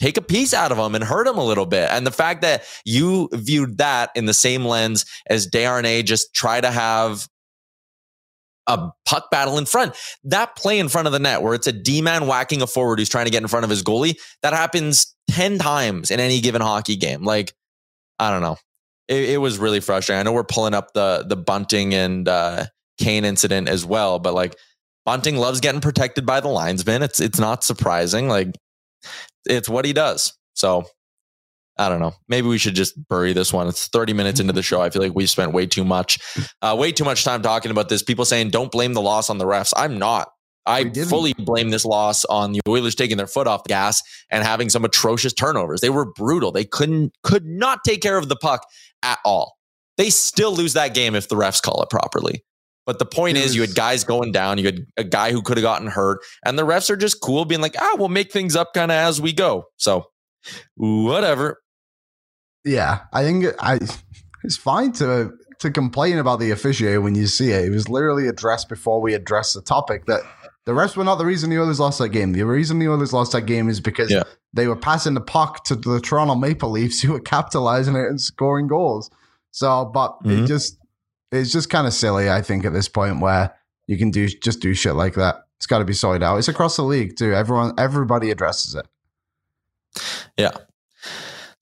take 0.00 0.16
a 0.16 0.22
piece 0.22 0.54
out 0.54 0.72
of 0.72 0.78
him 0.78 0.94
and 0.94 1.04
hurt 1.04 1.26
him 1.26 1.36
a 1.38 1.44
little 1.44 1.66
bit. 1.66 1.88
And 1.90 2.06
the 2.06 2.10
fact 2.10 2.42
that 2.42 2.64
you 2.84 3.28
viewed 3.32 3.78
that 3.78 4.10
in 4.14 4.24
the 4.26 4.34
same 4.34 4.64
lens 4.64 5.04
as 5.28 5.46
Desharnais 5.46 6.04
just 6.04 6.34
try 6.34 6.60
to 6.60 6.70
have 6.70 7.28
a 8.70 8.92
puck 9.04 9.30
battle 9.30 9.58
in 9.58 9.66
front. 9.66 9.94
That 10.24 10.56
play 10.56 10.78
in 10.78 10.88
front 10.88 11.06
of 11.06 11.12
the 11.12 11.18
net 11.18 11.42
where 11.42 11.54
it's 11.54 11.66
a 11.66 11.72
D 11.72 12.00
man 12.00 12.26
whacking 12.26 12.62
a 12.62 12.66
forward 12.66 12.98
who's 12.98 13.08
trying 13.08 13.26
to 13.26 13.30
get 13.30 13.42
in 13.42 13.48
front 13.48 13.64
of 13.64 13.70
his 13.70 13.82
goalie, 13.82 14.16
that 14.42 14.52
happens 14.52 15.14
10 15.30 15.58
times 15.58 16.10
in 16.10 16.20
any 16.20 16.40
given 16.40 16.62
hockey 16.62 16.96
game. 16.96 17.24
Like, 17.24 17.52
I 18.18 18.30
don't 18.30 18.42
know. 18.42 18.56
It, 19.08 19.30
it 19.30 19.36
was 19.38 19.58
really 19.58 19.80
frustrating. 19.80 20.20
I 20.20 20.22
know 20.22 20.32
we're 20.32 20.44
pulling 20.44 20.74
up 20.74 20.92
the 20.94 21.24
the 21.28 21.36
Bunting 21.36 21.94
and 21.94 22.28
uh, 22.28 22.66
Kane 22.98 23.24
incident 23.24 23.68
as 23.68 23.84
well, 23.84 24.18
but 24.18 24.34
like 24.34 24.54
Bunting 25.04 25.36
loves 25.36 25.60
getting 25.60 25.80
protected 25.80 26.24
by 26.24 26.40
the 26.40 26.48
linesman. 26.48 27.02
It's 27.02 27.18
it's 27.18 27.40
not 27.40 27.64
surprising. 27.64 28.28
Like 28.28 28.54
it's 29.46 29.68
what 29.68 29.84
he 29.84 29.92
does. 29.92 30.32
So 30.54 30.84
I 31.80 31.88
don't 31.88 31.98
know. 31.98 32.12
Maybe 32.28 32.46
we 32.46 32.58
should 32.58 32.74
just 32.74 33.08
bury 33.08 33.32
this 33.32 33.54
one. 33.54 33.66
It's 33.66 33.88
30 33.88 34.12
minutes 34.12 34.38
into 34.38 34.52
the 34.52 34.62
show. 34.62 34.82
I 34.82 34.90
feel 34.90 35.00
like 35.00 35.14
we've 35.14 35.30
spent 35.30 35.52
way 35.52 35.64
too 35.66 35.82
much, 35.82 36.18
uh, 36.60 36.76
way 36.78 36.92
too 36.92 37.04
much 37.04 37.24
time 37.24 37.40
talking 37.40 37.70
about 37.70 37.88
this. 37.88 38.02
People 38.02 38.26
saying 38.26 38.50
don't 38.50 38.70
blame 38.70 38.92
the 38.92 39.00
loss 39.00 39.30
on 39.30 39.38
the 39.38 39.46
refs. 39.46 39.72
I'm 39.74 39.98
not. 39.98 40.28
I 40.66 40.90
fully 40.90 41.32
blame 41.32 41.70
this 41.70 41.86
loss 41.86 42.26
on 42.26 42.52
the 42.52 42.60
Oilers 42.68 42.94
taking 42.94 43.16
their 43.16 43.26
foot 43.26 43.46
off 43.46 43.64
the 43.64 43.68
gas 43.68 44.02
and 44.30 44.44
having 44.44 44.68
some 44.68 44.84
atrocious 44.84 45.32
turnovers. 45.32 45.80
They 45.80 45.88
were 45.88 46.12
brutal. 46.12 46.52
They 46.52 46.66
couldn't 46.66 47.12
could 47.22 47.46
not 47.46 47.80
take 47.82 48.02
care 48.02 48.18
of 48.18 48.28
the 48.28 48.36
puck 48.36 48.66
at 49.02 49.18
all. 49.24 49.56
They 49.96 50.10
still 50.10 50.54
lose 50.54 50.74
that 50.74 50.92
game 50.92 51.14
if 51.14 51.28
the 51.28 51.34
refs 51.34 51.62
call 51.62 51.82
it 51.82 51.88
properly. 51.88 52.44
But 52.84 52.98
the 52.98 53.06
point 53.06 53.38
is, 53.38 53.54
you 53.54 53.62
had 53.62 53.74
guys 53.74 54.04
going 54.04 54.32
down. 54.32 54.58
You 54.58 54.66
had 54.66 54.80
a 54.98 55.04
guy 55.04 55.32
who 55.32 55.42
could 55.42 55.56
have 55.56 55.62
gotten 55.62 55.88
hurt, 55.88 56.20
and 56.44 56.58
the 56.58 56.66
refs 56.66 56.90
are 56.90 56.96
just 56.96 57.20
cool, 57.22 57.44
being 57.46 57.60
like, 57.60 57.74
"Ah, 57.78 57.96
we'll 57.98 58.08
make 58.08 58.32
things 58.32 58.54
up 58.54 58.74
kind 58.74 58.90
of 58.90 58.96
as 58.96 59.20
we 59.20 59.32
go." 59.32 59.64
So, 59.76 60.06
whatever. 60.76 61.58
Yeah, 62.64 63.00
I 63.12 63.22
think 63.24 63.46
I 63.60 63.78
it's 64.44 64.56
fine 64.56 64.92
to 64.94 65.32
to 65.60 65.70
complain 65.70 66.18
about 66.18 66.40
the 66.40 66.50
officiating 66.50 67.02
when 67.02 67.14
you 67.14 67.26
see 67.26 67.50
it. 67.52 67.64
It 67.66 67.70
was 67.70 67.88
literally 67.88 68.26
addressed 68.28 68.68
before 68.68 69.00
we 69.00 69.14
addressed 69.14 69.54
the 69.54 69.60
topic 69.62 70.06
that 70.06 70.20
the 70.64 70.72
refs 70.72 70.96
were 70.96 71.04
not 71.04 71.16
the 71.16 71.26
reason 71.26 71.50
the 71.50 71.58
Oilers 71.60 71.80
lost 71.80 71.98
that 71.98 72.10
game. 72.10 72.32
The 72.32 72.42
reason 72.44 72.78
the 72.78 72.88
Oilers 72.88 73.12
lost 73.12 73.32
that 73.32 73.42
game 73.42 73.68
is 73.68 73.80
because 73.80 74.10
Yeah. 74.10 74.22
they 74.54 74.66
were 74.66 74.76
passing 74.76 75.14
the 75.14 75.20
puck 75.20 75.64
to 75.64 75.74
the 75.74 76.00
Toronto 76.00 76.34
Maple 76.34 76.70
Leafs 76.70 77.00
who 77.02 77.12
were 77.12 77.20
capitalizing 77.20 77.94
it 77.94 78.06
and 78.08 78.20
scoring 78.20 78.66
goals. 78.68 79.10
So, 79.50 79.86
but 79.92 80.22
Mhm. 80.24 80.44
it 80.44 80.46
just 80.46 80.76
it's 81.32 81.52
just 81.52 81.70
kind 81.70 81.86
of 81.86 81.92
silly, 81.94 82.28
I 82.28 82.42
think, 82.42 82.64
at 82.64 82.72
this 82.72 82.88
point 82.88 83.20
where 83.20 83.54
you 83.86 83.96
can 83.96 84.10
do 84.10 84.26
just 84.28 84.60
do 84.60 84.74
shit 84.74 84.94
like 84.94 85.14
that. 85.14 85.44
It's 85.58 85.66
got 85.66 85.78
to 85.78 85.84
be 85.84 85.92
sorted 85.92 86.22
out. 86.22 86.38
It's 86.38 86.48
across 86.48 86.76
the 86.76 86.82
league 86.82 87.16
too. 87.16 87.32
Everyone, 87.34 87.72
everybody 87.78 88.30
addresses 88.30 88.74
it. 88.74 88.86
Yeah. 90.36 90.50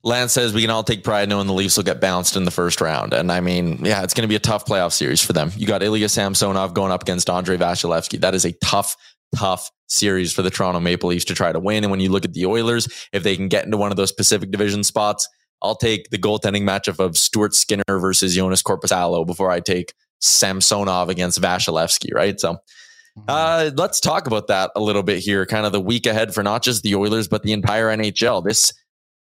Lance 0.04 0.32
says 0.32 0.52
we 0.52 0.62
can 0.62 0.70
all 0.70 0.84
take 0.84 1.02
pride 1.02 1.28
knowing 1.28 1.46
the 1.46 1.52
Leafs 1.52 1.76
will 1.76 1.84
get 1.84 2.00
bounced 2.00 2.36
in 2.36 2.44
the 2.44 2.50
first 2.50 2.80
round. 2.80 3.12
And 3.12 3.32
I 3.32 3.40
mean, 3.40 3.84
yeah, 3.84 4.02
it's 4.04 4.14
going 4.14 4.22
to 4.22 4.28
be 4.28 4.36
a 4.36 4.40
tough 4.40 4.64
playoff 4.64 4.92
series 4.92 5.20
for 5.20 5.32
them. 5.32 5.50
You 5.56 5.66
got 5.66 5.82
Ilya 5.82 6.08
Samsonov 6.08 6.72
going 6.72 6.92
up 6.92 7.02
against 7.02 7.28
Andrei 7.28 7.56
Vasilevskiy. 7.56 8.20
That 8.20 8.34
is 8.34 8.44
a 8.44 8.52
tough, 8.64 8.96
tough 9.34 9.70
series 9.88 10.32
for 10.32 10.42
the 10.42 10.50
Toronto 10.50 10.78
Maple 10.80 11.08
Leafs 11.08 11.24
to 11.26 11.34
try 11.34 11.50
to 11.50 11.58
win. 11.58 11.82
And 11.82 11.90
when 11.90 12.00
you 12.00 12.10
look 12.10 12.24
at 12.24 12.32
the 12.32 12.46
Oilers, 12.46 12.86
if 13.12 13.24
they 13.24 13.34
can 13.34 13.48
get 13.48 13.64
into 13.64 13.76
one 13.76 13.90
of 13.90 13.96
those 13.96 14.12
Pacific 14.12 14.50
Division 14.50 14.84
spots, 14.84 15.28
I'll 15.62 15.76
take 15.76 16.10
the 16.10 16.18
goaltending 16.18 16.62
matchup 16.62 17.04
of 17.04 17.18
Stuart 17.18 17.54
Skinner 17.54 17.82
versus 17.88 18.36
Joonas 18.36 18.62
Korpisalo 18.62 19.26
before 19.26 19.50
I 19.50 19.58
take 19.58 19.92
Samsonov 20.20 21.08
against 21.08 21.40
Vasilevsky, 21.40 22.14
right? 22.14 22.38
So 22.38 22.58
uh, 23.26 23.70
let's 23.76 23.98
talk 23.98 24.28
about 24.28 24.46
that 24.46 24.70
a 24.76 24.80
little 24.80 25.02
bit 25.02 25.18
here. 25.18 25.44
Kind 25.46 25.66
of 25.66 25.72
the 25.72 25.80
week 25.80 26.06
ahead 26.06 26.34
for 26.34 26.44
not 26.44 26.62
just 26.62 26.82
the 26.82 26.94
Oilers, 26.94 27.26
but 27.26 27.42
the 27.42 27.52
entire 27.52 27.86
NHL. 27.86 28.44
This 28.44 28.72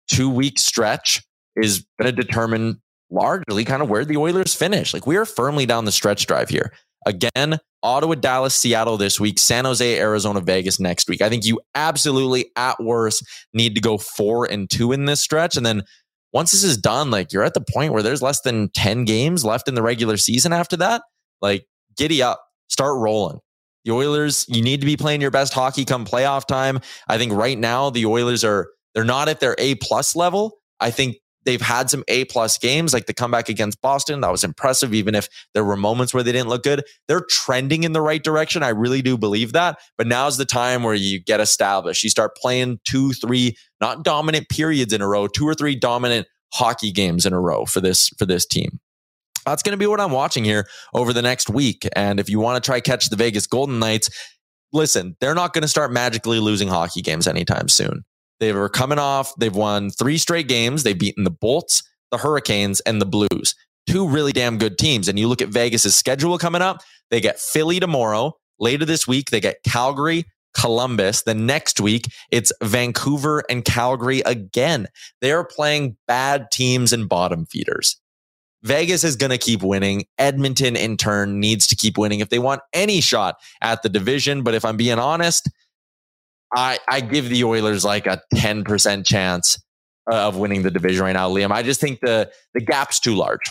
two 0.07 0.29
week 0.29 0.59
stretch 0.59 1.21
is 1.55 1.85
going 1.99 2.13
to 2.13 2.21
determine 2.21 2.81
largely 3.09 3.65
kind 3.65 3.81
of 3.81 3.89
where 3.89 4.05
the 4.05 4.17
Oilers 4.17 4.55
finish. 4.55 4.93
Like 4.93 5.05
we 5.05 5.17
are 5.17 5.25
firmly 5.25 5.65
down 5.65 5.85
the 5.85 5.91
stretch 5.91 6.25
drive 6.27 6.49
here. 6.49 6.71
Again, 7.05 7.59
Ottawa, 7.83 8.15
Dallas, 8.15 8.53
Seattle 8.53 8.97
this 8.97 9.19
week, 9.19 9.39
San 9.39 9.65
Jose, 9.65 9.99
Arizona, 9.99 10.39
Vegas 10.39 10.79
next 10.79 11.09
week. 11.09 11.21
I 11.21 11.29
think 11.29 11.45
you 11.45 11.59
absolutely, 11.73 12.51
at 12.55 12.81
worst, 12.81 13.23
need 13.53 13.73
to 13.75 13.81
go 13.81 13.97
four 13.97 14.45
and 14.45 14.69
two 14.69 14.91
in 14.91 15.05
this 15.05 15.19
stretch. 15.19 15.57
And 15.57 15.65
then 15.65 15.83
once 16.31 16.51
this 16.51 16.63
is 16.63 16.77
done, 16.77 17.09
like 17.09 17.33
you're 17.33 17.43
at 17.43 17.55
the 17.55 17.61
point 17.61 17.91
where 17.91 18.03
there's 18.03 18.21
less 18.21 18.41
than 18.41 18.69
10 18.69 19.05
games 19.05 19.43
left 19.43 19.67
in 19.67 19.75
the 19.75 19.81
regular 19.81 20.15
season 20.17 20.53
after 20.53 20.77
that. 20.77 21.01
Like, 21.41 21.65
giddy 21.97 22.21
up, 22.21 22.43
start 22.69 22.97
rolling. 22.99 23.39
The 23.83 23.91
Oilers, 23.91 24.45
you 24.47 24.61
need 24.61 24.79
to 24.81 24.85
be 24.85 24.95
playing 24.95 25.21
your 25.21 25.31
best 25.31 25.53
hockey 25.53 25.85
come 25.85 26.05
playoff 26.05 26.45
time. 26.45 26.79
I 27.07 27.17
think 27.17 27.33
right 27.33 27.57
now 27.57 27.89
the 27.89 28.05
Oilers 28.05 28.43
are 28.43 28.69
they're 28.93 29.03
not 29.03 29.29
at 29.29 29.39
their 29.39 29.55
A 29.57 29.75
plus 29.75 30.15
level. 30.15 30.59
I 30.79 30.91
think 30.91 31.17
they've 31.45 31.61
had 31.61 31.89
some 31.89 32.03
A 32.07 32.25
plus 32.25 32.57
games, 32.57 32.93
like 32.93 33.05
the 33.05 33.13
comeback 33.13 33.49
against 33.49 33.81
Boston. 33.81 34.21
That 34.21 34.31
was 34.31 34.43
impressive, 34.43 34.93
even 34.93 35.15
if 35.15 35.27
there 35.53 35.63
were 35.63 35.77
moments 35.77 36.13
where 36.13 36.23
they 36.23 36.31
didn't 36.31 36.49
look 36.49 36.63
good. 36.63 36.83
They're 37.07 37.25
trending 37.29 37.83
in 37.83 37.93
the 37.93 38.01
right 38.01 38.23
direction. 38.23 38.63
I 38.63 38.69
really 38.69 39.01
do 39.01 39.17
believe 39.17 39.53
that. 39.53 39.79
But 39.97 40.07
now's 40.07 40.37
the 40.37 40.45
time 40.45 40.83
where 40.83 40.93
you 40.93 41.19
get 41.19 41.39
established. 41.39 42.03
You 42.03 42.09
start 42.09 42.35
playing 42.35 42.79
two, 42.87 43.13
three, 43.13 43.55
not 43.79 44.03
dominant 44.03 44.49
periods 44.49 44.93
in 44.93 45.01
a 45.01 45.07
row, 45.07 45.27
two 45.27 45.47
or 45.47 45.53
three 45.53 45.75
dominant 45.75 46.27
hockey 46.53 46.91
games 46.91 47.25
in 47.25 47.33
a 47.33 47.39
row 47.39 47.65
for 47.65 47.81
this 47.81 48.09
for 48.17 48.25
this 48.25 48.45
team. 48.45 48.79
That's 49.45 49.63
going 49.63 49.73
to 49.73 49.77
be 49.77 49.87
what 49.87 49.99
I'm 49.99 50.11
watching 50.11 50.43
here 50.43 50.67
over 50.93 51.13
the 51.13 51.21
next 51.21 51.49
week. 51.49 51.87
And 51.95 52.19
if 52.19 52.29
you 52.29 52.39
want 52.39 52.63
to 52.63 52.67
try 52.67 52.79
catch 52.79 53.09
the 53.09 53.15
Vegas 53.15 53.47
Golden 53.47 53.79
Knights, 53.79 54.09
listen, 54.71 55.15
they're 55.19 55.33
not 55.33 55.53
going 55.53 55.63
to 55.63 55.67
start 55.67 55.91
magically 55.91 56.39
losing 56.39 56.67
hockey 56.67 57.01
games 57.01 57.27
anytime 57.27 57.67
soon. 57.67 58.03
They 58.41 58.51
were 58.51 58.69
coming 58.69 58.97
off, 58.97 59.33
they've 59.37 59.55
won 59.55 59.91
three 59.91 60.17
straight 60.17 60.47
games. 60.47 60.81
They've 60.81 60.97
beaten 60.97 61.23
the 61.23 61.31
Bolts, 61.31 61.83
the 62.09 62.17
Hurricanes, 62.17 62.79
and 62.81 62.99
the 62.99 63.05
Blues. 63.05 63.55
Two 63.87 64.07
really 64.07 64.31
damn 64.31 64.57
good 64.57 64.79
teams. 64.79 65.07
And 65.07 65.19
you 65.19 65.27
look 65.27 65.43
at 65.43 65.49
Vegas's 65.49 65.95
schedule 65.95 66.37
coming 66.39 66.63
up, 66.63 66.81
they 67.11 67.21
get 67.21 67.39
Philly 67.39 67.79
tomorrow. 67.79 68.35
Later 68.59 68.83
this 68.83 69.07
week, 69.07 69.29
they 69.29 69.39
get 69.39 69.63
Calgary, 69.63 70.25
Columbus. 70.55 71.21
The 71.21 71.35
next 71.35 71.79
week, 71.79 72.11
it's 72.31 72.51
Vancouver 72.63 73.43
and 73.47 73.63
Calgary 73.63 74.21
again. 74.21 74.87
They 75.21 75.31
are 75.31 75.45
playing 75.45 75.97
bad 76.07 76.49
teams 76.51 76.91
and 76.91 77.07
bottom 77.07 77.45
feeders. 77.45 78.01
Vegas 78.63 79.03
is 79.03 79.15
going 79.15 79.31
to 79.31 79.37
keep 79.37 79.61
winning. 79.61 80.05
Edmonton, 80.17 80.75
in 80.75 80.97
turn, 80.97 81.39
needs 81.39 81.67
to 81.67 81.75
keep 81.75 81.97
winning 81.97 82.21
if 82.21 82.29
they 82.29 82.39
want 82.39 82.61
any 82.73 83.01
shot 83.01 83.35
at 83.61 83.83
the 83.83 83.89
division. 83.89 84.41
But 84.41 84.55
if 84.55 84.65
I'm 84.65 84.77
being 84.77 84.99
honest, 84.99 85.49
I, 86.53 86.79
I 86.87 87.01
give 87.01 87.29
the 87.29 87.43
Oilers 87.43 87.85
like 87.85 88.07
a 88.07 88.21
10% 88.33 89.05
chance 89.05 89.57
uh, 90.11 90.27
of 90.27 90.37
winning 90.37 90.63
the 90.63 90.71
division 90.71 91.03
right 91.03 91.13
now, 91.13 91.29
Liam. 91.29 91.51
I 91.51 91.63
just 91.63 91.79
think 91.79 91.99
the 92.01 92.31
the 92.53 92.61
gap's 92.61 92.99
too 92.99 93.15
large. 93.15 93.41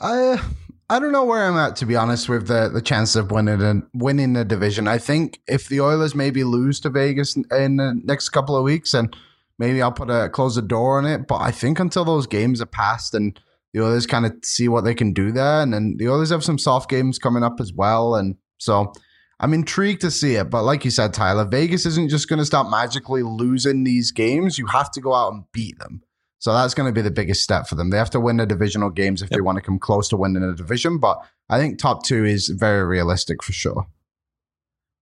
I 0.00 0.40
I 0.88 0.98
don't 0.98 1.12
know 1.12 1.24
where 1.24 1.46
I'm 1.46 1.56
at 1.56 1.76
to 1.76 1.86
be 1.86 1.96
honest 1.96 2.28
with 2.28 2.46
the 2.46 2.68
the 2.68 2.82
chance 2.82 3.16
of 3.16 3.30
winning 3.30 3.82
winning 3.94 4.32
the 4.34 4.44
division. 4.44 4.88
I 4.88 4.98
think 4.98 5.40
if 5.46 5.68
the 5.68 5.80
Oilers 5.80 6.14
maybe 6.14 6.44
lose 6.44 6.80
to 6.80 6.90
Vegas 6.90 7.36
in, 7.36 7.44
in 7.52 7.76
the 7.76 8.00
next 8.04 8.30
couple 8.30 8.56
of 8.56 8.64
weeks, 8.64 8.94
and 8.94 9.14
maybe 9.58 9.82
I'll 9.82 9.92
put 9.92 10.10
a 10.10 10.28
close 10.28 10.54
the 10.54 10.62
door 10.62 10.98
on 10.98 11.06
it. 11.06 11.26
But 11.26 11.40
I 11.40 11.50
think 11.50 11.80
until 11.80 12.04
those 12.04 12.26
games 12.26 12.60
are 12.60 12.66
passed 12.66 13.14
and 13.14 13.38
the 13.72 13.82
Oilers 13.82 14.06
kind 14.06 14.24
of 14.24 14.32
see 14.44 14.68
what 14.68 14.84
they 14.84 14.94
can 14.94 15.12
do 15.12 15.32
there, 15.32 15.60
and 15.60 15.74
then 15.74 15.96
the 15.98 16.08
Oilers 16.08 16.30
have 16.30 16.44
some 16.44 16.58
soft 16.58 16.88
games 16.88 17.18
coming 17.18 17.42
up 17.42 17.60
as 17.60 17.72
well, 17.72 18.14
and 18.14 18.36
so 18.58 18.92
I'm 19.44 19.52
intrigued 19.52 20.00
to 20.00 20.10
see 20.10 20.36
it, 20.36 20.48
but 20.48 20.62
like 20.62 20.86
you 20.86 20.90
said, 20.90 21.12
Tyler, 21.12 21.44
Vegas 21.44 21.84
isn't 21.84 22.08
just 22.08 22.30
going 22.30 22.38
to 22.38 22.46
start 22.46 22.70
magically 22.70 23.22
losing 23.22 23.84
these 23.84 24.10
games. 24.10 24.56
You 24.56 24.64
have 24.68 24.90
to 24.92 25.02
go 25.02 25.12
out 25.12 25.34
and 25.34 25.44
beat 25.52 25.78
them. 25.80 26.02
So 26.38 26.54
that's 26.54 26.72
going 26.72 26.88
to 26.88 26.94
be 26.94 27.02
the 27.02 27.10
biggest 27.10 27.42
step 27.42 27.66
for 27.66 27.74
them. 27.74 27.90
They 27.90 27.98
have 27.98 28.08
to 28.12 28.20
win 28.20 28.38
the 28.38 28.46
divisional 28.46 28.88
games 28.88 29.20
if 29.20 29.28
yep. 29.30 29.36
they 29.36 29.42
want 29.42 29.56
to 29.56 29.62
come 29.62 29.78
close 29.78 30.08
to 30.08 30.16
winning 30.16 30.42
a 30.42 30.54
division. 30.54 30.96
But 30.96 31.18
I 31.50 31.58
think 31.58 31.78
top 31.78 32.06
two 32.06 32.24
is 32.24 32.48
very 32.48 32.86
realistic 32.86 33.42
for 33.42 33.52
sure. 33.52 33.86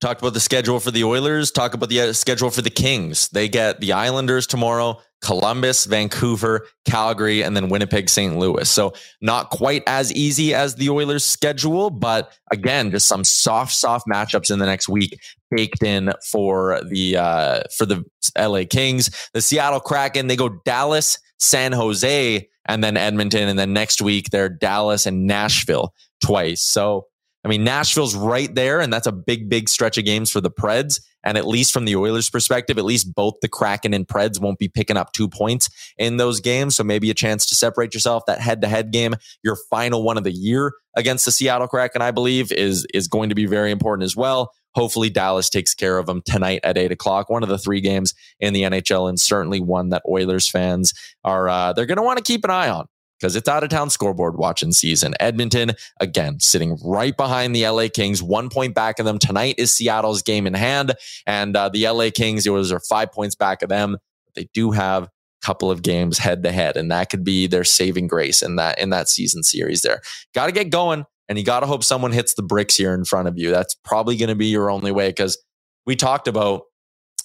Talked 0.05 0.21
about 0.21 0.35
the 0.35 0.41
schedule 0.41 0.81
for 0.81 0.91
the 0.91 1.03
Oilers. 1.03 1.51
Talk 1.51 1.73
about 1.73 1.89
the 1.89 1.99
uh, 2.03 2.13
schedule 2.13 2.51
for 2.51 2.61
the 2.61 2.69
Kings. 2.69 3.31
They 3.31 3.49
get 3.49 3.81
the 3.81 3.95
Islanders 3.95 4.47
tomorrow, 4.47 5.01
Columbus, 5.23 5.87
Vancouver, 5.87 6.67
Calgary, 6.85 7.43
and 7.43 7.57
then 7.57 7.71
Winnipeg, 7.71 8.11
St. 8.11 8.37
Louis. 8.37 8.69
So 8.69 8.93
not 9.23 9.49
quite 9.49 9.83
as 9.87 10.13
easy 10.13 10.53
as 10.53 10.75
the 10.75 10.91
Oilers 10.91 11.25
schedule, 11.25 11.89
but 11.89 12.31
again, 12.53 12.91
just 12.91 13.09
some 13.09 13.25
soft, 13.25 13.73
soft 13.73 14.07
matchups 14.07 14.51
in 14.51 14.59
the 14.59 14.67
next 14.67 14.91
week 14.91 15.19
baked 15.51 15.83
in 15.83 16.13
for 16.31 16.83
the 16.87 17.17
uh, 17.17 17.63
for 17.75 17.87
the 17.87 18.05
LA 18.39 18.65
Kings. 18.69 19.09
The 19.33 19.41
Seattle 19.41 19.81
Kraken, 19.81 20.27
they 20.27 20.37
go 20.37 20.51
Dallas, 20.67 21.19
San 21.39 21.73
Jose, 21.73 22.47
and 22.67 22.85
then 22.85 22.99
Edmonton, 22.99 23.49
and 23.49 23.59
then 23.59 23.73
next 23.73 24.03
week 24.03 24.29
they're 24.29 24.51
Dallas 24.51 25.07
and 25.07 25.27
Nashville 25.27 25.95
twice. 26.23 26.61
So 26.61 27.07
I 27.45 27.49
mean, 27.49 27.63
Nashville's 27.63 28.17
right 28.17 28.53
there, 28.55 28.81
and 28.81 28.91
that's 28.93 29.07
a 29.07 29.13
big, 29.13 29.51
big 29.51 29.69
stretch 29.69 29.99
of 29.99 30.07
games 30.07 30.31
for 30.31 30.41
the 30.41 30.51
Preds. 30.51 31.01
And 31.23 31.37
at 31.39 31.47
least 31.47 31.73
from 31.73 31.85
the 31.85 31.97
Oilers' 31.97 32.31
perspective, 32.31 32.79
at 32.79 32.85
least 32.85 33.15
both 33.15 33.35
the 33.41 33.49
Kraken 33.49 33.95
and 33.95 34.07
Preds 34.07 34.41
won't 34.41 34.59
be 34.59 34.69
picking 34.69 34.97
up 34.97 35.13
two 35.13 35.29
points 35.29 35.69
in 35.99 36.17
those 36.17 36.41
games. 36.41 36.77
So 36.77 36.85
maybe 36.85 37.11
a 37.11 37.15
chance 37.15 37.47
to 37.47 37.55
separate 37.55 37.95
yourself. 37.95 38.25
That 38.27 38.41
head-to-head 38.41 38.93
game, 38.93 39.15
your 39.43 39.57
final 39.71 40.03
one 40.03 40.19
of 40.19 40.25
the 40.25 40.33
year 40.33 40.73
against 40.97 41.25
the 41.25 41.33
Seattle 41.33 41.69
Kraken, 41.69 42.03
I 42.03 42.11
believe, 42.11 42.51
is 42.53 42.87
is 42.95 43.09
going 43.09 43.29
to 43.29 43.35
be 43.35 43.47
very 43.47 43.71
important 43.71 44.05
as 44.05 44.17
well. 44.17 44.53
Hopefully, 44.75 45.09
Dallas 45.09 45.49
takes 45.49 45.75
care 45.75 45.99
of 45.99 46.07
them 46.07 46.23
tonight 46.27 46.61
at 46.65 46.77
eight 46.77 46.93
o'clock. 46.93 47.31
One 47.31 47.43
of 47.43 47.49
the 47.49 47.59
three 47.59 47.81
games 47.81 48.13
in 48.41 48.53
the 48.53 48.63
NHL, 48.63 49.09
and 49.09 49.19
certainly 49.19 49.61
one 49.61 49.91
that 49.91 50.03
Oilers 50.09 50.49
fans 50.49 50.93
are 51.25 51.49
uh, 51.49 51.73
they're 51.73 51.87
going 51.87 51.97
to 51.97 52.03
want 52.03 52.19
to 52.19 52.25
keep 52.25 52.45
an 52.45 52.51
eye 52.51 52.69
on 52.69 52.87
because 53.19 53.37
it's 53.37 53.49
out 53.49 53.62
of 53.62 53.71
town 53.71 53.91
scoreboard 53.91 54.37
watching 54.37 54.73
season. 54.73 55.15
Edmonton, 55.21 55.73
again, 56.01 56.41
sitting 56.41 56.79
right 56.85 57.17
behind 57.17 57.55
the 57.55 57.67
LA 57.69 57.89
Kings, 57.93 58.23
one 58.23 58.49
point 58.49 58.75
back 58.75 58.99
of 58.99 59.07
them. 59.07 59.19
Tonight 59.19 59.55
is 59.59 59.73
Seattle's 59.73 60.23
game 60.23 60.47
in 60.47 60.55
hand. 60.55 60.95
And 61.27 61.57
uh, 61.57 61.69
the 61.69 61.89
LA 61.89 62.11
Kings, 62.15 62.45
those 62.45 62.73
are 62.73 62.81
five 62.81 63.12
points 63.12 63.35
back 63.35 63.62
of 63.62 63.69
them. 63.69 63.99
They 64.35 64.49
do 64.53 64.73
have 64.73 65.05
a 65.05 65.11
couple 65.43 65.71
of 65.71 65.83
games 65.83 66.19
head 66.19 66.43
to 66.43 66.53
head, 66.53 66.77
and 66.77 66.91
that 66.91 67.09
could 67.09 67.25
be 67.25 67.47
their 67.47 67.65
saving 67.65 68.09
grace 68.09 68.43
in 68.43 68.57
that 68.57 68.79
in 68.81 68.91
that 68.91 69.09
season 69.09 69.43
series 69.43 69.83
there. 69.83 70.01
Got 70.35 70.47
to 70.47 70.53
get 70.53 70.71
going. 70.71 71.05
And 71.29 71.39
you 71.39 71.45
got 71.45 71.61
to 71.61 71.67
hope 71.67 71.83
someone 71.83 72.12
hits 72.12 72.35
the 72.35 72.43
bricks 72.43 72.77
here 72.77 72.93
in 72.93 73.05
front 73.07 73.29
of 73.29 73.39
you. 73.39 73.51
That's 73.51 73.75
probably 73.77 74.17
going 74.17 74.29
to 74.29 74.35
be 74.35 74.49
your 74.49 74.71
only 74.71 74.93
way 74.93 75.09
because 75.09 75.43
we 75.87 75.97
talked 75.97 76.29
about 76.29 76.65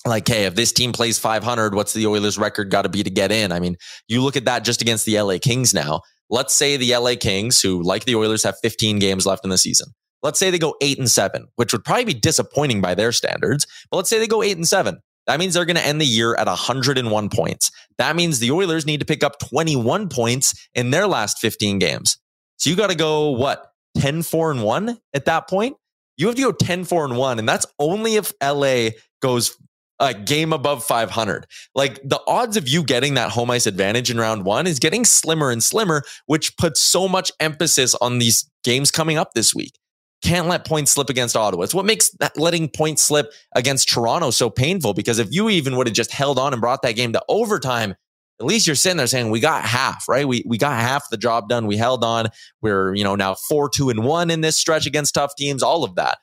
like, 0.05 0.27
hey, 0.27 0.45
if 0.45 0.55
this 0.55 0.71
team 0.71 0.91
plays 0.91 1.19
500, 1.19 1.75
what's 1.75 1.93
the 1.93 2.07
Oilers 2.07 2.37
record 2.37 2.69
got 2.69 2.83
to 2.83 2.89
be 2.89 3.03
to 3.03 3.09
get 3.09 3.31
in? 3.31 3.51
I 3.51 3.59
mean, 3.59 3.75
you 4.07 4.21
look 4.21 4.35
at 4.37 4.45
that 4.45 4.63
just 4.63 4.81
against 4.81 5.05
the 5.05 5.19
LA 5.19 5.37
Kings 5.41 5.73
now. 5.73 6.01
Let's 6.29 6.53
say 6.53 6.77
the 6.77 6.95
LA 6.95 7.15
Kings, 7.19 7.61
who 7.61 7.81
like 7.81 8.05
the 8.05 8.15
Oilers 8.15 8.43
have 8.43 8.55
15 8.61 8.99
games 8.99 9.25
left 9.25 9.43
in 9.43 9.49
the 9.49 9.57
season. 9.57 9.87
Let's 10.21 10.37
say 10.37 10.51
they 10.51 10.59
go 10.59 10.75
eight 10.81 10.99
and 10.99 11.09
seven, 11.09 11.47
which 11.55 11.73
would 11.73 11.83
probably 11.83 12.05
be 12.05 12.13
disappointing 12.13 12.81
by 12.81 12.93
their 12.93 13.11
standards. 13.11 13.65
But 13.89 13.97
let's 13.97 14.09
say 14.09 14.19
they 14.19 14.27
go 14.27 14.43
eight 14.43 14.57
and 14.57 14.67
seven. 14.67 14.99
That 15.27 15.39
means 15.39 15.53
they're 15.53 15.65
going 15.65 15.75
to 15.77 15.85
end 15.85 16.01
the 16.01 16.05
year 16.05 16.35
at 16.35 16.47
101 16.47 17.29
points. 17.29 17.71
That 17.97 18.15
means 18.15 18.39
the 18.39 18.51
Oilers 18.51 18.85
need 18.85 18.99
to 18.99 19.05
pick 19.05 19.23
up 19.23 19.39
21 19.39 20.09
points 20.09 20.67
in 20.73 20.91
their 20.91 21.07
last 21.07 21.39
15 21.39 21.77
games. 21.79 22.17
So 22.57 22.69
you 22.69 22.75
got 22.75 22.89
to 22.89 22.95
go, 22.95 23.31
what, 23.31 23.71
10, 23.97 24.23
4 24.23 24.51
and 24.51 24.63
1 24.63 24.97
at 25.13 25.25
that 25.25 25.47
point? 25.47 25.77
You 26.17 26.27
have 26.27 26.35
to 26.35 26.41
go 26.41 26.51
10, 26.51 26.83
4 26.83 27.05
and 27.05 27.17
1. 27.17 27.39
And 27.39 27.47
that's 27.47 27.65
only 27.77 28.15
if 28.15 28.33
LA 28.43 28.89
goes 29.21 29.55
a 29.99 30.13
game 30.13 30.53
above 30.53 30.83
500. 30.83 31.45
Like 31.75 31.99
the 32.03 32.21
odds 32.27 32.57
of 32.57 32.67
you 32.67 32.83
getting 32.83 33.15
that 33.15 33.31
home 33.31 33.51
ice 33.51 33.67
advantage 33.67 34.09
in 34.09 34.17
round 34.17 34.45
one 34.45 34.67
is 34.67 34.79
getting 34.79 35.05
slimmer 35.05 35.51
and 35.51 35.63
slimmer, 35.63 36.03
which 36.25 36.55
puts 36.57 36.81
so 36.81 37.07
much 37.07 37.31
emphasis 37.39 37.95
on 37.95 38.19
these 38.19 38.49
games 38.63 38.91
coming 38.91 39.17
up 39.17 39.33
this 39.33 39.53
week. 39.53 39.73
Can't 40.21 40.47
let 40.47 40.65
points 40.65 40.91
slip 40.91 41.09
against 41.09 41.35
Ottawa. 41.35 41.63
It's 41.63 41.73
what 41.73 41.85
makes 41.85 42.11
letting 42.35 42.69
points 42.69 43.01
slip 43.01 43.31
against 43.55 43.87
Toronto 43.87 44.31
so 44.31 44.49
painful 44.49 44.93
because 44.93 45.17
if 45.17 45.29
you 45.31 45.49
even 45.49 45.77
would 45.77 45.87
have 45.87 45.95
just 45.95 46.11
held 46.11 46.37
on 46.37 46.53
and 46.53 46.61
brought 46.61 46.81
that 46.81 46.95
game 46.95 47.13
to 47.13 47.23
overtime, 47.29 47.95
at 48.41 48.45
least 48.45 48.67
you're 48.67 48.75
sitting 48.75 48.97
there 48.97 49.07
saying 49.07 49.31
we 49.31 49.39
got 49.39 49.63
half, 49.63 50.07
right? 50.09 50.27
We 50.27 50.43
we 50.45 50.57
got 50.57 50.79
half 50.79 51.09
the 51.09 51.17
job 51.17 51.47
done. 51.49 51.67
We 51.67 51.77
held 51.77 52.03
on. 52.03 52.27
We're, 52.61 52.93
you 52.95 53.03
know, 53.03 53.15
now 53.15 53.35
4 53.47 53.69
2 53.69 53.89
and 53.89 54.03
1 54.03 54.29
in 54.29 54.41
this 54.41 54.57
stretch 54.57 54.85
against 54.85 55.13
tough 55.13 55.35
teams, 55.37 55.63
all 55.63 55.83
of 55.83 55.95
that 55.95 56.19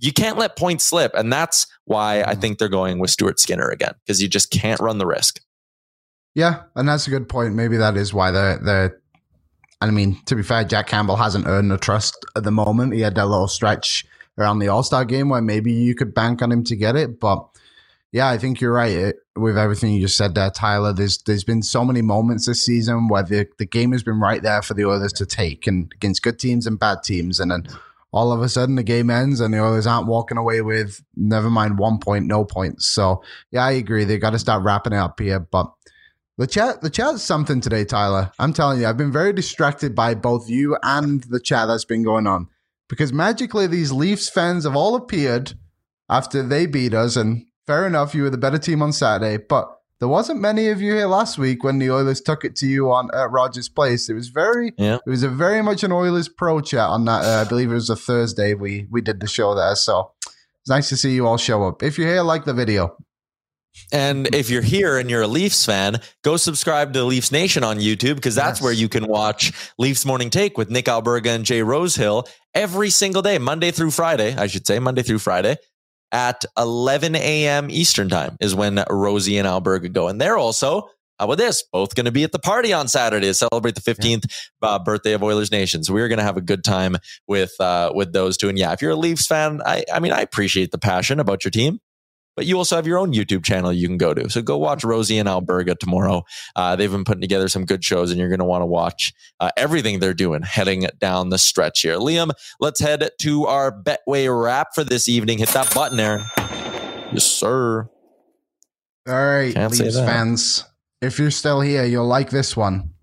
you 0.00 0.12
can't 0.12 0.38
let 0.38 0.56
points 0.56 0.84
slip. 0.84 1.12
And 1.14 1.32
that's 1.32 1.66
why 1.84 2.20
I 2.20 2.24
mm-hmm. 2.24 2.40
think 2.40 2.58
they're 2.58 2.68
going 2.68 2.98
with 2.98 3.10
Stuart 3.10 3.38
Skinner 3.38 3.68
again, 3.68 3.94
because 4.04 4.20
you 4.22 4.28
just 4.28 4.50
can't 4.50 4.80
run 4.80 4.98
the 4.98 5.06
risk. 5.06 5.40
Yeah, 6.34 6.62
and 6.74 6.88
that's 6.88 7.06
a 7.06 7.10
good 7.10 7.28
point. 7.28 7.54
Maybe 7.54 7.76
that 7.76 7.96
is 7.96 8.12
why 8.12 8.30
they're 8.30 8.58
they're 8.58 9.00
I 9.80 9.90
mean, 9.90 10.18
to 10.26 10.34
be 10.34 10.42
fair, 10.42 10.64
Jack 10.64 10.86
Campbell 10.86 11.16
hasn't 11.16 11.46
earned 11.46 11.70
the 11.70 11.76
trust 11.76 12.16
at 12.36 12.44
the 12.44 12.50
moment. 12.50 12.94
He 12.94 13.00
had 13.00 13.14
that 13.16 13.26
little 13.26 13.48
stretch 13.48 14.06
around 14.38 14.58
the 14.58 14.68
All 14.68 14.82
Star 14.82 15.04
game 15.04 15.28
where 15.28 15.42
maybe 15.42 15.72
you 15.72 15.94
could 15.94 16.14
bank 16.14 16.42
on 16.42 16.50
him 16.50 16.64
to 16.64 16.76
get 16.76 16.96
it. 16.96 17.20
But 17.20 17.46
yeah, 18.10 18.28
I 18.28 18.38
think 18.38 18.60
you're 18.60 18.72
right 18.72 18.92
it, 18.92 19.16
with 19.36 19.58
everything 19.58 19.92
you 19.92 20.00
just 20.02 20.16
said 20.16 20.34
there, 20.34 20.50
Tyler. 20.50 20.92
There's 20.92 21.18
there's 21.18 21.44
been 21.44 21.62
so 21.62 21.84
many 21.84 22.00
moments 22.00 22.46
this 22.46 22.64
season 22.64 23.08
where 23.08 23.22
the, 23.22 23.46
the 23.58 23.66
game 23.66 23.92
has 23.92 24.02
been 24.02 24.20
right 24.20 24.42
there 24.42 24.62
for 24.62 24.74
the 24.74 24.88
others 24.88 25.12
to 25.14 25.26
take, 25.26 25.66
and 25.66 25.92
against 25.94 26.22
good 26.22 26.38
teams 26.38 26.66
and 26.66 26.78
bad 26.78 27.02
teams, 27.02 27.38
and 27.38 27.50
then 27.50 27.66
all 28.14 28.30
of 28.30 28.40
a 28.40 28.48
sudden 28.48 28.76
the 28.76 28.84
game 28.84 29.10
ends 29.10 29.40
and 29.40 29.52
the 29.52 29.58
Oilers 29.58 29.88
aren't 29.88 30.06
walking 30.06 30.38
away 30.38 30.60
with 30.60 31.02
never 31.16 31.50
mind 31.50 31.78
one 31.78 31.98
point, 31.98 32.26
no 32.26 32.44
points. 32.44 32.86
So 32.86 33.24
yeah, 33.50 33.64
I 33.64 33.72
agree. 33.72 34.04
They 34.04 34.18
got 34.18 34.30
to 34.30 34.38
start 34.38 34.62
wrapping 34.62 34.92
it 34.92 34.98
up 34.98 35.18
here. 35.18 35.40
But 35.40 35.72
the 36.38 36.46
chat, 36.46 36.80
the 36.80 36.90
chat's 36.90 37.24
something 37.24 37.60
today, 37.60 37.84
Tyler. 37.84 38.30
I'm 38.38 38.52
telling 38.52 38.80
you, 38.80 38.86
I've 38.86 38.96
been 38.96 39.10
very 39.10 39.32
distracted 39.32 39.96
by 39.96 40.14
both 40.14 40.48
you 40.48 40.78
and 40.84 41.24
the 41.24 41.40
chat 41.40 41.66
that's 41.66 41.84
been 41.84 42.04
going 42.04 42.28
on 42.28 42.46
because 42.88 43.12
magically 43.12 43.66
these 43.66 43.90
Leafs 43.90 44.28
fans 44.28 44.62
have 44.62 44.76
all 44.76 44.94
appeared 44.94 45.54
after 46.08 46.40
they 46.40 46.66
beat 46.66 46.94
us. 46.94 47.16
And 47.16 47.44
fair 47.66 47.84
enough, 47.84 48.14
you 48.14 48.22
were 48.22 48.30
the 48.30 48.38
better 48.38 48.58
team 48.58 48.80
on 48.80 48.92
Saturday, 48.92 49.42
but 49.48 49.68
there 50.04 50.08
wasn't 50.10 50.38
many 50.38 50.68
of 50.68 50.82
you 50.82 50.92
here 50.92 51.06
last 51.06 51.38
week 51.38 51.64
when 51.64 51.78
the 51.78 51.90
Oilers 51.90 52.20
took 52.20 52.44
it 52.44 52.54
to 52.56 52.66
you 52.66 52.92
on 52.92 53.08
at 53.14 53.30
Rogers 53.30 53.70
Place. 53.70 54.10
It 54.10 54.12
was 54.12 54.28
very, 54.28 54.74
yeah. 54.76 54.96
it 54.96 55.08
was 55.08 55.22
a 55.22 55.30
very 55.30 55.62
much 55.62 55.82
an 55.82 55.92
Oilers 55.92 56.28
pro 56.28 56.60
chat 56.60 56.90
on 56.90 57.06
that. 57.06 57.24
Uh, 57.24 57.40
I 57.40 57.48
believe 57.48 57.70
it 57.70 57.74
was 57.74 57.88
a 57.88 57.96
Thursday 57.96 58.52
we 58.52 58.86
we 58.90 59.00
did 59.00 59.20
the 59.20 59.26
show 59.26 59.54
there. 59.54 59.74
So 59.74 60.12
it's 60.26 60.68
nice 60.68 60.90
to 60.90 60.98
see 60.98 61.14
you 61.14 61.26
all 61.26 61.38
show 61.38 61.66
up. 61.66 61.82
If 61.82 61.96
you're 61.96 62.06
here, 62.06 62.20
like 62.20 62.44
the 62.44 62.52
video. 62.52 62.98
And 63.92 64.32
if 64.34 64.50
you're 64.50 64.60
here 64.60 64.98
and 64.98 65.08
you're 65.08 65.22
a 65.22 65.26
Leafs 65.26 65.64
fan, 65.64 66.02
go 66.20 66.36
subscribe 66.36 66.92
to 66.92 67.02
Leafs 67.02 67.32
Nation 67.32 67.64
on 67.64 67.78
YouTube 67.78 68.16
because 68.16 68.34
that's 68.34 68.58
Yes. 68.58 68.62
where 68.62 68.74
you 68.74 68.90
can 68.90 69.06
watch 69.06 69.52
Leafs 69.78 70.04
Morning 70.04 70.28
Take 70.28 70.58
with 70.58 70.68
Nick 70.68 70.84
Alberga 70.84 71.34
and 71.34 71.46
Jay 71.46 71.62
Rosehill 71.62 72.28
every 72.52 72.90
single 72.90 73.22
day, 73.22 73.38
Monday 73.38 73.70
through 73.70 73.92
Friday, 73.92 74.36
I 74.36 74.48
should 74.48 74.66
say, 74.66 74.78
Monday 74.78 75.00
through 75.02 75.20
Friday 75.20 75.56
at 76.12 76.44
11 76.56 77.16
a.m. 77.16 77.70
Eastern 77.70 78.08
time 78.08 78.36
is 78.40 78.54
when 78.54 78.82
Rosie 78.88 79.38
and 79.38 79.46
Alberga 79.48 79.92
go. 79.92 80.08
And 80.08 80.20
they're 80.20 80.38
also, 80.38 80.88
how 81.18 81.26
about 81.26 81.38
this? 81.38 81.64
Both 81.72 81.94
going 81.94 82.06
to 82.06 82.12
be 82.12 82.24
at 82.24 82.32
the 82.32 82.38
party 82.38 82.72
on 82.72 82.88
Saturday 82.88 83.26
to 83.26 83.34
celebrate 83.34 83.74
the 83.74 83.80
15th 83.80 84.24
uh, 84.62 84.78
birthday 84.78 85.12
of 85.12 85.22
Oilers 85.22 85.50
Nation. 85.50 85.82
So 85.84 85.94
we're 85.94 86.08
going 86.08 86.18
to 86.18 86.24
have 86.24 86.36
a 86.36 86.42
good 86.42 86.64
time 86.64 86.96
with 87.28 87.52
uh, 87.60 87.92
with 87.94 88.12
those 88.12 88.36
two. 88.36 88.48
And 88.48 88.58
yeah, 88.58 88.72
if 88.72 88.82
you're 88.82 88.92
a 88.92 88.96
Leafs 88.96 89.26
fan, 89.26 89.60
I, 89.64 89.84
I 89.92 90.00
mean, 90.00 90.12
I 90.12 90.20
appreciate 90.20 90.70
the 90.70 90.78
passion 90.78 91.20
about 91.20 91.44
your 91.44 91.50
team. 91.50 91.80
But 92.36 92.46
you 92.46 92.58
also 92.58 92.76
have 92.76 92.86
your 92.86 92.98
own 92.98 93.12
YouTube 93.12 93.44
channel 93.44 93.72
you 93.72 93.86
can 93.86 93.96
go 93.96 94.12
to. 94.12 94.28
So 94.28 94.42
go 94.42 94.58
watch 94.58 94.82
Rosie 94.84 95.18
and 95.18 95.28
Alberga 95.28 95.78
tomorrow. 95.78 96.24
Uh, 96.56 96.74
they've 96.76 96.90
been 96.90 97.04
putting 97.04 97.20
together 97.20 97.48
some 97.48 97.64
good 97.64 97.84
shows, 97.84 98.10
and 98.10 98.18
you're 98.18 98.28
going 98.28 98.40
to 98.40 98.44
want 98.44 98.62
to 98.62 98.66
watch 98.66 99.12
uh, 99.40 99.50
everything 99.56 100.00
they're 100.00 100.14
doing 100.14 100.42
heading 100.42 100.86
down 100.98 101.28
the 101.30 101.38
stretch 101.38 101.82
here. 101.82 101.96
Liam, 101.96 102.30
let's 102.60 102.80
head 102.80 103.08
to 103.20 103.46
our 103.46 103.70
Betway 103.70 104.28
wrap 104.42 104.74
for 104.74 104.84
this 104.84 105.08
evening. 105.08 105.38
Hit 105.38 105.50
that 105.50 105.72
button, 105.74 106.00
Aaron. 106.00 106.24
Yes, 107.12 107.24
sir. 107.24 107.88
All 109.06 109.14
right, 109.14 109.54
Leafs 109.54 109.98
fans. 109.98 110.64
If 111.02 111.18
you're 111.18 111.30
still 111.30 111.60
here, 111.60 111.84
you'll 111.84 112.06
like 112.06 112.30
this 112.30 112.56
one. 112.56 112.94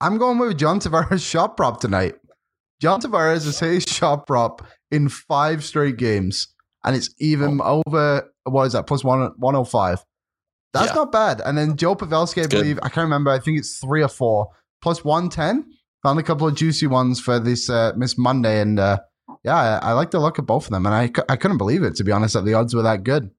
I'm 0.00 0.18
going 0.18 0.38
with 0.38 0.58
John 0.58 0.80
Tavares 0.80 1.26
shot 1.30 1.56
prop 1.56 1.80
tonight. 1.80 2.14
John 2.80 3.00
Tavares 3.00 3.44
has 3.44 3.58
hit 3.58 3.72
his 3.72 3.84
shot 3.84 4.26
prop 4.26 4.66
in 4.90 5.08
five 5.08 5.64
straight 5.64 5.96
games, 5.96 6.48
and 6.84 6.96
it's 6.96 7.10
even 7.18 7.60
over. 7.60 8.30
What 8.44 8.64
is 8.64 8.72
that? 8.72 8.86
Plus 8.86 9.04
one 9.04 9.32
one 9.36 9.54
hundred 9.54 9.66
five. 9.70 10.04
That's 10.72 10.88
Yeah. 10.88 10.94
not 10.94 11.12
bad. 11.12 11.40
And 11.44 11.58
then 11.58 11.76
Joe 11.76 11.94
Pavelski, 11.96 12.44
I 12.44 12.46
believe, 12.46 12.78
I 12.82 12.88
can't 12.88 13.04
remember. 13.04 13.30
I 13.30 13.38
think 13.40 13.58
it's 13.58 13.78
three 13.78 14.02
or 14.02 14.08
four 14.08 14.48
plus 14.82 15.04
one 15.04 15.28
ten. 15.28 15.64
Found 16.02 16.18
a 16.18 16.22
couple 16.22 16.46
of 16.46 16.54
juicy 16.54 16.86
ones 16.86 17.20
for 17.20 17.38
this 17.38 17.68
uh, 17.68 17.92
Miss 17.96 18.16
Monday, 18.16 18.60
and 18.60 18.78
uh, 18.80 18.98
yeah, 19.44 19.78
I, 19.82 19.90
I 19.90 19.92
like 19.92 20.10
the 20.12 20.18
look 20.20 20.38
of 20.38 20.46
both 20.46 20.64
of 20.64 20.70
them, 20.70 20.86
and 20.86 20.94
I 20.94 21.10
I 21.28 21.36
couldn't 21.36 21.58
believe 21.58 21.82
it 21.82 21.94
to 21.96 22.04
be 22.04 22.12
honest 22.12 22.34
that 22.34 22.44
the 22.44 22.54
odds 22.54 22.74
were 22.74 22.82
that 22.82 23.04
good. 23.04 23.30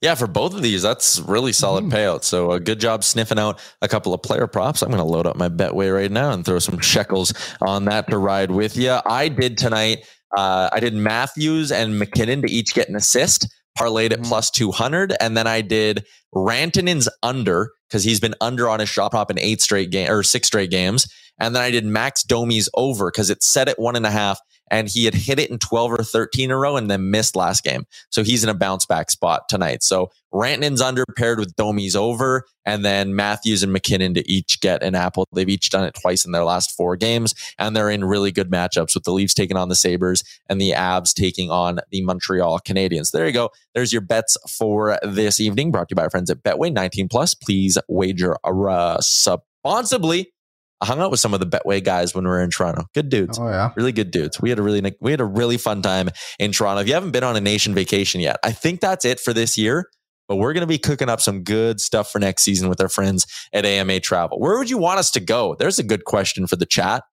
Yeah, 0.00 0.14
for 0.14 0.26
both 0.26 0.52
of 0.54 0.62
these, 0.62 0.82
that's 0.82 1.20
really 1.20 1.52
solid 1.52 1.84
payout. 1.84 2.24
So 2.24 2.52
a 2.52 2.60
good 2.60 2.80
job 2.80 3.02
sniffing 3.04 3.38
out 3.38 3.60
a 3.80 3.88
couple 3.88 4.12
of 4.12 4.22
player 4.22 4.46
props. 4.46 4.82
I'm 4.82 4.90
going 4.90 4.98
to 4.98 5.04
load 5.04 5.26
up 5.26 5.36
my 5.36 5.48
Betway 5.48 5.94
right 5.94 6.10
now 6.10 6.32
and 6.32 6.44
throw 6.44 6.58
some 6.58 6.78
shekels 6.80 7.32
on 7.62 7.86
that 7.86 8.10
to 8.10 8.18
ride 8.18 8.50
with 8.50 8.76
you. 8.76 8.98
I 9.06 9.28
did 9.28 9.56
tonight. 9.56 10.04
Uh, 10.36 10.68
I 10.72 10.80
did 10.80 10.94
Matthews 10.94 11.70
and 11.70 11.98
MacKinnon 11.98 12.42
to 12.42 12.50
each 12.50 12.74
get 12.74 12.88
an 12.88 12.96
assist, 12.96 13.48
parlayed 13.78 14.12
at 14.12 14.22
plus 14.22 14.50
200, 14.50 15.14
and 15.20 15.36
then 15.36 15.46
I 15.46 15.60
did 15.60 16.04
Rantanen's 16.34 17.08
under 17.22 17.70
because 17.88 18.04
he's 18.04 18.20
been 18.20 18.34
under 18.40 18.68
on 18.68 18.80
his 18.80 18.88
shot 18.88 19.12
prop 19.12 19.30
in 19.30 19.38
eight 19.38 19.60
straight 19.60 19.90
game 19.90 20.10
or 20.10 20.22
six 20.22 20.48
straight 20.48 20.70
games, 20.70 21.06
and 21.38 21.54
then 21.54 21.62
I 21.62 21.70
did 21.70 21.84
Max 21.84 22.22
Domi's 22.22 22.68
over 22.74 23.10
because 23.10 23.30
it 23.30 23.42
set 23.42 23.68
at 23.68 23.78
one 23.78 23.96
and 23.96 24.06
a 24.06 24.10
half. 24.10 24.40
And 24.70 24.88
he 24.88 25.04
had 25.04 25.14
hit 25.14 25.38
it 25.38 25.50
in 25.50 25.58
12 25.58 25.92
or 25.92 26.02
13 26.02 26.46
in 26.46 26.50
a 26.50 26.56
row 26.56 26.76
and 26.76 26.90
then 26.90 27.10
missed 27.10 27.36
last 27.36 27.62
game. 27.62 27.84
So 28.08 28.24
he's 28.24 28.42
in 28.42 28.50
a 28.50 28.54
bounce 28.54 28.86
back 28.86 29.10
spot 29.10 29.42
tonight. 29.48 29.82
So 29.82 30.10
Rantanen's 30.32 30.80
under 30.80 31.04
paired 31.16 31.38
with 31.38 31.54
Domi's 31.54 31.94
over, 31.94 32.44
and 32.66 32.84
then 32.84 33.14
Matthews 33.14 33.62
and 33.62 33.72
MacKinnon 33.72 34.14
to 34.14 34.28
each 34.28 34.60
get 34.60 34.82
an 34.82 34.94
apple. 34.94 35.28
They've 35.32 35.48
each 35.48 35.70
done 35.70 35.84
it 35.84 35.94
twice 36.00 36.24
in 36.24 36.32
their 36.32 36.44
last 36.44 36.72
four 36.72 36.96
games, 36.96 37.34
and 37.56 37.76
they're 37.76 37.90
in 37.90 38.04
really 38.04 38.32
good 38.32 38.50
matchups 38.50 38.94
with 38.94 39.04
the 39.04 39.12
Leafs 39.12 39.34
taking 39.34 39.56
on 39.56 39.68
the 39.68 39.76
Sabres 39.76 40.24
and 40.48 40.60
the 40.60 40.74
Abs 40.74 41.14
taking 41.14 41.50
on 41.50 41.78
the 41.90 42.02
Montreal 42.02 42.58
Canadiens. 42.60 43.12
There 43.12 43.26
you 43.26 43.32
go. 43.32 43.50
There's 43.74 43.92
your 43.92 44.02
bets 44.02 44.36
for 44.48 44.98
this 45.04 45.38
evening, 45.38 45.70
brought 45.70 45.88
to 45.90 45.92
you 45.92 45.96
by 45.96 46.02
our 46.02 46.10
friends 46.10 46.30
at 46.30 46.42
Betway 46.42 46.72
19 46.72 47.08
Plus. 47.08 47.34
Please 47.34 47.78
wager 47.86 48.36
uh, 48.44 48.50
responsibly. 48.50 50.33
I 50.80 50.86
hung 50.86 51.00
out 51.00 51.10
with 51.10 51.20
some 51.20 51.34
of 51.34 51.40
the 51.40 51.46
Betway 51.46 51.82
guys 51.82 52.14
when 52.14 52.24
we 52.24 52.30
were 52.30 52.42
in 52.42 52.50
Toronto. 52.50 52.84
Good 52.94 53.08
dudes 53.08 53.38
Oh 53.38 53.48
yeah. 53.48 53.72
really 53.76 53.92
good 53.92 54.10
dudes. 54.10 54.40
We 54.40 54.50
had 54.50 54.58
a 54.58 54.62
really 54.62 54.82
we 55.00 55.10
had 55.10 55.20
a 55.20 55.24
really 55.24 55.56
fun 55.56 55.82
time 55.82 56.10
in 56.38 56.52
Toronto. 56.52 56.82
If 56.82 56.88
you 56.88 56.94
haven't 56.94 57.12
been 57.12 57.24
on 57.24 57.36
a 57.36 57.40
nation 57.40 57.74
vacation 57.74 58.20
yet, 58.20 58.38
I 58.42 58.52
think 58.52 58.80
that's 58.80 59.04
it 59.04 59.20
for 59.20 59.32
this 59.32 59.56
year. 59.56 59.88
But 60.26 60.36
we're 60.36 60.54
going 60.54 60.62
to 60.62 60.66
be 60.66 60.78
cooking 60.78 61.10
up 61.10 61.20
some 61.20 61.42
good 61.42 61.80
stuff 61.80 62.10
for 62.10 62.18
next 62.18 62.44
season 62.44 62.70
with 62.70 62.80
our 62.80 62.88
friends 62.88 63.26
at 63.52 63.66
AMA 63.66 64.00
Travel. 64.00 64.38
Where 64.38 64.56
would 64.56 64.70
you 64.70 64.78
want 64.78 64.98
us 64.98 65.10
to 65.12 65.20
go? 65.20 65.54
There's 65.58 65.78
a 65.78 65.82
good 65.82 66.06
question 66.06 66.46
for 66.46 66.56
the 66.56 66.64
chat. 66.64 67.04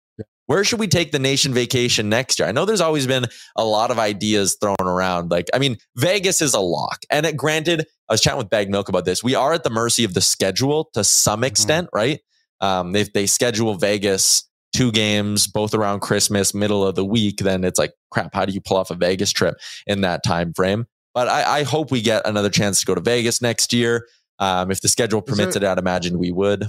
Where 0.46 0.64
should 0.64 0.80
we 0.80 0.88
take 0.88 1.12
the 1.12 1.20
nation 1.20 1.54
vacation 1.54 2.10
next 2.10 2.40
year? 2.40 2.48
I 2.48 2.52
know 2.52 2.66
there's 2.66 2.82
always 2.82 3.08
been 3.08 3.26
a 3.56 3.64
lot 3.64 3.92
of 3.92 4.00
ideas 4.00 4.58
thrown 4.60 4.76
around. 4.82 5.32
Like, 5.32 5.50
I 5.54 5.60
mean, 5.60 5.78
Vegas 5.96 6.42
is 6.42 6.54
a 6.54 6.60
lock. 6.60 7.00
And 7.10 7.26
it, 7.26 7.38
granted, 7.38 7.86
I 8.10 8.14
was 8.14 8.22
chatting 8.22 8.38
with 8.38 8.50
Bag 8.50 8.70
Milk 8.70 8.90
about 8.90 9.06
this. 9.06 9.24
We 9.24 9.36
are 9.36 9.54
at 9.54 9.64
the 9.64 9.70
mercy 9.70 10.04
of 10.04 10.14
the 10.14 10.22
schedule 10.22 10.90
to 10.94 11.04
some 11.04 11.38
mm-hmm. 11.38 11.46
extent, 11.46 11.90
right? 11.94 12.20
Um, 12.62 12.96
if 12.96 13.12
they 13.14 13.26
schedule 13.26 13.76
Vegas 13.76 14.48
two 14.74 14.92
games, 14.92 15.48
both 15.48 15.74
around 15.74 16.00
Christmas, 16.00 16.54
middle 16.54 16.86
of 16.88 16.96
the 16.96 17.04
week, 17.04 17.40
then 17.40 17.64
it's 17.64 17.78
like, 17.78 17.94
crap, 18.10 18.34
how 18.34 18.46
do 18.46 18.54
you 18.54 18.62
pull 18.62 18.78
off 18.78 18.90
a 18.90 18.96
Vegas 18.96 19.32
trip 19.32 19.56
in 19.88 20.02
that 20.02 20.24
time 20.24 20.54
frame? 20.54 20.86
But 21.14 21.28
I, 21.28 21.60
I 21.60 21.64
hope 21.64 21.92
we 21.92 22.02
get 22.02 22.26
another 22.26 22.50
chance 22.50 22.80
to 22.80 22.86
go 22.86 22.96
to 22.96 23.02
Vegas 23.02 23.42
next 23.42 23.74
year. 23.74 24.08
Um, 24.40 24.72
if 24.72 24.80
the 24.82 24.88
schedule 24.88 25.22
permits 25.22 25.56
there- 25.56 25.64
it, 25.64 25.72
I'd 25.72 25.78
imagine 25.78 26.18
we 26.20 26.32
would. 26.32 26.68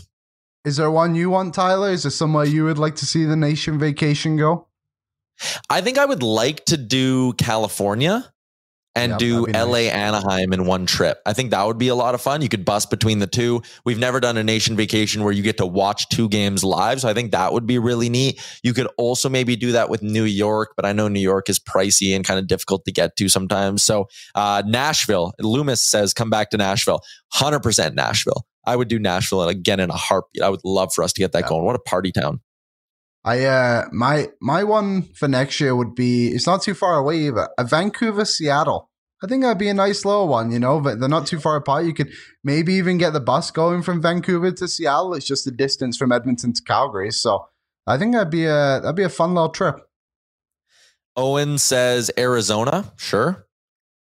Is 0.64 0.76
there 0.76 0.90
one 0.90 1.14
you 1.14 1.30
want, 1.30 1.55
Tyler? 1.55 1.90
Is 1.90 2.03
there 2.05 2.11
somewhere 2.11 2.45
you 2.45 2.64
would 2.64 2.78
like 2.78 2.95
to 2.97 3.07
see 3.07 3.24
the 3.24 3.36
nation 3.36 3.78
vacation 3.78 4.36
go? 4.36 4.68
I 5.68 5.80
think 5.80 5.99
I 5.99 6.05
would 6.05 6.22
like 6.22 6.64
to 6.66 6.76
do 6.76 7.32
California 7.34 8.32
and 8.95 9.18
do 9.18 9.47
LA 9.47 9.64
nice. 9.64 9.90
Anaheim 9.93 10.53
in 10.53 10.66
one 10.66 10.86
trip. 10.86 11.20
I 11.24 11.32
think 11.32 11.51
that 11.51 11.66
would 11.66 11.78
be 11.78 11.88
a 11.88 11.95
lot 11.95 12.14
of 12.14 12.20
fun. 12.20 12.43
You 12.43 12.49
could 12.49 12.64
bust 12.64 12.90
between 12.90 13.18
the 13.20 13.26
two. 13.26 13.62
We've 13.84 13.99
never 13.99 14.20
done 14.20 14.36
a 14.36 14.45
nation 14.45 14.76
vacation 14.76 15.24
where 15.24 15.32
you 15.32 15.43
get 15.43 15.57
to 15.59 15.66
watch 15.66 16.09
two 16.11 16.28
games 16.28 16.62
live. 16.62 17.01
So 17.01 17.09
I 17.09 17.14
think 17.14 17.32
that 17.32 17.53
would 17.53 17.66
be 17.66 17.78
really 17.78 18.09
neat. 18.09 18.40
You 18.62 18.74
could 18.74 18.88
also 18.99 19.28
maybe 19.28 19.57
do 19.57 19.72
that 19.72 19.88
with 19.88 20.03
New 20.03 20.24
York, 20.24 20.74
but 20.76 20.84
I 20.84 20.93
know 20.93 21.09
New 21.09 21.20
York 21.20 21.49
is 21.49 21.59
pricey 21.59 22.14
and 22.14 22.24
kind 22.24 22.38
of 22.38 22.47
difficult 22.47 22.84
to 22.84 22.93
get 22.93 23.16
to 23.16 23.28
sometimes. 23.28 23.82
So 23.82 24.09
uh, 24.34 24.62
Nashville, 24.66 25.32
Loomis 25.40 25.80
says, 25.80 26.12
come 26.12 26.28
back 26.30 26.51
to 26.51 26.57
Nashville. 26.57 27.01
100% 27.34 27.95
Nashville. 27.95 28.47
I 28.66 28.76
would 28.76 28.88
do 28.88 28.99
Nashville 28.99 29.43
again 29.49 29.80
in 29.80 29.90
a 29.90 29.97
heartbeat. 29.97 30.43
I 30.43 30.49
would 30.49 30.61
love 30.64 30.93
for 30.95 31.03
us 31.03 31.12
to 31.14 31.20
get 31.20 31.32
that 31.32 31.45
Yeah. 31.45 31.49
going. 31.49 31.64
What 31.64 31.76
a 31.76 31.80
party 31.80 32.12
town. 32.12 32.40
I 33.25 33.45
uh 33.45 33.85
my 33.93 34.29
my 34.41 34.64
one 34.64 35.03
for 35.14 35.29
next 35.29 35.61
year 35.61 35.77
would 35.77 35.95
be 35.95 36.29
it's 36.29 36.47
not 36.47 36.62
too 36.62 36.75
far 36.75 36.97
away 36.97 37.18
either. 37.27 37.49
A 37.59 37.64
Vancouver 37.64 38.25
Seattle. 38.25 38.91
I 39.23 39.29
think 39.29 39.43
that'd 39.43 39.59
be 39.59 39.68
a 39.68 39.75
nice 39.75 40.05
little 40.05 40.27
one, 40.27 40.51
you 40.51 40.59
know, 40.59 40.81
but 40.81 40.99
they're 40.99 41.09
not 41.09 41.29
too 41.29 41.39
far 41.39 41.55
apart. 41.55 41.85
You 41.85 41.95
could 41.95 42.12
maybe 42.43 42.75
even 42.75 42.99
get 42.99 43.12
the 43.12 43.20
bus 43.20 43.53
going 43.53 43.83
from 43.83 44.03
Vancouver 44.03 44.51
to 44.51 44.66
Seattle. 44.66 45.14
It's 45.14 45.27
just 45.27 45.45
the 45.45 45.53
distance 45.53 45.97
from 45.97 46.11
Edmonton 46.11 46.53
to 46.53 46.62
Calgary. 46.62 47.12
So 47.12 47.47
I 47.87 47.99
think 47.99 48.14
that'd 48.14 48.31
be 48.31 48.47
a 48.47 48.81
that'd 48.83 48.97
be 48.97 49.05
a 49.05 49.09
fun 49.09 49.35
little 49.35 49.51
trip. 49.51 49.77
Owen 51.16 51.59
says 51.59 52.11
Arizona. 52.18 52.93
Sure. 52.97 53.47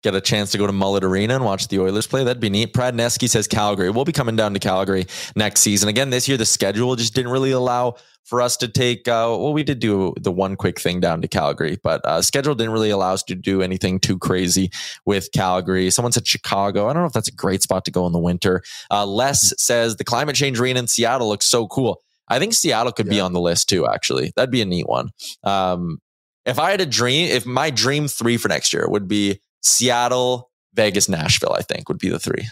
Get 0.01 0.15
a 0.15 0.21
chance 0.21 0.51
to 0.51 0.57
go 0.57 0.65
to 0.65 0.71
Mullet 0.71 1.03
Arena 1.03 1.35
and 1.35 1.43
watch 1.43 1.67
the 1.67 1.79
Oilers 1.79 2.07
play. 2.07 2.23
That'd 2.23 2.39
be 2.39 2.49
neat. 2.49 2.73
Pradneski 2.73 3.29
says 3.29 3.47
Calgary. 3.47 3.89
We'll 3.89 4.05
be 4.05 4.13
coming 4.13 4.37
down 4.37 4.53
to 4.53 4.59
Calgary 4.59 5.05
next 5.35 5.59
season. 5.59 5.89
Again, 5.89 6.09
this 6.09 6.27
year, 6.27 6.37
the 6.37 6.45
schedule 6.45 6.95
just 6.95 7.13
didn't 7.13 7.31
really 7.31 7.51
allow 7.51 7.95
for 8.23 8.41
us 8.41 8.55
to 8.57 8.67
take, 8.67 9.07
uh, 9.07 9.25
well, 9.27 9.53
we 9.53 9.63
did 9.63 9.79
do 9.79 10.13
the 10.19 10.31
one 10.31 10.55
quick 10.55 10.79
thing 10.79 10.99
down 10.99 11.21
to 11.21 11.27
Calgary, 11.27 11.79
but 11.83 12.05
uh, 12.05 12.21
schedule 12.21 12.53
didn't 12.53 12.71
really 12.71 12.91
allow 12.91 13.11
us 13.11 13.23
to 13.23 13.33
do 13.33 13.61
anything 13.61 13.99
too 13.99 14.17
crazy 14.19 14.69
with 15.05 15.31
Calgary. 15.33 15.89
Someone 15.89 16.11
said 16.11 16.27
Chicago. 16.27 16.87
I 16.87 16.93
don't 16.93 17.01
know 17.01 17.07
if 17.07 17.13
that's 17.13 17.27
a 17.27 17.33
great 17.33 17.63
spot 17.63 17.85
to 17.85 17.91
go 17.91 18.05
in 18.05 18.13
the 18.13 18.19
winter. 18.19 18.61
Uh, 18.91 19.05
Les 19.05 19.53
says 19.57 19.95
the 19.95 20.03
climate 20.03 20.35
change 20.35 20.59
arena 20.59 20.79
in 20.79 20.87
Seattle 20.87 21.27
looks 21.27 21.47
so 21.47 21.67
cool. 21.67 22.01
I 22.27 22.37
think 22.37 22.53
Seattle 22.53 22.91
could 22.91 23.09
be 23.09 23.19
on 23.19 23.33
the 23.33 23.41
list 23.41 23.67
too, 23.67 23.87
actually. 23.87 24.31
That'd 24.35 24.51
be 24.51 24.61
a 24.61 24.65
neat 24.65 24.87
one. 24.87 25.09
Um, 25.43 25.99
if 26.45 26.59
I 26.59 26.69
had 26.69 26.81
a 26.81 26.85
dream, 26.85 27.29
if 27.31 27.47
my 27.47 27.71
dream 27.71 28.07
three 28.07 28.37
for 28.37 28.47
next 28.47 28.71
year 28.71 28.87
would 28.87 29.07
be 29.07 29.41
Seattle, 29.61 30.49
Vegas, 30.73 31.09
Nashville, 31.09 31.53
I 31.53 31.61
think 31.61 31.89
would 31.89 31.99
be 31.99 32.09
the 32.09 32.19
three. 32.19 32.47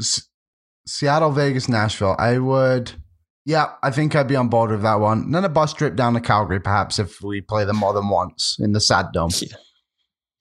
S- 0.00 0.28
Seattle, 0.86 1.30
Vegas, 1.32 1.68
Nashville. 1.68 2.16
I 2.18 2.38
would 2.38 2.92
yeah, 3.44 3.74
I 3.82 3.90
think 3.92 4.16
I'd 4.16 4.26
be 4.26 4.34
on 4.36 4.48
board 4.48 4.70
with 4.72 4.82
that 4.82 4.96
one. 4.96 5.20
And 5.20 5.34
then 5.34 5.44
a 5.44 5.48
bus 5.48 5.72
trip 5.72 5.94
down 5.94 6.14
to 6.14 6.20
Calgary, 6.20 6.58
perhaps, 6.60 6.98
if 6.98 7.22
we 7.22 7.40
play 7.40 7.64
them 7.64 7.76
more 7.76 7.92
than 7.92 8.08
once 8.08 8.56
in 8.58 8.72
the 8.72 8.80
Sad 8.80 9.12
Dome. 9.12 9.30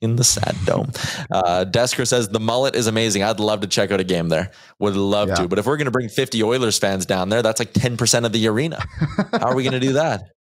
In 0.02 0.18
the 0.18 0.26
sad 0.26 0.56
dome. 0.66 0.92
Uh, 1.32 1.66
Desker 1.68 2.06
says 2.06 2.28
the 2.28 2.40
mullet 2.40 2.76
is 2.76 2.86
amazing. 2.86 3.24
I'd 3.24 3.40
love 3.40 3.62
to 3.62 3.68
check 3.68 3.92
out 3.92 4.00
a 4.00 4.04
game 4.04 4.28
there. 4.28 4.52
Would 4.78 4.96
love 4.96 5.30
Yeah. 5.30 5.36
to. 5.36 5.48
But 5.48 5.58
if 5.58 5.66
we're 5.66 5.78
going 5.78 5.86
to 5.86 5.92
bring 5.92 6.10
50 6.10 6.44
Oilers 6.44 6.78
fans 6.78 7.06
down 7.08 7.30
there, 7.30 7.42
that's 7.42 7.60
like 7.60 7.74
10% 7.74 8.26
of 8.26 8.32
the 8.34 8.46
arena. 8.48 8.84
How 9.32 9.48
are 9.48 9.56
we 9.56 9.64
going 9.64 9.74
to 9.74 9.80
do 9.80 9.94
that? 9.94 10.22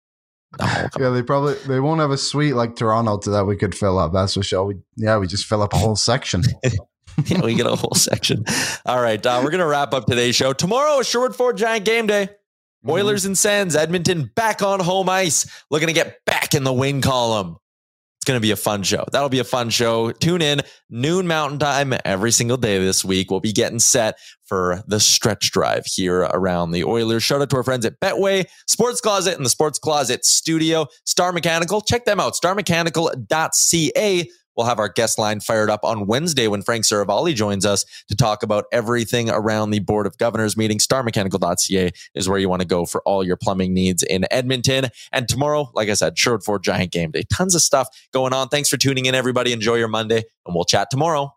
Come 0.60 0.90
Yeah, 1.00 1.10
they 1.10 1.24
probably 1.24 1.54
they 1.68 1.80
won't 1.80 2.02
have 2.02 2.12
a 2.12 2.18
suite 2.18 2.56
like 2.56 2.76
Toronto 2.76 3.18
to 3.20 3.30
that 3.32 3.46
we 3.46 3.56
could 3.56 3.74
fill 3.74 3.98
up. 3.98 4.14
That's 4.14 4.34
for 4.34 4.44
sure. 4.44 4.66
We, 4.66 4.76
yeah, 4.98 5.18
we 5.18 5.28
just 5.28 5.46
fill 5.46 5.62
up 5.62 5.74
a 5.74 5.78
whole 5.78 5.96
section. 5.96 6.44
yeah, 7.26 7.42
we 7.42 7.56
get 7.56 7.68
a 7.68 7.76
whole 7.76 7.96
section. 7.96 8.44
All 8.86 9.02
right, 9.02 9.24
uh, 9.26 9.42
we're 9.44 9.52
going 9.52 9.60
to 9.60 9.68
wrap 9.68 9.94
up 9.94 10.06
today's 10.06 10.36
show. 10.36 10.54
Tomorrow 10.54 11.00
is 11.00 11.08
Sherwood 11.08 11.36
Ford 11.36 11.58
Giant 11.58 11.86
Game 11.86 12.08
Day. 12.08 12.30
Oilers 12.88 13.26
and 13.26 13.38
Sens, 13.38 13.76
Edmonton 13.76 14.32
back 14.36 14.64
on 14.64 14.80
home 14.80 15.08
ice, 15.08 15.64
looking 15.70 15.88
to 15.88 15.94
get 15.94 16.26
back 16.26 16.56
in 16.56 16.64
the 16.64 16.74
win 16.74 17.02
column. 17.02 17.58
It's 18.22 18.28
going 18.28 18.38
to 18.38 18.42
be 18.42 18.52
a 18.52 18.56
fun 18.56 18.84
show. 18.84 19.04
That'll 19.12 19.30
be 19.30 19.40
a 19.40 19.44
fun 19.44 19.72
show. 19.72 20.12
Tune 20.12 20.44
in 20.44 20.62
noon 20.92 21.26
mountain 21.26 21.58
time 21.58 21.96
every 22.06 22.32
single 22.32 22.58
day 22.58 22.78
this 22.78 23.04
week. 23.04 23.32
We'll 23.32 23.40
be 23.40 23.52
getting 23.52 23.80
set 23.80 24.20
for 24.46 24.84
the 24.86 25.00
stretch 25.00 25.50
drive 25.52 25.88
here 25.88 26.20
around 26.20 26.70
the 26.70 26.84
Oilers. 26.84 27.24
Shout 27.24 27.42
out 27.42 27.50
to 27.50 27.56
our 27.56 27.64
friends 27.64 27.84
at 27.84 28.00
Betway, 28.00 28.46
Sports 28.68 29.02
Closet, 29.02 29.38
and 29.38 29.44
the 29.44 29.50
Sports 29.50 29.80
Closet 29.80 30.24
Studio. 30.24 30.86
Star 31.04 31.32
Mechanical, 31.32 31.82
check 31.82 32.06
them 32.06 32.20
out. 32.20 32.34
StarMechanical.ca. 32.34 34.30
We'll 34.62 34.70
have 34.70 34.78
our 34.78 34.90
guest 34.90 35.18
line 35.18 35.40
fired 35.40 35.72
up 35.72 35.84
on 35.84 36.06
Wednesday 36.06 36.48
when 36.48 36.62
Frank 36.62 36.86
Seravalli 36.86 37.34
joins 37.34 37.66
us 37.66 37.84
to 38.10 38.16
talk 38.16 38.44
about 38.44 38.66
everything 38.72 39.28
around 39.28 39.72
the 39.72 39.80
Board 39.80 40.06
of 40.06 40.20
Governors 40.20 40.56
meeting. 40.56 40.78
StarMechanical.ca 40.78 41.92
is 42.14 42.30
where 42.30 42.38
you 42.38 42.48
want 42.48 42.62
to 42.62 42.68
go 42.68 42.86
for 42.86 43.02
all 43.02 43.24
your 43.24 43.38
plumbing 43.38 43.74
needs 43.74 44.04
in 44.04 44.28
Edmonton. 44.30 44.90
And 45.12 45.28
tomorrow, 45.28 45.72
like 45.74 45.90
I 45.90 45.96
said, 45.96 46.16
Sherwood 46.16 46.44
Ford 46.44 46.62
Giant 46.62 46.92
Game 46.92 47.10
Day. 47.10 47.24
Tons 47.34 47.56
of 47.56 47.64
stuff 47.64 47.88
going 48.14 48.34
on. 48.34 48.50
Thanks 48.50 48.70
for 48.70 48.78
tuning 48.78 49.08
in, 49.08 49.16
everybody. 49.16 49.52
Enjoy 49.52 49.78
your 49.78 49.88
Monday, 49.88 50.22
and 50.46 50.54
we'll 50.54 50.66
chat 50.66 50.92
tomorrow. 50.92 51.34